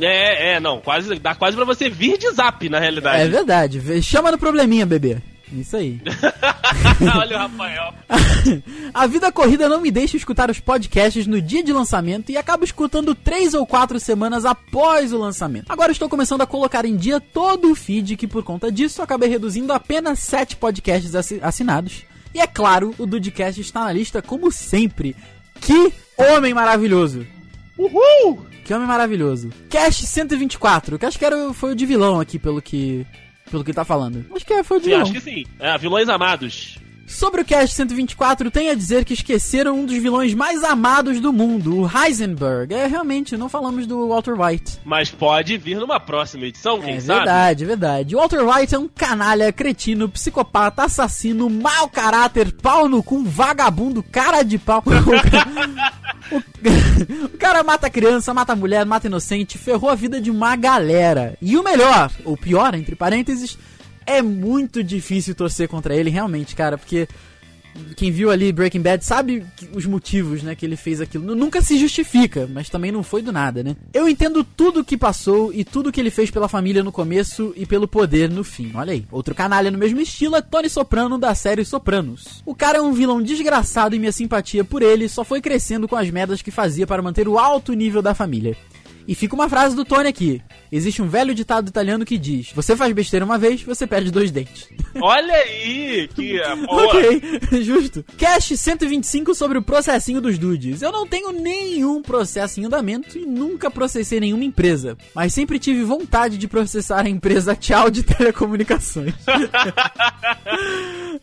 É, 0.02 0.54
é, 0.56 0.60
não. 0.60 0.80
Quase, 0.80 1.14
dá 1.20 1.36
quase 1.36 1.56
pra 1.56 1.66
você 1.66 1.90
vir 1.90 2.18
de 2.18 2.32
zap, 2.32 2.68
na 2.70 2.80
realidade. 2.80 3.22
É 3.24 3.28
verdade. 3.28 4.02
Chama 4.02 4.32
no 4.32 4.38
probleminha, 4.38 4.86
bebê. 4.86 5.18
Isso 5.52 5.76
aí. 5.78 6.00
Olha 7.18 7.36
o 7.36 7.40
Rafael. 7.40 7.94
A 8.94 9.08
vida 9.08 9.32
corrida 9.32 9.68
não 9.68 9.82
me 9.82 9.90
deixa 9.90 10.16
escutar 10.16 10.50
os 10.50 10.60
podcasts 10.60 11.26
no 11.26 11.42
dia 11.42 11.64
de 11.64 11.74
lançamento 11.74 12.32
e 12.32 12.38
acabo 12.38 12.64
escutando 12.64 13.16
três 13.16 13.54
ou 13.56 13.66
quatro 13.66 14.00
semanas 14.00 14.46
após 14.46 15.12
o 15.12 15.18
lançamento. 15.18 15.66
Agora 15.70 15.92
estou 15.92 16.08
começando 16.08 16.42
a 16.42 16.48
colocar 16.48 16.86
em 16.86 16.96
dia 16.96 17.20
todo 17.20 17.72
o 17.72 17.76
feed 17.76 18.16
que 18.16 18.28
por 18.28 18.44
conta 18.44 18.72
disso 18.72 19.02
acabei 19.02 19.28
reduzindo 19.30 19.74
apenas 19.74 20.20
sete 20.20 20.56
podcasts 20.56 21.16
assi- 21.16 21.40
assinados. 21.42 22.04
E 22.34 22.40
é 22.40 22.46
claro, 22.46 22.94
o 23.00 23.08
Dudcast 23.08 23.60
está 23.60 23.86
na 23.86 23.92
lista 23.94 24.22
como 24.22 24.52
sempre. 24.52 25.16
Que 25.60 25.92
homem 26.16 26.54
maravilhoso! 26.54 27.26
Uhul! 27.78 28.46
Que 28.70 28.74
homem 28.76 28.88
maravilhoso. 28.88 29.50
Cast 29.68 30.06
124, 30.06 31.00
que 31.00 31.04
acho 31.08 31.18
que 31.18 31.26
era, 31.26 31.52
foi 31.56 31.72
o 31.72 31.76
de 31.76 31.88
vilão 31.88 32.20
aqui, 32.20 32.38
pelo 32.38 32.62
que 32.62 33.04
pelo 33.50 33.64
que 33.64 33.74
tá 33.74 33.84
falando. 33.84 34.24
Acho 34.32 34.46
que 34.46 34.54
é, 34.54 34.64
foi 34.64 34.78
o 34.78 34.80
de 34.80 34.84
Sim, 34.84 34.90
vilão. 34.92 35.02
acho 35.06 35.12
que 35.12 35.22
sim. 35.22 35.44
É, 35.58 35.76
vilões 35.80 36.08
amados. 36.08 36.78
Sobre 37.10 37.42
o 37.42 37.46
Cast 37.46 37.76
124, 37.76 38.52
tem 38.52 38.70
a 38.70 38.76
dizer 38.76 39.04
que 39.04 39.16
esqueceram 39.16 39.80
um 39.80 39.86
dos 39.86 39.98
vilões 39.98 40.36
mais 40.36 40.64
amados 40.64 41.20
do 41.20 41.34
mundo, 41.34 41.82
o 41.82 41.90
Heisenberg. 41.92 42.72
É, 42.72 42.86
realmente, 42.86 43.36
não 43.36 43.50
falamos 43.50 43.88
do 43.88 44.08
Walter 44.08 44.40
White. 44.40 44.78
Mas 44.86 45.10
pode 45.10 45.58
vir 45.58 45.80
numa 45.80 46.00
próxima 46.00 46.46
edição, 46.46 46.80
quem 46.80 46.98
é 46.98 47.00
sabe? 47.00 47.20
verdade, 47.20 47.64
é 47.64 47.68
verdade. 47.68 48.16
O 48.16 48.20
Walter 48.20 48.48
White 48.48 48.76
é 48.76 48.80
um 48.80 48.88
canalha, 48.88 49.52
cretino, 49.52 50.08
psicopata, 50.08 50.84
assassino, 50.84 51.50
mau 51.50 51.90
caráter, 51.90 52.52
pau 52.54 52.88
no 52.88 53.02
cu, 53.02 53.24
vagabundo, 53.24 54.04
cara 54.04 54.44
de 54.44 54.60
pau. 54.60 54.84
O, 56.32 56.38
o 57.26 57.30
cara 57.40 57.64
mata 57.64 57.90
criança, 57.90 58.36
mata 58.36 58.56
mulher, 58.56 58.86
mata 58.86 59.08
inocente, 59.08 59.58
ferrou 59.58 59.90
a 59.90 59.96
vida 59.96 60.22
de 60.22 60.30
uma 60.30 60.56
galera. 60.56 61.36
E 61.42 61.58
o 61.58 61.64
melhor, 61.64 62.12
ou 62.24 62.38
pior, 62.38 62.76
entre 62.76 62.96
parênteses, 62.96 63.58
é 64.18 64.22
muito 64.22 64.84
difícil 64.84 65.34
torcer 65.36 65.68
contra 65.68 65.96
ele, 65.96 66.10
realmente, 66.10 66.56
cara, 66.56 66.78
porque 66.78 67.08
quem 67.96 68.12
viu 68.12 68.30
ali 68.32 68.52
Breaking 68.52 68.82
Bad 68.82 69.06
sabe 69.06 69.46
os 69.74 69.86
motivos, 69.86 70.42
né, 70.44 70.54
que 70.56 70.66
ele 70.66 70.76
fez 70.76 71.00
aquilo. 71.00 71.24
Nu- 71.24 71.36
Nunca 71.36 71.62
se 71.62 71.78
justifica, 71.78 72.50
mas 72.52 72.68
também 72.68 72.92
não 72.92 73.04
foi 73.04 73.22
do 73.22 73.32
nada, 73.32 73.64
né? 73.64 73.76
Eu 73.94 74.10
entendo 74.10 74.44
tudo 74.44 74.82
o 74.82 74.84
que 74.84 74.98
passou 74.98 75.54
e 75.54 75.64
tudo 75.64 75.92
que 75.92 76.00
ele 76.00 76.10
fez 76.10 76.30
pela 76.32 76.50
família 76.50 76.84
no 76.84 76.92
começo 76.92 77.54
e 77.56 77.66
pelo 77.66 77.88
poder 77.88 78.30
no 78.30 78.44
fim. 78.44 78.72
Olha 78.74 78.92
aí. 78.92 79.06
Outro 79.12 79.34
canalha 79.36 79.72
no 79.72 79.78
mesmo 79.78 80.02
estilo 80.02 80.36
é 80.36 80.42
Tony 80.42 80.68
Soprano 80.70 81.18
da 81.18 81.34
série 81.36 81.64
Sopranos. 81.64 82.42
O 82.46 82.54
cara 82.56 82.80
é 82.80 82.82
um 82.82 82.92
vilão 82.92 83.22
desgraçado 83.22 83.96
e 83.96 84.00
minha 84.00 84.12
simpatia 84.12 84.64
por 84.66 84.82
ele 84.82 85.08
só 85.08 85.24
foi 85.24 85.40
crescendo 85.40 85.88
com 85.88 85.96
as 85.96 86.10
merdas 86.10 86.42
que 86.42 86.52
fazia 86.52 86.88
para 86.88 87.02
manter 87.04 87.28
o 87.30 87.38
alto 87.40 87.72
nível 87.74 88.02
da 88.02 88.14
família. 88.16 88.58
E 89.10 89.16
fica 89.16 89.34
uma 89.34 89.50
frase 89.50 89.76
do 89.76 89.84
Tony 89.84 90.08
aqui. 90.08 90.40
Existe 90.72 91.02
um 91.02 91.10
velho 91.10 91.34
ditado 91.34 91.68
italiano 91.68 92.06
que 92.06 92.16
diz: 92.16 92.52
Você 92.54 92.76
faz 92.76 92.94
besteira 92.94 93.26
uma 93.26 93.40
vez, 93.40 93.64
você 93.64 93.88
perde 93.88 94.12
dois 94.12 94.30
dentes. 94.30 94.70
Olha 95.02 95.34
aí, 95.34 96.08
que 96.14 96.40
ah, 96.44 96.56
boa. 96.64 96.84
Ok, 96.86 97.22
justo. 97.64 98.06
Cash 98.20 98.54
125 98.56 99.34
sobre 99.34 99.58
o 99.58 99.64
processinho 99.64 100.22
dos 100.22 100.38
dudes. 100.38 100.84
Eu 100.84 100.92
não 100.92 101.08
tenho 101.08 101.32
nenhum 101.32 102.04
processo 102.04 102.62
em 102.62 102.66
andamento 102.66 103.18
e 103.18 103.26
nunca 103.26 103.72
processei 103.72 104.20
nenhuma 104.20 104.44
empresa. 104.44 104.96
Mas 105.16 105.34
sempre 105.34 105.58
tive 105.58 105.84
vontade 105.84 106.38
de 106.38 106.48
processar 106.48 107.04
a 107.04 107.10
empresa 107.10 107.56
Tchau 107.56 107.90
de 107.90 108.04
Telecomunicações. 108.04 109.16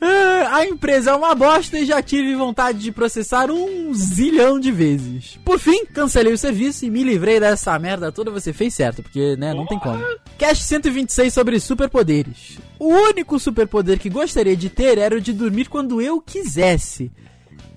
Ah, 0.01 0.57
a 0.57 0.67
empresa 0.67 1.13
é 1.13 1.15
uma 1.15 1.35
bosta 1.35 1.79
e 1.79 1.87
já 1.87 2.03
tive 2.03 2.35
vontade 2.35 2.79
de 2.79 2.93
processar 2.93 3.51
um 3.51 3.95
zilhão 3.95 4.59
de 4.59 4.71
vezes. 4.71 5.39
Por 5.45 5.59
fim, 5.59 5.87
cancelei 5.87 6.33
o 6.33 6.39
serviço 6.39 6.85
e 6.85 6.91
me 6.91 7.03
livrei 7.03 7.41
dessa 7.41 7.76
merda 7.79 8.13
toda. 8.13 8.31
Você 8.31 8.53
fez 8.53 8.75
certo, 8.75 9.03
porque, 9.03 9.37
né, 9.37 9.53
não 9.55 9.67
tem 9.67 9.79
como. 9.79 10.03
Cash 10.39 10.61
126 10.61 11.33
sobre 11.33 11.61
superpoderes. 11.61 12.59
O 12.79 12.89
único 12.89 13.39
superpoder 13.39 13.99
que 13.99 14.11
gostaria 14.11 14.57
de 14.57 14.69
ter 14.69 14.99
era 14.99 15.17
o 15.17 15.21
de 15.21 15.33
dormir 15.33 15.69
quando 15.69 16.01
eu 16.01 16.21
quisesse. 16.21 17.11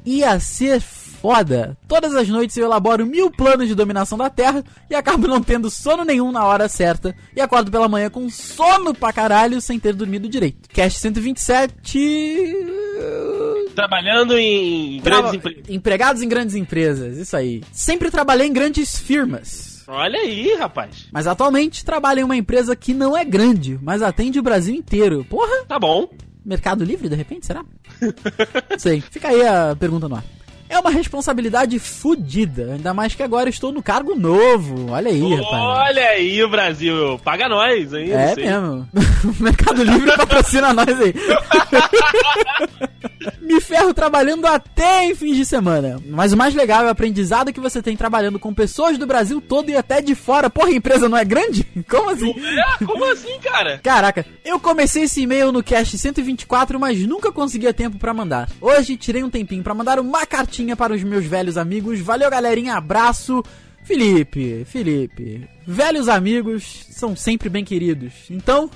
Ia 0.06 0.40
ser 0.40 0.82
foda. 1.22 1.78
Todas 1.88 2.16
as 2.16 2.28
noites 2.28 2.56
eu 2.58 2.66
elaboro 2.66 3.06
mil 3.06 3.30
planos 3.30 3.68
de 3.68 3.76
dominação 3.76 4.18
da 4.18 4.30
Terra 4.30 4.64
e 4.90 4.96
acabo 4.96 5.28
não 5.28 5.42
tendo 5.42 5.70
sono 5.70 6.04
nenhum 6.04 6.32
na 6.32 6.46
hora 6.46 6.70
certa. 6.70 7.16
E 7.36 7.42
acordo 7.42 7.70
pela 7.70 7.90
manhã 7.90 8.10
com 8.10 8.30
sono 8.30 8.94
pra 8.94 9.14
caralho 9.14 9.62
sem 9.62 9.80
ter 9.80 9.94
dormido 9.94 10.30
direito. 10.30 10.70
Cash 10.70 10.98
127. 10.98 12.56
Trabalhando 13.76 14.38
em 14.38 15.00
grandes 15.02 15.34
empresas. 15.34 15.70
Empregados 15.70 16.22
em 16.22 16.30
grandes 16.30 16.56
empresas, 16.56 17.18
isso 17.18 17.36
aí. 17.36 17.62
Sempre 17.72 18.10
trabalhei 18.10 18.48
em 18.48 18.54
grandes 18.54 18.98
firmas. 18.98 19.79
Olha 19.92 20.20
aí, 20.20 20.54
rapaz. 20.54 21.08
Mas 21.12 21.26
atualmente 21.26 21.84
trabalho 21.84 22.20
em 22.20 22.24
uma 22.24 22.38
empresa 22.38 22.76
que 22.76 22.94
não 22.94 23.18
é 23.18 23.26
grande, 23.26 23.80
mas 23.82 24.04
atende 24.04 24.38
o 24.40 24.44
Brasil 24.44 24.76
inteiro. 24.76 25.26
Porra, 25.28 25.66
Tá 25.68 25.80
bom. 25.80 26.08
Mercado 26.46 26.84
Livre, 26.84 27.10
de 27.10 27.16
repente, 27.16 27.46
será? 27.48 27.66
Não 28.70 28.80
sei. 28.80 29.02
Fica 29.02 29.30
aí 29.30 29.46
a 29.46 29.76
pergunta 29.76 30.08
no 30.08 30.16
ar. 30.16 30.24
É 30.70 30.78
uma 30.78 30.92
responsabilidade 30.92 31.80
fodida, 31.80 32.74
ainda 32.74 32.94
mais 32.94 33.16
que 33.16 33.24
agora 33.24 33.50
estou 33.50 33.72
no 33.72 33.82
cargo 33.82 34.16
novo. 34.16 34.92
Olha 34.92 35.10
aí, 35.10 35.34
rapaz. 35.36 35.90
Olha 35.90 36.06
aí, 36.10 36.44
o 36.44 36.50
Brasil. 36.50 37.20
Paga 37.24 37.50
nós 37.50 37.92
aí. 37.92 38.12
É 38.12 38.28
não 38.28 38.36
sei. 38.36 38.46
mesmo. 38.46 38.88
O 39.20 39.44
Mercado 39.44 39.84
Livre 39.84 40.16
patrocina 40.16 40.72
nós 40.74 40.98
aí. 41.02 41.14
Me 43.42 43.60
ferro 43.60 43.94
trabalhando 43.94 44.46
até 44.46 45.06
em 45.06 45.16
fins 45.16 45.36
de 45.36 45.46
semana. 45.46 46.00
Mas 46.06 46.32
o 46.32 46.38
mais 46.38 46.56
legal 46.56 46.84
é 46.84 46.88
o 46.88 46.90
aprendizado 46.90 47.52
que 47.52 47.60
você 47.60 47.82
tem 47.82 47.98
trabalhando 47.98 48.40
com 48.40 48.54
pessoas 48.54 48.98
do 48.98 49.06
Brasil 49.06 49.42
todo 49.42 49.70
e 49.70 49.76
até 49.76 50.02
de 50.02 50.16
fora. 50.16 50.50
Porra, 50.50 50.70
a 50.70 50.74
empresa 50.74 51.10
não 51.10 51.18
é 51.18 51.26
grande? 51.26 51.66
Como 51.90 52.10
assim? 52.10 52.32
É, 52.32 52.86
como 52.86 53.04
assim, 53.12 53.40
cara? 53.42 53.80
Caraca, 53.84 54.26
eu 54.46 54.60
comecei 54.60 55.04
esse 55.04 55.22
e-mail 55.22 55.52
no 55.52 55.64
cast 55.64 55.98
124, 55.98 56.80
mas 56.80 57.00
nunca 57.06 57.32
conseguia 57.32 57.74
tempo 57.74 57.98
pra 57.98 58.14
mandar. 58.14 58.50
Hoje 58.62 58.96
tirei 58.96 59.24
um 59.24 59.30
tempinho 59.30 59.64
pra 59.64 59.74
mandar 59.74 60.00
uma 60.00 60.26
cartinha 60.26 60.59
para 60.76 60.94
os 60.94 61.04
meus 61.04 61.26
velhos 61.26 61.58
amigos. 61.58 62.00
Valeu, 62.00 62.30
galerinha, 62.30 62.76
abraço. 62.76 63.44
Felipe, 63.84 64.66
Felipe, 64.66 65.50
velhos 65.66 66.08
amigos 66.08 66.86
são 66.92 67.16
sempre 67.16 67.50
bem 67.50 67.66
queridos. 67.66 68.14
Então, 68.30 68.70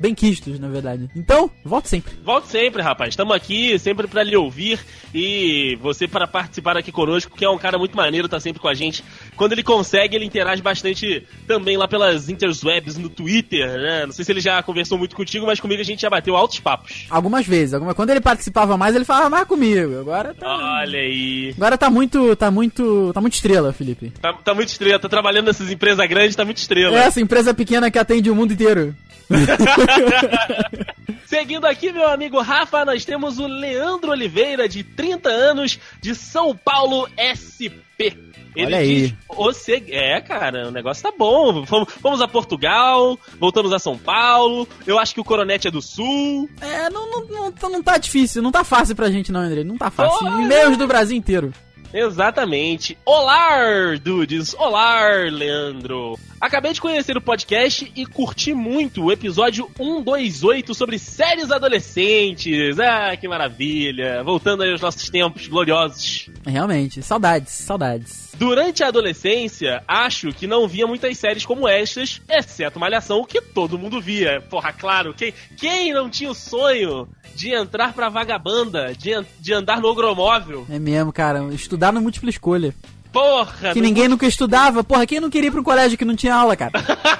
bem 0.00 0.14
quistos, 0.14 0.58
na 0.58 0.68
verdade. 0.68 1.10
Então, 1.14 1.50
volto 1.62 1.86
sempre. 1.86 2.14
Volte 2.24 2.48
sempre, 2.48 2.80
rapaz. 2.80 3.10
Estamos 3.10 3.36
aqui 3.36 3.78
sempre 3.78 4.08
pra 4.08 4.22
lhe 4.22 4.34
ouvir 4.34 4.80
e 5.14 5.78
você 5.82 6.08
para 6.08 6.26
participar 6.26 6.76
aqui 6.76 6.90
conosco, 6.90 7.36
que 7.36 7.44
é 7.44 7.50
um 7.50 7.58
cara 7.58 7.76
muito 7.76 7.94
maneiro, 7.94 8.26
tá 8.28 8.40
sempre 8.40 8.62
com 8.62 8.68
a 8.68 8.74
gente. 8.74 9.04
Quando 9.36 9.52
ele 9.52 9.62
consegue, 9.62 10.16
ele 10.16 10.24
interage 10.24 10.62
bastante 10.62 11.26
também 11.46 11.76
lá 11.76 11.86
pelas 11.86 12.30
interwebs 12.30 12.96
no 12.96 13.10
Twitter, 13.10 13.78
né? 13.78 14.06
Não 14.06 14.12
sei 14.12 14.24
se 14.24 14.32
ele 14.32 14.40
já 14.40 14.62
conversou 14.62 14.96
muito 14.96 15.14
contigo, 15.14 15.44
mas 15.44 15.60
comigo 15.60 15.82
a 15.82 15.84
gente 15.84 16.00
já 16.00 16.08
bateu 16.08 16.34
altos 16.34 16.58
papos. 16.60 17.06
Algumas 17.10 17.46
vezes, 17.46 17.74
alguma... 17.74 17.94
quando 17.94 18.10
ele 18.10 18.20
participava 18.20 18.78
mais, 18.78 18.96
ele 18.96 19.04
falava 19.04 19.28
mais 19.28 19.46
comigo. 19.46 20.00
Agora 20.00 20.32
tá. 20.32 20.80
Olha 20.80 20.98
aí. 20.98 21.52
Agora 21.54 21.76
tá 21.76 21.90
muito. 21.90 22.34
tá 22.36 22.50
muito. 22.50 23.12
tá 23.12 23.20
muito 23.20 23.34
estrela, 23.34 23.72
Felipe. 23.72 24.10
Tá, 24.20 24.32
tá 24.32 24.54
muito 24.54 24.68
estrela, 24.68 24.98
tá 24.98 25.08
trabalhando 25.08 25.46
nessas 25.46 25.70
empresas 25.70 26.08
grandes, 26.08 26.34
tá 26.34 26.44
muito 26.44 26.58
estrela. 26.58 26.98
É 26.98 27.04
essa 27.04 27.20
empresa 27.20 27.52
pequena 27.52 27.90
que 27.90 27.98
atende 27.98 28.30
o 28.30 28.34
mundo 28.34 28.54
inteiro. 28.54 28.94
Seguindo 31.26 31.64
aqui, 31.66 31.92
meu 31.92 32.08
amigo 32.08 32.40
Rafa, 32.40 32.84
nós 32.84 33.04
temos 33.04 33.38
o 33.38 33.46
Leandro 33.46 34.10
Oliveira, 34.10 34.68
de 34.68 34.82
30 34.82 35.28
anos, 35.28 35.78
de 36.00 36.14
São 36.14 36.56
Paulo, 36.56 37.08
SP. 37.16 38.18
Ele 38.56 38.66
Olha 38.66 38.78
aí. 38.78 39.08
diz 39.08 39.14
o 39.28 39.52
seg... 39.52 39.92
É, 39.94 40.20
cara, 40.20 40.66
o 40.66 40.70
negócio 40.72 41.02
tá 41.04 41.12
bom. 41.16 41.64
Fomos, 41.64 41.92
fomos 41.94 42.20
a 42.20 42.26
Portugal, 42.26 43.16
voltamos 43.38 43.72
a 43.72 43.78
São 43.78 43.96
Paulo. 43.96 44.66
Eu 44.84 44.98
acho 44.98 45.14
que 45.14 45.20
o 45.20 45.24
Coronete 45.24 45.68
é 45.68 45.70
do 45.70 45.80
Sul. 45.80 46.50
É, 46.60 46.90
não, 46.90 47.08
não, 47.08 47.24
não, 47.26 47.52
tá- 47.52 47.68
não 47.68 47.80
tá 47.80 47.96
difícil, 47.96 48.42
não 48.42 48.50
tá 48.50 48.64
fácil 48.64 48.96
pra 48.96 49.08
gente 49.10 49.30
não, 49.30 49.40
André. 49.40 49.62
Não 49.62 49.78
tá 49.78 49.88
fácil. 49.88 50.26
E-mails 50.26 50.76
do 50.76 50.88
Brasil 50.88 51.16
inteiro. 51.16 51.52
Exatamente. 51.94 52.98
Olá, 53.04 53.94
dudes. 54.02 54.52
Olá, 54.54 55.06
Leandro. 55.30 56.18
Acabei 56.40 56.72
de 56.72 56.80
conhecer 56.80 57.14
o 57.18 57.20
podcast 57.20 57.92
e 57.94 58.06
curti 58.06 58.54
muito 58.54 59.04
o 59.04 59.12
episódio 59.12 59.70
128 59.76 60.74
sobre 60.74 60.98
séries 60.98 61.50
adolescentes. 61.50 62.78
Ah, 62.80 63.14
que 63.14 63.28
maravilha. 63.28 64.24
Voltando 64.24 64.62
aí 64.62 64.72
aos 64.72 64.80
nossos 64.80 65.10
tempos 65.10 65.46
gloriosos. 65.46 66.30
Realmente, 66.46 67.02
saudades, 67.02 67.52
saudades. 67.52 68.30
Durante 68.38 68.82
a 68.82 68.88
adolescência, 68.88 69.84
acho 69.86 70.32
que 70.32 70.46
não 70.46 70.66
via 70.66 70.86
muitas 70.86 71.18
séries 71.18 71.44
como 71.44 71.68
estas, 71.68 72.22
exceto 72.26 72.80
Malhação, 72.80 73.22
que 73.22 73.42
todo 73.42 73.78
mundo 73.78 74.00
via. 74.00 74.40
Porra, 74.40 74.72
claro, 74.72 75.12
quem, 75.12 75.34
quem 75.58 75.92
não 75.92 76.08
tinha 76.08 76.30
o 76.30 76.34
sonho 76.34 77.06
de 77.34 77.52
entrar 77.52 77.92
pra 77.92 78.08
vagabanda, 78.08 78.94
de, 78.94 79.10
de 79.38 79.52
andar 79.52 79.78
no 79.78 79.88
ogromóvel? 79.88 80.66
É 80.70 80.78
mesmo, 80.78 81.12
cara. 81.12 81.52
Estudar 81.52 81.92
no 81.92 82.00
múltipla 82.00 82.30
escolha. 82.30 82.74
Porra! 83.12 83.72
Que 83.72 83.80
ninguém 83.80 84.08
nunca 84.08 84.26
estudava. 84.26 84.84
Porra, 84.84 85.06
quem 85.06 85.20
não 85.20 85.30
queria 85.30 85.48
ir 85.48 85.50
pra 85.50 85.60
um 85.60 85.64
colégio 85.64 85.98
que 85.98 86.04
não 86.04 86.14
tinha 86.14 86.34
aula, 86.34 86.56
cara? 86.56 86.72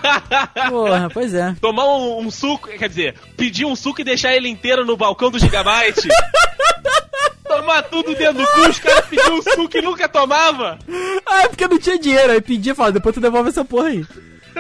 Porra, 0.69 1.11
pois 1.13 1.35
é. 1.35 1.55
Tomar 1.61 1.87
um, 1.87 2.21
um 2.21 2.31
suco, 2.31 2.69
quer 2.69 2.89
dizer, 2.89 3.15
pedir 3.37 3.65
um 3.65 3.75
suco 3.75 4.01
e 4.01 4.05
deixar 4.05 4.35
ele 4.35 4.49
inteiro 4.49 4.85
no 4.85 4.97
balcão 4.97 5.31
do 5.31 5.39
Gigabyte. 5.39 6.09
Tomar 7.47 7.83
tudo 7.83 8.15
dentro 8.15 8.39
do 8.39 8.47
cu, 8.47 8.61
os 8.69 8.79
caras 8.79 9.07
pediam 9.07 9.39
um 9.39 9.43
suco 9.43 9.77
e 9.77 9.83
nunca 9.83 10.09
tomava. 10.09 10.79
Ah, 11.27 11.43
é 11.43 11.49
porque 11.49 11.67
não 11.67 11.79
tinha 11.81 11.99
dinheiro. 11.99 12.33
Aí 12.33 12.41
pedia 12.41 12.73
e 12.73 12.75
falava, 12.77 12.93
depois 12.93 13.13
tu 13.13 13.21
devolve 13.21 13.49
essa 13.49 13.65
porra 13.65 13.89
aí. 13.89 14.07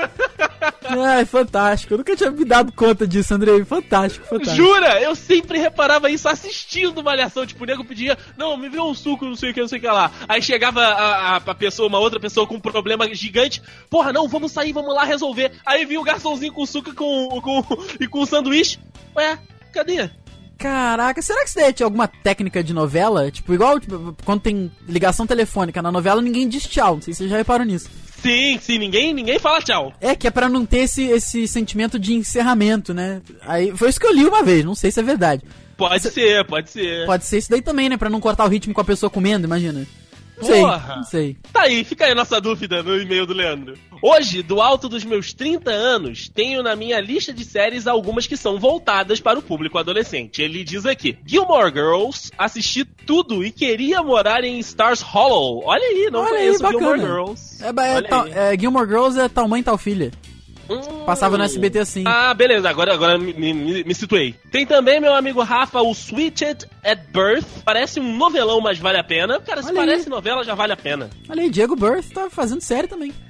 Ai, 0.83 1.25
fantástico. 1.25 1.95
Eu 1.95 1.99
nunca 1.99 2.17
tinha 2.17 2.31
me 2.31 2.45
dado 2.45 2.73
conta 2.73 3.07
disso, 3.07 3.33
Andrei. 3.35 3.65
Fantástico, 3.65 4.27
fantástico. 4.27 4.57
Jura? 4.57 5.01
Eu 5.01 5.15
sempre 5.15 5.59
reparava 5.59 6.11
isso 6.11 6.29
assistindo 6.29 7.03
Malhação. 7.03 7.47
Tipo, 7.47 7.63
o 7.63 7.67
nego 7.67 7.85
pedia, 7.85 8.19
não, 8.37 8.57
me 8.57 8.69
vê 8.69 8.81
um 8.81 8.95
suco, 8.95 9.25
não 9.25 9.37
sei 9.37 9.51
o 9.51 9.55
que, 9.55 9.61
não 9.61 9.69
sei 9.69 9.79
o 9.79 9.81
que 9.81 9.87
lá. 9.87 10.11
Aí 10.29 10.43
chegava 10.43 10.81
a, 10.81 11.35
a, 11.35 11.37
a 11.37 11.55
pessoa, 11.55 11.89
uma 11.89 11.99
outra 11.99 12.19
pessoa 12.19 12.47
com 12.47 12.57
um 12.57 12.61
problema 12.61 13.13
gigante. 13.15 13.63
Porra, 13.89 14.13
não, 14.13 14.29
vamos 14.29 14.53
sair, 14.53 14.73
vamos 14.73 14.95
lá 14.95 15.05
resolver. 15.05 15.53
Aí 15.65 15.85
vinha 15.85 16.01
o 16.01 16.05
garçomzinho 16.05 16.53
com 16.53 16.67
suco 16.67 16.91
e 16.91 16.95
com, 16.95 17.41
com, 17.41 17.65
e 18.01 18.07
com 18.07 18.27
sanduíche. 18.27 18.79
Ué, 19.17 19.39
cadê? 19.73 20.11
Caraca, 20.61 21.23
será 21.23 21.41
que 21.41 21.49
isso 21.49 21.59
daí 21.59 21.73
tinha 21.73 21.87
alguma 21.87 22.07
técnica 22.07 22.63
de 22.63 22.75
novela? 22.75 23.31
Tipo, 23.31 23.55
igual 23.55 23.81
tipo, 23.81 24.15
quando 24.27 24.43
tem 24.43 24.71
ligação 24.87 25.27
telefônica 25.27 25.81
na 25.81 25.91
novela, 25.91 26.21
ninguém 26.21 26.47
diz 26.47 26.67
tchau. 26.67 26.97
Não 26.97 27.03
sei 27.03 27.15
se 27.15 27.19
vocês 27.19 27.31
já 27.31 27.39
reparam 27.39 27.65
nisso. 27.65 27.89
Sim, 28.23 28.59
sim, 28.61 28.79
ninguém, 28.79 29.15
ninguém 29.15 29.39
fala 29.39 29.61
tchau. 29.61 29.93
É, 30.01 30.15
que 30.15 30.27
é 30.27 30.31
pra 30.31 30.49
não 30.49 30.67
ter 30.67 30.81
esse, 30.81 31.05
esse 31.05 31.49
sentimento 31.49 31.99
de 31.99 32.15
encerramento, 32.15 32.93
né? 32.93 33.23
Aí, 33.43 33.77
foi 33.77 33.89
isso 33.89 34.01
que 34.01 34.07
eu 34.07 34.13
li 34.13 34.25
uma 34.25 34.43
vez, 34.43 34.65
não 34.65 34.75
sei 34.75 34.91
se 34.91 35.01
é 35.01 35.03
verdade. 35.03 35.43
Pode 35.77 36.11
ser, 36.11 36.45
pode 36.45 36.71
ser. 36.71 37.07
Pode 37.07 37.25
ser 37.25 37.39
isso 37.39 37.51
daí 37.51 37.63
também, 37.63 37.89
né? 37.89 37.97
Pra 37.97 38.11
não 38.11 38.21
cortar 38.21 38.45
o 38.45 38.49
ritmo 38.49 38.75
com 38.75 38.81
a 38.83 38.85
pessoa 38.85 39.09
comendo, 39.09 39.47
imagina. 39.47 39.87
Sei, 40.41 40.61
Porra. 40.61 41.03
sei. 41.05 41.37
Tá 41.53 41.63
aí, 41.63 41.85
fica 41.85 42.05
aí 42.07 42.13
a 42.13 42.15
nossa 42.15 42.41
dúvida 42.41 42.83
no 42.83 42.97
e-mail 43.01 43.27
do 43.27 43.35
Leandro. 43.35 43.75
Hoje, 44.03 44.43
do 44.43 44.61
alto 44.61 44.89
dos 44.89 45.05
meus 45.05 45.33
30 45.35 45.71
anos, 45.71 46.29
tenho 46.29 46.63
na 46.63 46.75
minha 46.75 46.99
lista 47.01 47.33
de 47.33 47.45
séries 47.45 47.87
algumas 47.87 48.27
que 48.27 48.37
são 48.37 48.59
voltadas 48.59 49.21
para 49.21 49.39
o 49.39 49.43
público 49.43 49.77
adolescente. 49.79 50.41
Ele 50.41 50.65
diz 50.65 50.87
aqui: 50.87 51.19
Gilmore 51.27 51.73
Girls, 51.73 52.31
assisti 52.39 52.85
tudo 52.85 53.45
e 53.45 53.51
queria 53.51 54.03
morar 54.03 54.43
em 54.45 54.59
Stars 54.61 55.03
Hollow. 55.03 55.63
Olha 55.67 55.85
aí, 55.85 56.09
não 56.11 56.21
Olha 56.21 56.31
aí, 56.33 56.39
conheço 56.39 56.63
bacana. 56.63 56.81
Gilmore 56.81 57.01
Girls. 57.01 57.63
É, 57.63 57.69
é, 57.99 58.03
tal- 58.03 58.25
aí. 58.25 58.33
é, 58.35 58.59
Gilmore 58.59 58.89
Girls 58.89 59.21
é 59.21 59.29
tal 59.29 59.47
mãe, 59.47 59.63
tal 59.63 59.77
filha. 59.77 60.11
Hum. 60.71 61.05
Passava 61.05 61.37
no 61.37 61.43
SBT 61.43 61.81
assim. 61.81 62.05
Ah, 62.07 62.33
beleza, 62.33 62.71
agora, 62.71 62.95
agora 62.95 63.19
me, 63.19 63.33
me, 63.33 63.83
me 63.83 63.95
situei. 63.95 64.37
Tem 64.53 64.65
também 64.65 65.01
meu 65.01 65.13
amigo 65.15 65.43
Rafa, 65.43 65.81
o 65.83 65.93
Switched 65.93 66.69
at 66.85 67.01
Birth. 67.13 67.45
Parece 67.65 67.99
um 67.99 68.17
novelão, 68.17 68.61
mas 68.61 68.79
vale 68.79 68.99
a 68.99 69.05
pena. 69.05 69.41
Cara, 69.41 69.63
se 69.63 69.71
Olha 69.71 69.81
aí. 69.81 69.87
parece 69.87 70.09
novela, 70.09 70.45
já 70.45 70.55
vale 70.55 70.73
a 70.73 70.77
pena. 70.77 71.11
Olha 71.29 71.43
aí, 71.43 71.51
Diego 71.51 71.75
Birth 71.75 72.13
tá 72.15 72.31
fazendo 72.31 72.61
série 72.61 72.87
também. 72.87 73.13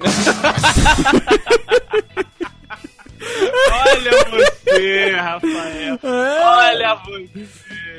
Olha 3.73 4.11
você, 4.31 5.11
Rafael. 5.13 5.99
Olha 6.03 6.95
você. 6.95 7.49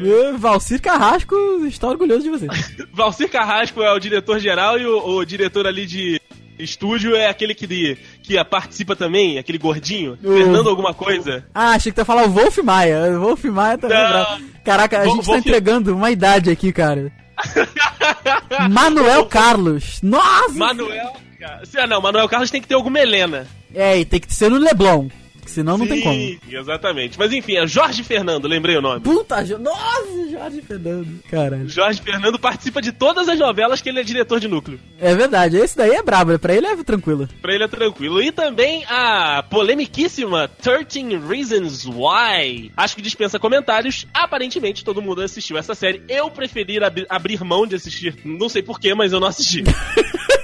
É, 0.04 0.32
Valcir 0.34 0.82
Carrasco 0.82 1.36
está 1.68 1.88
orgulhoso 1.88 2.24
de 2.24 2.30
você. 2.30 2.48
Valcir 2.92 3.30
Carrasco 3.30 3.82
é 3.84 3.92
o 3.94 4.00
diretor-geral 4.00 4.80
e 4.80 4.86
o, 4.86 5.18
o 5.18 5.26
diretor 5.26 5.68
ali 5.68 5.86
de 5.86 6.20
estúdio 6.64 7.16
é 7.16 7.28
aquele 7.28 7.54
que, 7.56 7.98
que 8.24 8.44
participa 8.46 8.96
também, 8.96 9.38
aquele 9.38 9.58
gordinho. 9.58 10.18
O- 10.24 10.38
Fernando 10.38 10.70
alguma 10.70 10.94
coisa. 10.94 11.46
Ah, 11.54 11.72
achei 11.72 11.92
que 11.92 11.96
tu 11.96 12.02
ia 12.02 12.06
falar 12.06 12.26
o 12.26 12.30
Wolf 12.30 12.58
Maia. 12.60 13.12
O 13.18 13.20
Wolf 13.22 13.44
Maia 13.46 13.78
tá 13.78 13.88
Não. 13.88 13.96
lembrado. 13.96 14.44
Caraca, 14.64 14.98
a 15.00 15.04
Vol- 15.04 15.16
gente 15.16 15.26
tá 15.26 15.32
Wolf- 15.32 15.40
entregando 15.46 15.96
uma 15.96 16.12
idade 16.12 16.50
aqui, 16.52 16.72
cara. 16.72 17.12
Manuel 18.70 19.26
Carlos. 19.26 20.00
Nossa! 20.02 20.54
Manuel. 20.54 21.14
Ah, 21.44 21.88
não, 21.88 22.02
Manuel 22.02 22.30
Carlos 22.30 22.52
tem 22.52 22.62
que 22.62 22.68
ter 22.68 22.76
alguma 22.76 23.00
Helena. 23.00 23.48
É, 23.74 24.00
e 24.00 24.06
tem 24.06 24.20
que 24.20 24.34
ser 24.34 24.50
no 24.50 24.58
Leblon. 24.58 25.08
Senão 25.46 25.78
não 25.78 25.88
tem 25.88 26.02
como. 26.02 26.16
Sim, 26.16 26.40
Exatamente. 26.50 27.18
Mas 27.18 27.32
enfim, 27.34 27.58
é 27.58 27.68
Jorge 27.68 28.04
Fernando, 28.04 28.48
lembrei 28.48 28.78
o 28.78 28.82
nome. 28.82 29.02
Puta, 29.02 29.44
Jo- 29.44 29.58
nossa, 29.58 30.30
Jorge 30.30 30.62
Fernando. 30.62 31.08
Caralho. 31.30 31.68
Jorge 31.70 32.02
Fernando 32.02 32.40
participa 32.40 32.82
de 32.82 32.92
todas 32.92 33.28
as 33.28 33.38
novelas 33.40 33.82
que 33.82 33.90
ele 33.90 34.00
é 34.00 34.04
diretor 34.04 34.40
de 34.40 34.48
núcleo. 34.48 34.80
É 35.00 35.14
verdade, 35.16 35.58
esse 35.58 35.76
daí 35.76 35.92
é 35.92 36.04
brabo, 36.04 36.38
pra 36.40 36.54
ele 36.54 36.68
é 36.68 36.76
tranquilo. 36.84 37.28
Pra 37.42 37.54
ele 37.54 37.64
é 37.64 37.68
tranquilo. 37.68 38.22
E 38.22 38.32
também 38.32 38.86
a 38.88 39.44
polemiquíssima 39.50 40.48
13 40.62 41.18
Reasons 41.28 41.86
Why. 41.86 42.72
Acho 42.78 42.96
que 42.96 43.02
dispensa 43.02 43.40
comentários. 43.40 44.06
Aparentemente 44.14 44.84
todo 44.86 45.02
mundo 45.02 45.22
assistiu 45.22 45.58
essa 45.58 45.74
série. 45.76 46.02
Eu 46.08 46.30
preferi 46.30 46.82
ab- 46.84 47.06
abrir 47.10 47.44
mão 47.44 47.66
de 47.68 47.76
assistir. 47.76 48.16
Não 48.24 48.48
sei 48.50 48.62
porquê, 48.62 48.94
mas 48.94 49.12
eu 49.14 49.20
não 49.20 49.28
assisti. 49.28 49.64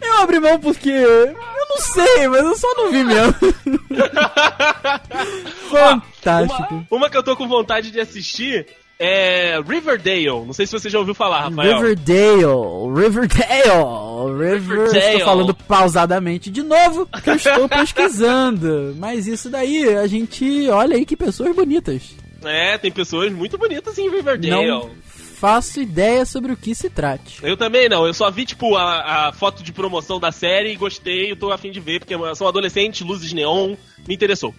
Eu 0.00 0.18
abri 0.18 0.40
mão 0.40 0.58
porque. 0.58 0.90
Eu 0.90 1.34
não 1.68 1.76
sei, 1.78 2.28
mas 2.28 2.42
eu 2.42 2.56
só 2.56 2.74
não 2.74 2.90
vi 2.90 3.04
mesmo. 3.04 3.32
Fantástico. 5.70 6.74
Uma, 6.74 6.86
uma 6.90 7.10
que 7.10 7.16
eu 7.16 7.22
tô 7.22 7.36
com 7.36 7.48
vontade 7.48 7.90
de 7.90 8.00
assistir 8.00 8.66
é 8.98 9.60
Riverdale. 9.60 10.46
Não 10.46 10.52
sei 10.52 10.66
se 10.66 10.72
você 10.72 10.88
já 10.88 10.98
ouviu 10.98 11.14
falar, 11.14 11.48
Rafael. 11.48 11.76
Riverdale, 11.76 12.44
Riverdale, 12.94 14.32
River. 14.32 14.58
Riverdale. 14.58 14.98
Estou 14.98 15.20
falando 15.20 15.54
pausadamente 15.54 16.50
de 16.50 16.62
novo, 16.62 17.06
que 17.22 17.30
eu 17.30 17.34
estou 17.34 17.68
pesquisando. 17.68 18.94
Mas 18.98 19.26
isso 19.26 19.50
daí, 19.50 19.96
a 19.96 20.06
gente. 20.06 20.68
Olha 20.70 20.96
aí 20.96 21.04
que 21.04 21.16
pessoas 21.16 21.54
bonitas. 21.54 22.14
É, 22.44 22.78
tem 22.78 22.92
pessoas 22.92 23.32
muito 23.32 23.58
bonitas 23.58 23.98
em 23.98 24.10
Riverdale. 24.10 24.68
Não 24.68 24.90
faço 25.38 25.80
ideia 25.80 26.24
sobre 26.24 26.52
o 26.52 26.56
que 26.56 26.74
se 26.74 26.88
trate. 26.88 27.38
Eu 27.42 27.56
também 27.56 27.88
não, 27.88 28.06
eu 28.06 28.14
só 28.14 28.30
vi, 28.30 28.46
tipo, 28.46 28.74
a, 28.74 29.28
a 29.28 29.32
foto 29.32 29.62
de 29.62 29.72
promoção 29.72 30.18
da 30.18 30.32
série 30.32 30.72
e 30.72 30.76
gostei, 30.76 31.30
eu 31.30 31.36
tô 31.36 31.52
afim 31.52 31.70
de 31.70 31.78
ver, 31.78 32.00
porque 32.00 32.14
são 32.34 32.48
adolescentes, 32.48 33.06
luzes 33.06 33.32
neon, 33.32 33.76
me 34.08 34.14
interessou. 34.14 34.54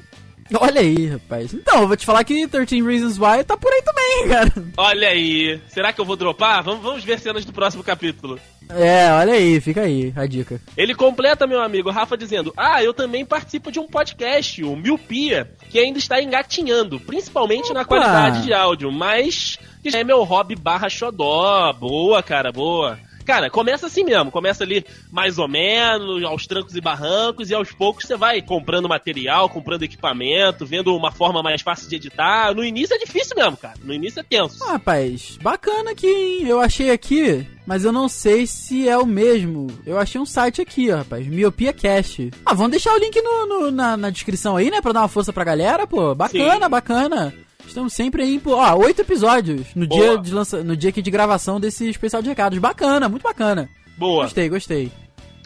Olha 0.59 0.81
aí, 0.81 1.07
rapaz. 1.07 1.53
Então, 1.53 1.81
eu 1.81 1.87
vou 1.87 1.97
te 1.97 2.05
falar 2.05 2.23
que 2.23 2.47
13 2.47 2.81
Reasons 2.81 3.17
Why 3.17 3.43
tá 3.43 3.57
por 3.57 3.71
aí 3.71 3.81
também, 3.81 4.27
cara. 4.29 4.53
Olha 4.77 5.09
aí, 5.09 5.61
será 5.67 5.91
que 5.91 5.99
eu 5.99 6.05
vou 6.05 6.15
dropar? 6.15 6.63
Vamos, 6.63 6.83
vamos 6.83 7.03
ver 7.03 7.19
cenas 7.19 7.45
do 7.45 7.53
próximo 7.53 7.83
capítulo. 7.83 8.39
É, 8.69 9.09
olha 9.11 9.33
aí, 9.33 9.61
fica 9.61 9.81
aí 9.81 10.11
a 10.15 10.25
dica. 10.25 10.59
Ele 10.75 10.93
completa, 10.93 11.47
meu 11.47 11.61
amigo 11.61 11.89
Rafa, 11.89 12.17
dizendo: 12.17 12.53
Ah, 12.57 12.83
eu 12.83 12.93
também 12.93 13.25
participo 13.25 13.71
de 13.71 13.79
um 13.79 13.87
podcast, 13.87 14.61
o 14.63 14.75
Miopia, 14.75 15.49
que 15.69 15.79
ainda 15.79 15.97
está 15.97 16.21
engatinhando, 16.21 16.99
principalmente 16.99 17.71
na 17.73 17.81
Opa! 17.81 17.87
qualidade 17.87 18.43
de 18.43 18.53
áudio, 18.53 18.91
mas 18.91 19.57
é 19.85 20.03
meu 20.03 20.23
hobby 20.23 20.55
barra 20.55 20.89
xodó. 20.89 21.71
Boa, 21.73 22.21
cara, 22.21 22.51
boa. 22.51 22.99
Cara, 23.27 23.49
começa 23.49 23.87
assim 23.87 24.05
mesmo, 24.05 24.31
começa 24.31 24.63
ali 24.63 24.85
mais 25.11 25.37
ou 25.37 25.49
menos, 25.49 26.23
aos 26.23 26.47
trancos 26.47 26.75
e 26.77 26.81
barrancos, 26.81 27.49
e 27.49 27.53
aos 27.53 27.73
poucos 27.73 28.05
você 28.05 28.15
vai 28.15 28.41
comprando 28.41 28.87
material, 28.87 29.49
comprando 29.49 29.83
equipamento, 29.83 30.65
vendo 30.65 30.95
uma 30.95 31.11
forma 31.11 31.43
mais 31.43 31.61
fácil 31.61 31.89
de 31.89 31.97
editar. 31.97 32.55
No 32.55 32.63
início 32.63 32.95
é 32.95 32.97
difícil 32.97 33.35
mesmo, 33.35 33.57
cara. 33.57 33.75
No 33.83 33.93
início 33.93 34.21
é 34.21 34.23
tenso. 34.23 34.63
Ah, 34.63 34.71
rapaz, 34.73 35.37
bacana 35.41 35.91
aqui, 35.91 36.07
hein? 36.07 36.47
Eu 36.47 36.61
achei 36.61 36.89
aqui, 36.89 37.45
mas 37.65 37.83
eu 37.83 37.91
não 37.91 38.07
sei 38.07 38.47
se 38.47 38.87
é 38.87 38.97
o 38.97 39.05
mesmo. 39.05 39.67
Eu 39.85 39.99
achei 39.99 40.21
um 40.21 40.25
site 40.25 40.61
aqui, 40.61 40.89
ó, 40.89 40.95
rapaz. 40.99 41.27
Miopia 41.27 41.73
Cast. 41.73 42.31
Ah, 42.45 42.53
vamos 42.53 42.71
deixar 42.71 42.93
o 42.93 42.97
link 42.97 43.21
no, 43.21 43.45
no- 43.45 43.71
na, 43.71 43.97
na 43.97 44.09
descrição 44.09 44.55
aí, 44.55 44.71
né? 44.71 44.79
Pra 44.81 44.93
dar 44.93 45.01
uma 45.01 45.09
força 45.09 45.33
pra 45.33 45.43
galera, 45.43 45.85
pô. 45.85 46.15
Bacana, 46.15 46.63
Sim. 46.65 46.69
bacana. 46.71 47.33
Estamos 47.67 47.93
sempre 47.93 48.23
aí, 48.23 48.39
pô. 48.39 48.55
Ó, 48.55 48.75
oito 48.79 49.01
episódios 49.01 49.67
no 49.75 49.85
Boa. 49.85 50.01
dia, 50.01 50.17
de 50.17 50.33
lança, 50.33 50.63
no 50.63 50.75
dia 50.75 50.89
aqui 50.89 51.01
de 51.01 51.11
gravação 51.11 51.59
desse 51.59 51.89
especial 51.89 52.21
de 52.21 52.29
recados. 52.29 52.57
Bacana, 52.57 53.07
muito 53.09 53.23
bacana. 53.23 53.69
Boa. 53.97 54.23
Gostei, 54.23 54.49
gostei. 54.49 54.91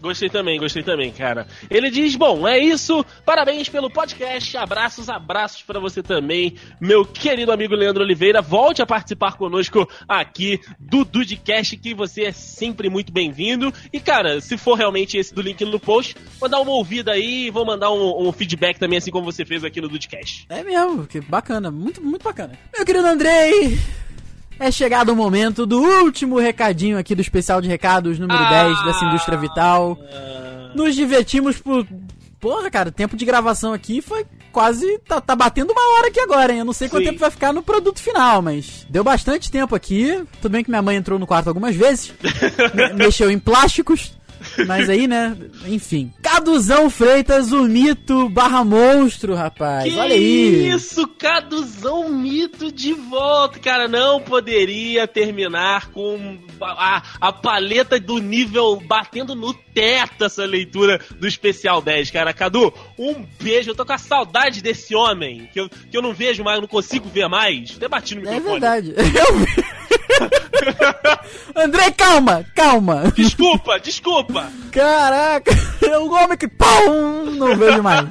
Gostei 0.02 0.30
também, 0.30 0.60
gostei 0.60 0.82
também, 0.82 1.12
cara. 1.12 1.46
Ele 1.70 1.92
diz: 1.92 2.16
Bom, 2.16 2.48
é 2.48 2.58
isso. 2.58 3.06
Parabéns 3.24 3.70
pelo 3.70 3.90
podcast. 3.90 4.58
Abraços, 4.58 5.10
abraços 5.10 5.62
para 5.62 5.80
você 5.80 6.02
também, 6.02 6.56
meu 6.80 7.06
querido 7.06 7.52
amigo 7.52 7.76
Leandro 7.76 8.04
Oliveira. 8.04 8.42
Volte 8.42 8.82
a 8.82 8.86
participar 8.86 9.38
conosco 9.38 9.88
aqui 10.08 10.60
do 10.80 11.06
Dudcast, 11.06 11.78
que 11.78 11.94
você 11.94 12.24
é 12.24 12.32
sempre 12.32 12.90
muito 12.90 13.14
bem-vindo. 13.14 13.72
E, 13.94 14.00
cara, 14.00 14.42
se 14.42 14.58
for 14.58 14.76
realmente 14.76 15.18
esse 15.18 15.34
do 15.34 15.42
link 15.42 15.64
no 15.64 15.80
post, 15.80 16.16
vou 16.40 16.50
dar 16.50 16.60
uma 16.60 16.72
ouvida 16.72 17.12
aí 17.12 17.46
e 17.46 17.52
vou 17.52 17.66
mandar 17.66 17.92
um, 17.92 18.28
um, 18.28 18.32
feedback 18.32 18.80
também, 18.80 18.98
assim 18.98 19.12
como 19.12 19.32
você 19.32 19.46
fez 19.46 19.64
aqui 19.64 19.80
no 19.80 19.88
Dudcast. 19.88 20.46
É 20.50 20.64
mesmo, 20.64 21.06
que 21.06 21.22
bacana, 21.22 21.70
muito, 21.70 22.02
muito 22.02 22.24
bacana. 22.24 22.58
Meu 22.76 22.86
querido 22.86 23.06
Andrei, 23.06 23.80
é 24.62 24.72
chegado 24.72 25.12
o 25.12 25.16
momento 25.16 25.66
do 25.66 25.82
último 25.82 26.38
recadinho 26.38 26.98
aqui 26.98 27.16
do 27.16 27.22
especial 27.22 27.60
de 27.60 27.68
recados 27.68 28.20
número 28.20 28.40
ah, 28.40 28.64
10 28.66 28.84
dessa 28.86 29.06
indústria 29.06 29.38
vital. 29.38 29.98
Nos 30.76 30.96
divertimos 30.96 31.58
por. 31.58 31.86
Porra, 32.40 32.72
cara, 32.72 32.92
tempo 32.92 33.16
de 33.16 33.26
gravação 33.26 33.74
aqui 33.74 34.02
foi 34.02 34.26
quase. 34.52 35.00
Tá, 35.00 35.20
tá 35.20 35.36
batendo 35.36 35.72
uma 35.72 35.98
hora 35.98 36.08
aqui 36.08 36.20
agora, 36.20 36.54
hein? 36.54 36.60
Eu 36.60 36.66
não 36.66 36.74
sei 36.74 36.90
quanto 36.90 37.04
Sim. 37.04 37.10
tempo 37.10 37.20
vai 37.20 37.32
ficar 37.32 37.52
no 37.52 37.64
produto 37.64 38.00
final, 38.00 38.42
mas 38.42 38.86
deu 38.90 39.04
bastante 39.04 39.52
tempo 39.52 39.76
aqui. 39.76 40.24
Tudo 40.42 40.52
bem 40.52 40.64
que 40.64 40.70
minha 40.70 40.82
mãe 40.82 40.96
entrou 40.96 41.18
no 41.18 41.28
quarto 41.28 41.48
algumas 41.48 41.76
vezes, 41.76 42.14
mexeu 42.96 43.30
em 43.30 43.40
plásticos. 43.40 44.14
Mas 44.68 44.90
aí, 44.90 45.08
né? 45.08 45.36
Enfim. 45.66 46.12
Caduzão 46.22 46.90
Freitas, 46.90 47.52
o 47.52 47.64
mito 47.64 48.30
barra 48.30 48.64
monstro, 48.64 49.36
rapaz. 49.36 49.92
Que 49.92 50.00
Olha 50.00 50.16
aí. 50.16 50.70
Isso, 50.70 51.08
Caduzão 51.08 52.10
mito 52.10 52.72
de 52.72 52.94
volta. 52.94 53.60
Cara, 53.60 53.88
não 53.88 54.22
poderia 54.22 55.08
terminar 55.08 55.90
com 55.92 56.38
a, 56.62 57.04
a 57.20 57.34
paleta 57.34 58.00
do 58.00 58.18
nível 58.20 58.82
batendo 58.86 59.36
no 59.36 59.54
teto 59.54 60.26
essa 60.26 60.46
leitura 60.46 61.00
do 61.20 61.28
Especial 61.28 61.82
10, 61.82 62.12
cara. 62.12 62.34
Cadu, 62.34 62.74
um 62.98 63.26
beijo. 63.42 63.72
Eu 63.72 63.76
tô 63.76 63.86
com 63.86 63.94
a 63.94 63.98
saudade 63.98 64.62
desse 64.62 64.96
homem 64.96 65.50
que 65.54 65.60
eu, 65.60 65.70
que 65.70 65.98
eu 65.98 66.02
não 66.02 66.14
vejo 66.14 66.44
mais, 66.44 66.60
não 66.60 66.68
consigo 66.68 67.10
ver 67.10 67.28
mais. 67.28 67.76
Até 67.76 67.88
bati 67.88 68.16
no 68.16 68.28
é 68.28 68.36
microfone. 68.36 68.58
É 68.58 68.60
verdade. 68.60 68.96
Eu... 69.22 70.51
André, 71.56 71.92
calma, 71.92 72.46
calma. 72.56 73.12
Desculpa, 73.16 73.80
desculpa. 73.80 74.52
Caraca, 74.72 75.52
é 75.82 75.98
um 76.00 76.12
homem 76.14 76.38
que. 76.38 76.48
Pum, 76.48 77.26
não 77.38 77.56
vejo 77.56 77.84
mais. 77.84 78.08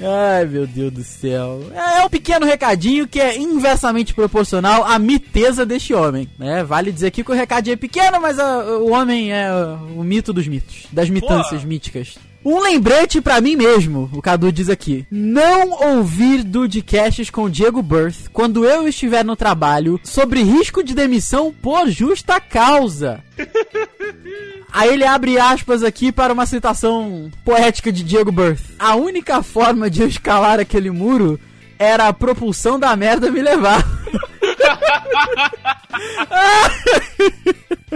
Ai, 0.00 0.44
meu 0.46 0.66
Deus 0.66 0.92
do 0.92 1.02
céu. 1.02 1.64
É, 1.74 2.00
é 2.00 2.04
um 2.04 2.08
pequeno 2.08 2.46
recadinho 2.46 3.08
que 3.08 3.20
é 3.20 3.36
inversamente 3.36 4.14
proporcional 4.14 4.84
à 4.84 4.98
miteza 4.98 5.66
deste 5.66 5.92
homem. 5.92 6.28
Né? 6.38 6.62
Vale 6.62 6.92
dizer 6.92 7.08
aqui 7.08 7.24
que 7.24 7.30
o 7.32 7.34
recadinho 7.34 7.74
é 7.74 7.76
pequeno, 7.76 8.20
mas 8.20 8.38
a, 8.38 8.78
o 8.78 8.92
homem 8.92 9.32
é 9.32 9.50
o 9.52 10.04
mito 10.04 10.32
dos 10.32 10.46
mitos, 10.46 10.86
das 10.92 11.10
mitâncias 11.10 11.62
Pô. 11.62 11.66
míticas. 11.66 12.16
Um 12.44 12.60
lembrete 12.60 13.20
para 13.20 13.40
mim 13.40 13.56
mesmo, 13.56 14.08
o 14.12 14.22
Cadu 14.22 14.52
diz 14.52 14.68
aqui. 14.68 15.06
Não 15.10 15.96
ouvir 15.96 16.42
Dudecasts 16.44 17.30
com 17.30 17.50
Diego 17.50 17.82
Birth 17.82 18.28
quando 18.32 18.64
eu 18.64 18.86
estiver 18.86 19.24
no 19.24 19.36
trabalho 19.36 20.00
sobre 20.04 20.42
risco 20.42 20.82
de 20.82 20.94
demissão 20.94 21.52
por 21.52 21.88
justa 21.88 22.40
causa. 22.40 23.22
Aí 24.72 24.92
ele 24.92 25.04
abre 25.04 25.38
aspas 25.38 25.82
aqui 25.82 26.12
para 26.12 26.32
uma 26.32 26.46
citação 26.46 27.30
poética 27.44 27.90
de 27.90 28.04
Diego 28.04 28.30
Birth. 28.30 28.60
A 28.78 28.94
única 28.94 29.42
forma 29.42 29.90
de 29.90 30.02
eu 30.02 30.08
escalar 30.08 30.60
aquele 30.60 30.90
muro 30.90 31.40
era 31.78 32.08
a 32.08 32.12
propulsão 32.12 32.78
da 32.78 32.94
merda 32.94 33.30
me 33.30 33.42
levar. 33.42 33.84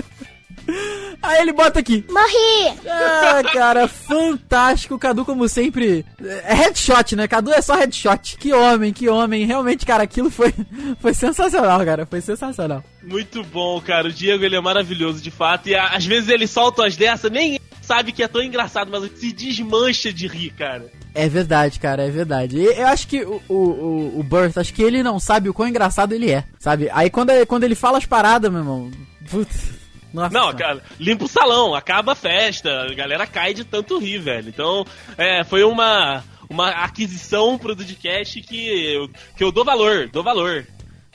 Aí 1.23 1.41
ele 1.41 1.53
bota 1.53 1.79
aqui. 1.79 2.05
Morri! 2.11 2.79
Ah, 2.89 3.43
cara, 3.53 3.87
fantástico. 3.87 4.95
O 4.95 4.99
Cadu, 4.99 5.25
como 5.25 5.49
sempre. 5.49 6.05
É 6.45 6.55
headshot, 6.55 7.15
né? 7.15 7.29
Cadu 7.29 7.53
é 7.53 7.63
só 7.63 7.77
headshot. 7.77 8.37
Que 8.39 8.53
homem, 8.53 8.93
que 8.93 9.09
homem. 9.09 9.47
Realmente, 9.47 9.87
cara, 9.87 10.03
aquilo 10.03 10.31
foi, 10.31 10.53
foi 11.01 11.15
sensacional, 11.15 11.85
cara. 11.85 12.07
Foi 12.07 12.21
sensacional. 12.21 12.83
Muito 13.03 13.45
bom, 13.45 13.81
cara. 13.81 14.09
O 14.09 14.13
Diego, 14.13 14.45
ele 14.45 14.57
é 14.57 14.61
maravilhoso, 14.61 15.23
de 15.23 15.31
fato. 15.31 15.69
E 15.69 15.77
às 15.77 16.05
vezes 16.05 16.29
ele 16.29 16.47
solta 16.47 16.87
as 16.87 16.97
dessas, 16.97 17.31
nem 17.31 17.59
sabe 17.81 18.13
que 18.13 18.23
é 18.23 18.29
tão 18.29 18.43
engraçado, 18.43 18.91
mas 18.91 19.11
se 19.19 19.33
desmancha 19.33 20.13
de 20.13 20.27
rir, 20.27 20.51
cara. 20.51 20.91
É 21.15 21.29
verdade, 21.29 21.79
cara, 21.79 22.05
é 22.05 22.11
verdade. 22.11 22.59
Eu 22.59 22.87
acho 22.87 23.07
que 23.07 23.23
o, 23.23 23.43
o, 23.49 24.19
o 24.19 24.23
Burt, 24.23 24.57
acho 24.57 24.73
que 24.73 24.83
ele 24.83 25.03
não 25.03 25.21
sabe 25.21 25.49
o 25.49 25.55
quão 25.55 25.69
engraçado 25.69 26.15
ele 26.15 26.31
é, 26.31 26.45
sabe? 26.59 26.89
Aí 26.91 27.11
quando, 27.11 27.31
quando 27.47 27.65
ele 27.65 27.75
fala 27.75 27.99
as 27.99 28.07
paradas, 28.07 28.51
meu 28.51 28.61
irmão. 28.61 28.91
Putz, 29.31 29.82
nossa. 30.13 30.33
Não, 30.33 30.53
cara, 30.55 30.83
limpa 30.99 31.25
o 31.25 31.29
salão, 31.29 31.75
acaba 31.75 32.13
a 32.13 32.17
festa, 32.17 32.71
a 32.83 32.95
galera 32.95 33.27
cai 33.27 33.55
de 33.55 33.65
tanto 33.65 33.99
rir, 33.99 34.19
velho. 34.19 34.49
Então, 34.49 34.85
é, 35.17 35.43
foi 35.45 35.65
uma, 35.65 36.23
uma 36.49 36.69
aquisição 36.71 37.59
pro 37.59 37.75
Dudcast 37.75 38.41
que, 38.43 38.95
eu, 38.95 39.09
que 39.37 39.43
eu 39.43 39.51
dou 39.51 39.65
valor, 39.65 40.09
dou 40.09 40.23
valor. 40.23 40.67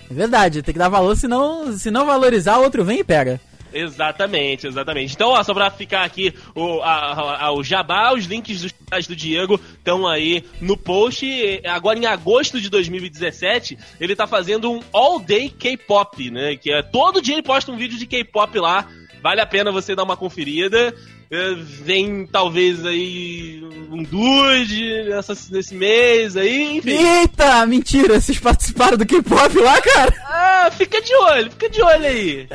É 0.10 0.14
verdade, 0.14 0.62
tem 0.62 0.74
que 0.74 0.80
dar 0.80 0.90
valor, 0.90 1.16
senão, 1.16 1.78
se 1.78 1.92
não 1.92 2.06
valorizar, 2.06 2.58
outro 2.58 2.84
vem 2.84 3.00
e 3.00 3.04
pega. 3.04 3.40
Exatamente, 3.74 4.68
exatamente. 4.68 5.14
Então, 5.14 5.30
ó, 5.30 5.44
só 5.44 5.54
pra 5.54 5.70
ficar 5.70 6.04
aqui 6.04 6.34
o, 6.56 6.82
a, 6.82 7.46
a, 7.46 7.52
o 7.52 7.64
jabá, 7.64 8.14
os 8.14 8.26
links 8.26 8.62
dos 8.62 8.72
canais 8.72 9.08
do 9.08 9.16
Diego 9.16 9.60
estão 9.78 10.08
aí 10.08 10.44
no 10.62 10.78
post. 10.78 11.26
Agora, 11.66 12.00
em 12.00 12.06
agosto 12.06 12.60
de 12.60 12.70
2017, 12.70 13.78
ele 14.00 14.16
tá 14.16 14.26
fazendo 14.26 14.72
um 14.72 14.80
All 14.92 15.20
Day 15.20 15.50
K-Pop, 15.50 16.32
né? 16.32 16.56
Que 16.56 16.72
é 16.72 16.82
todo 16.82 17.22
dia 17.22 17.36
ele 17.36 17.44
posta 17.44 17.72
um 17.72 17.78
vídeo 17.78 17.98
de 17.98 18.06
K-Pop 18.06 18.58
lá. 18.60 18.88
Vale 19.22 19.42
a 19.42 19.46
pena 19.46 19.72
você 19.72 19.96
dar 19.96 20.04
uma 20.04 20.16
conferida. 20.16 20.94
Vem 21.30 22.26
talvez 22.26 22.86
aí 22.86 23.62
um 23.92 24.04
dude 24.04 25.04
nessa, 25.10 25.34
nesse 25.52 25.76
mês 25.76 26.38
aí, 26.38 26.78
enfim. 26.78 26.92
Eita, 26.92 27.66
mentira, 27.66 28.20
vocês 28.20 28.40
participaram 28.40 28.98
do 28.98 29.06
K-pop 29.06 29.58
lá, 29.60 29.82
cara? 29.82 30.14
Ah, 30.26 30.70
fica 30.72 31.02
de 31.02 31.14
olho, 31.14 31.52
fica 31.52 31.70
de 31.70 31.82
olho 31.82 32.06
aí. 32.06 32.48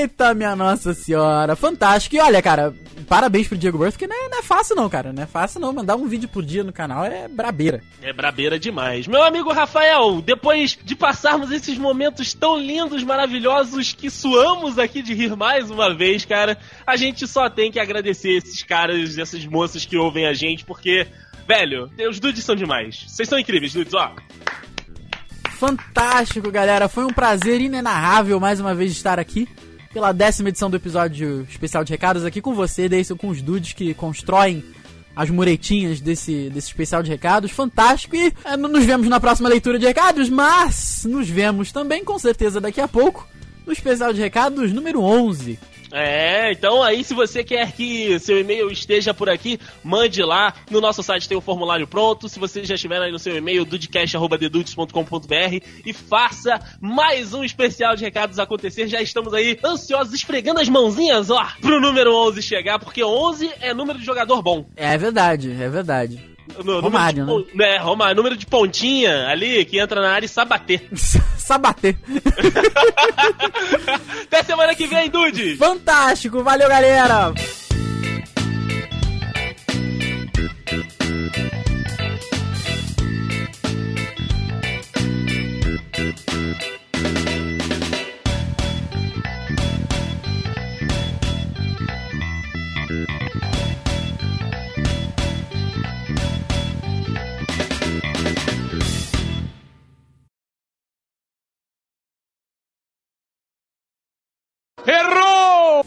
Eita, 0.00 0.34
minha 0.34 0.54
nossa 0.54 0.94
senhora, 0.94 1.56
fantástico. 1.56 2.14
E 2.14 2.20
olha, 2.20 2.40
cara, 2.40 2.74
parabéns 3.08 3.48
pro 3.48 3.58
Diego 3.58 3.78
Burst, 3.78 3.98
que 3.98 4.06
não 4.06 4.16
é, 4.16 4.28
não 4.28 4.38
é, 4.38 4.42
fácil 4.42 4.76
não, 4.76 4.88
cara, 4.88 5.12
não 5.12 5.22
é 5.22 5.26
fácil 5.26 5.60
não. 5.60 5.72
Mandar 5.72 5.96
um 5.96 6.06
vídeo 6.06 6.28
por 6.28 6.44
dia 6.44 6.64
no 6.64 6.72
canal 6.72 7.04
é 7.04 7.28
brabeira. 7.28 7.82
É 8.00 8.12
brabeira 8.12 8.58
demais. 8.58 9.06
Meu 9.06 9.22
amigo 9.22 9.52
Rafael, 9.52 10.20
depois 10.20 10.78
de 10.82 10.94
passarmos 10.94 11.50
esses 11.50 11.76
momentos 11.76 12.32
tão 12.34 12.56
lindos, 12.56 13.02
maravilhosos, 13.02 13.92
que 13.92 14.10
suamos 14.10 14.78
aqui 14.78 15.02
de 15.02 15.12
rir 15.12 15.36
mais 15.36 15.70
uma 15.70 15.92
vez, 15.94 16.24
cara, 16.24 16.56
a 16.86 16.96
gente 16.96 17.26
só 17.26 17.50
tem 17.50 17.70
que 17.70 17.80
agradecer 17.80 18.11
esses 18.12 18.62
caras, 18.62 19.18
essas 19.18 19.44
moças 19.46 19.84
que 19.84 19.96
ouvem 19.96 20.26
a 20.26 20.34
gente, 20.34 20.64
porque, 20.64 21.06
velho, 21.46 21.90
os 22.08 22.20
dudes 22.20 22.44
são 22.44 22.54
demais. 22.54 23.04
Vocês 23.08 23.28
são 23.28 23.38
incríveis, 23.38 23.72
dudes, 23.72 23.94
ó. 23.94 24.14
Fantástico, 25.58 26.50
galera. 26.50 26.88
Foi 26.88 27.04
um 27.04 27.12
prazer 27.12 27.60
inenarrável 27.60 28.40
mais 28.40 28.58
uma 28.58 28.74
vez 28.74 28.90
estar 28.92 29.20
aqui 29.20 29.48
pela 29.92 30.12
décima 30.12 30.48
edição 30.48 30.70
do 30.70 30.76
episódio 30.76 31.46
especial 31.48 31.84
de 31.84 31.92
recados 31.92 32.24
aqui 32.24 32.40
com 32.40 32.54
você, 32.54 32.88
desse 32.88 33.14
com 33.14 33.28
os 33.28 33.42
dudes 33.42 33.72
que 33.72 33.92
constroem 33.94 34.64
as 35.14 35.28
muretinhas 35.30 36.00
desse, 36.00 36.48
desse 36.50 36.68
especial 36.68 37.02
de 37.02 37.10
recados. 37.10 37.50
Fantástico. 37.50 38.16
E 38.16 38.32
é, 38.44 38.56
nos 38.56 38.84
vemos 38.84 39.08
na 39.08 39.20
próxima 39.20 39.48
leitura 39.48 39.78
de 39.78 39.86
recados, 39.86 40.28
mas 40.28 41.04
nos 41.04 41.28
vemos 41.28 41.70
também, 41.70 42.04
com 42.04 42.18
certeza, 42.18 42.60
daqui 42.60 42.80
a 42.80 42.88
pouco, 42.88 43.28
no 43.66 43.72
especial 43.72 44.12
de 44.12 44.20
recados 44.20 44.72
número 44.72 45.00
11. 45.00 45.58
É, 45.92 46.52
então 46.52 46.82
aí 46.82 47.04
se 47.04 47.12
você 47.12 47.44
quer 47.44 47.70
que 47.72 48.18
seu 48.18 48.40
e-mail 48.40 48.70
esteja 48.70 49.12
por 49.12 49.28
aqui, 49.28 49.60
mande 49.84 50.22
lá. 50.22 50.54
No 50.70 50.80
nosso 50.80 51.02
site 51.02 51.28
tem 51.28 51.36
o 51.36 51.42
formulário 51.42 51.86
pronto. 51.86 52.28
Se 52.28 52.38
você 52.38 52.64
já 52.64 52.74
estiver 52.74 53.00
aí 53.00 53.12
no 53.12 53.18
seu 53.18 53.36
e-mail, 53.36 53.64
dudecast.dedudes.com.br 53.64 55.66
e 55.84 55.92
faça 55.92 56.58
mais 56.80 57.34
um 57.34 57.44
especial 57.44 57.94
de 57.94 58.04
recados 58.04 58.38
acontecer. 58.38 58.88
Já 58.88 59.02
estamos 59.02 59.34
aí 59.34 59.58
ansiosos, 59.62 60.14
esfregando 60.14 60.60
as 60.60 60.68
mãozinhas, 60.68 61.28
ó, 61.28 61.46
pro 61.60 61.80
número 61.80 62.14
11 62.14 62.40
chegar, 62.40 62.78
porque 62.78 63.04
11 63.04 63.52
é 63.60 63.74
número 63.74 63.98
de 63.98 64.04
jogador 64.04 64.42
bom. 64.42 64.64
É 64.74 64.96
verdade, 64.96 65.50
é 65.50 65.68
verdade. 65.68 66.31
No, 66.64 66.80
Romário, 66.80 67.26
número 67.26 67.50
de, 67.50 67.56
né? 67.56 67.76
É, 67.76 67.78
Romário, 67.78 68.16
número 68.16 68.36
de 68.36 68.46
pontinha 68.46 69.28
ali 69.28 69.64
que 69.64 69.78
entra 69.78 70.00
na 70.00 70.12
área 70.12 70.26
e 70.26 70.28
sabater. 70.28 70.88
sabater. 71.38 71.96
Até 74.24 74.42
semana 74.42 74.74
que 74.74 74.86
vem, 74.86 75.10
Dude! 75.10 75.56
Fantástico, 75.56 76.42
valeu 76.42 76.68
galera! 76.68 77.32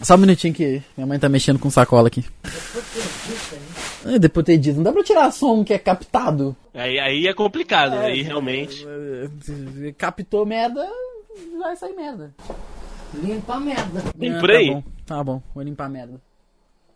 Só 0.05 0.13
um 0.13 0.19
minutinho 0.19 0.53
que 0.53 0.83
minha 0.95 1.07
mãe 1.07 1.17
tá 1.17 1.27
mexendo 1.27 1.57
com 1.57 1.67
sacola 1.71 2.09
aqui. 2.09 2.23
É, 4.05 4.19
depois 4.19 4.45
ter 4.45 4.55
dito, 4.55 4.75
não 4.75 4.83
dá 4.83 4.93
pra 4.93 5.03
tirar 5.03 5.31
som 5.31 5.63
que 5.63 5.73
é 5.73 5.79
captado. 5.79 6.55
Aí, 6.75 6.99
aí 6.99 7.27
é 7.27 7.33
complicado, 7.33 7.93
aí 7.95 8.21
realmente. 8.21 8.85
É, 8.87 9.91
Captou 9.93 10.45
merda, 10.45 10.87
vai 11.59 11.75
sair 11.75 11.95
merda. 11.95 12.31
Limpa 13.15 13.55
a 13.55 13.59
merda. 13.59 14.03
Tem 14.19 14.35
Ah, 14.35 14.39
por 14.39 14.51
aí? 14.51 14.67
Tá 14.67 14.73
bom, 14.75 14.83
tá 15.07 15.23
bom, 15.23 15.41
vou 15.55 15.63
limpar 15.63 15.85
a 15.85 15.89
merda. 15.89 16.21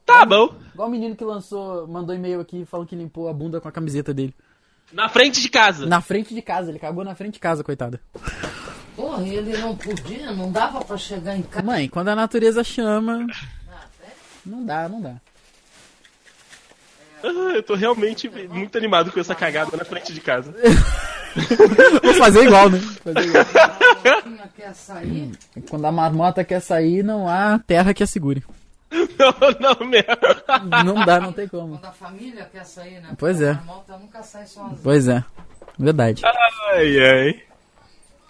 Tá 0.06 0.24
bom. 0.24 0.54
Igual 0.72 0.88
o 0.88 0.92
menino 0.92 1.16
que 1.16 1.26
lançou, 1.26 1.88
mandou 1.88 2.16
e-mail 2.16 2.40
aqui 2.40 2.64
falando 2.66 2.88
que 2.88 2.96
limpou 2.96 3.28
a 3.28 3.34
bunda 3.34 3.60
com 3.60 3.68
a 3.68 3.72
camiseta 3.72 4.14
dele. 4.14 4.36
Na 4.94 5.10
frente 5.10 5.42
de 5.42 5.50
casa. 5.50 5.88
Na 5.88 6.00
frente 6.00 6.36
de 6.36 6.44
casa, 6.44 6.70
ele 6.70 6.78
cagou 6.78 7.04
na 7.04 7.16
frente 7.16 7.34
de 7.34 7.40
casa, 7.40 7.64
coitado. 7.64 8.00
Porra, 9.00 9.26
ele 9.26 9.58
não 9.58 9.78
podia, 9.78 10.32
não 10.34 10.52
dava 10.52 10.84
pra 10.84 10.98
chegar 10.98 11.34
em 11.38 11.42
casa. 11.42 11.66
Mãe, 11.66 11.88
quando 11.88 12.10
a 12.10 12.16
natureza 12.18 12.66
chama. 12.66 13.26
Não 14.46 14.66
dá, 14.66 14.90
não 14.90 15.02
dá. 15.02 15.16
Ah, 17.24 17.28
Eu 17.56 17.64
tô 17.64 17.76
realmente 17.76 18.30
muito 18.30 18.78
animado 18.78 19.10
com 19.10 19.20
essa 19.22 19.34
cagada 19.34 19.78
na 19.78 19.86
frente 19.86 20.12
de 20.12 20.20
casa. 20.20 20.54
Vou 22.04 22.14
fazer 22.16 22.44
igual, 22.44 22.70
né? 22.70 22.80
Fazer 22.80 23.26
igual. 23.30 23.46
A 23.56 24.16
Roquinha 24.16 24.50
quer 24.54 24.76
sair, 24.76 25.32
Quando 25.70 25.86
a 25.86 25.92
marmota 25.94 26.44
quer 26.44 26.60
sair, 26.60 27.02
não 27.02 27.26
há 27.26 27.58
terra 27.58 27.94
que 27.94 28.04
a 28.04 28.08
segure. 28.08 28.44
Não, 28.92 29.36
não 29.80 29.88
mesmo. 29.88 30.08
Não 30.84 31.06
dá, 31.06 31.20
não 31.20 31.32
tem 31.32 31.48
como. 31.48 31.78
quando 31.78 31.86
a 31.86 31.92
família 31.92 32.50
quer 32.52 32.66
sair, 32.66 33.00
né? 33.00 33.10
Pois 33.20 33.38
Porque 33.38 33.50
é. 33.50 33.52
A 33.52 33.54
marmota 33.54 33.98
nunca 33.98 34.24
sai 34.24 34.48
sozinha. 34.48 34.80
Pois 34.82 35.08
é. 35.08 35.24
Verdade. 35.78 36.24
Ai, 36.26 37.00
ai. 37.00 37.49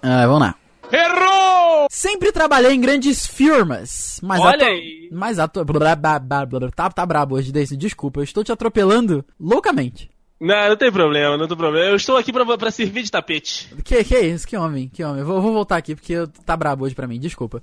Ah, 0.02 0.26
vamos 0.26 0.42
lá. 0.42 0.56
Errou! 0.92 1.88
Sempre 1.92 2.32
trabalhei 2.32 2.72
em 2.74 2.82
grandes 2.82 3.26
firmas, 3.28 4.20
mas 4.24 4.40
Olha 4.42 4.56
atu- 4.56 4.66
aí. 4.66 5.10
Mas 5.12 5.38
atu... 5.40 5.64
blá, 5.66 5.96
blá, 5.96 6.20
blá, 6.20 6.46
blá, 6.46 6.70
tá, 6.76 6.90
tá 6.90 7.06
brabo 7.06 7.36
hoje, 7.36 7.52
Daisy. 7.52 7.76
Desculpa, 7.78 8.20
eu 8.20 8.24
estou 8.24 8.44
te 8.44 8.52
atropelando 8.52 9.24
loucamente. 9.40 10.10
Não, 10.40 10.70
não 10.70 10.78
tem 10.78 10.92
problema, 10.92 11.36
não 11.38 11.48
tem 11.48 11.58
problema. 11.58 11.86
Eu 11.86 11.96
estou 11.96 12.16
aqui 12.18 12.32
pra, 12.32 12.46
pra 12.58 12.72
servir 12.72 13.04
de 13.04 13.12
tapete. 13.12 13.70
Que, 13.84 14.04
que 14.04 14.18
isso? 14.20 14.48
Que 14.48 14.56
homem, 14.58 14.88
que 14.88 15.04
homem. 15.04 15.20
Eu 15.20 15.26
vou, 15.26 15.42
vou 15.42 15.54
voltar 15.54 15.78
aqui 15.78 15.96
porque 15.96 16.14
eu- 16.14 16.28
tá 16.28 16.56
brabo 16.56 16.86
hoje 16.86 16.96
pra 16.96 17.08
mim, 17.08 17.20
desculpa. 17.20 17.62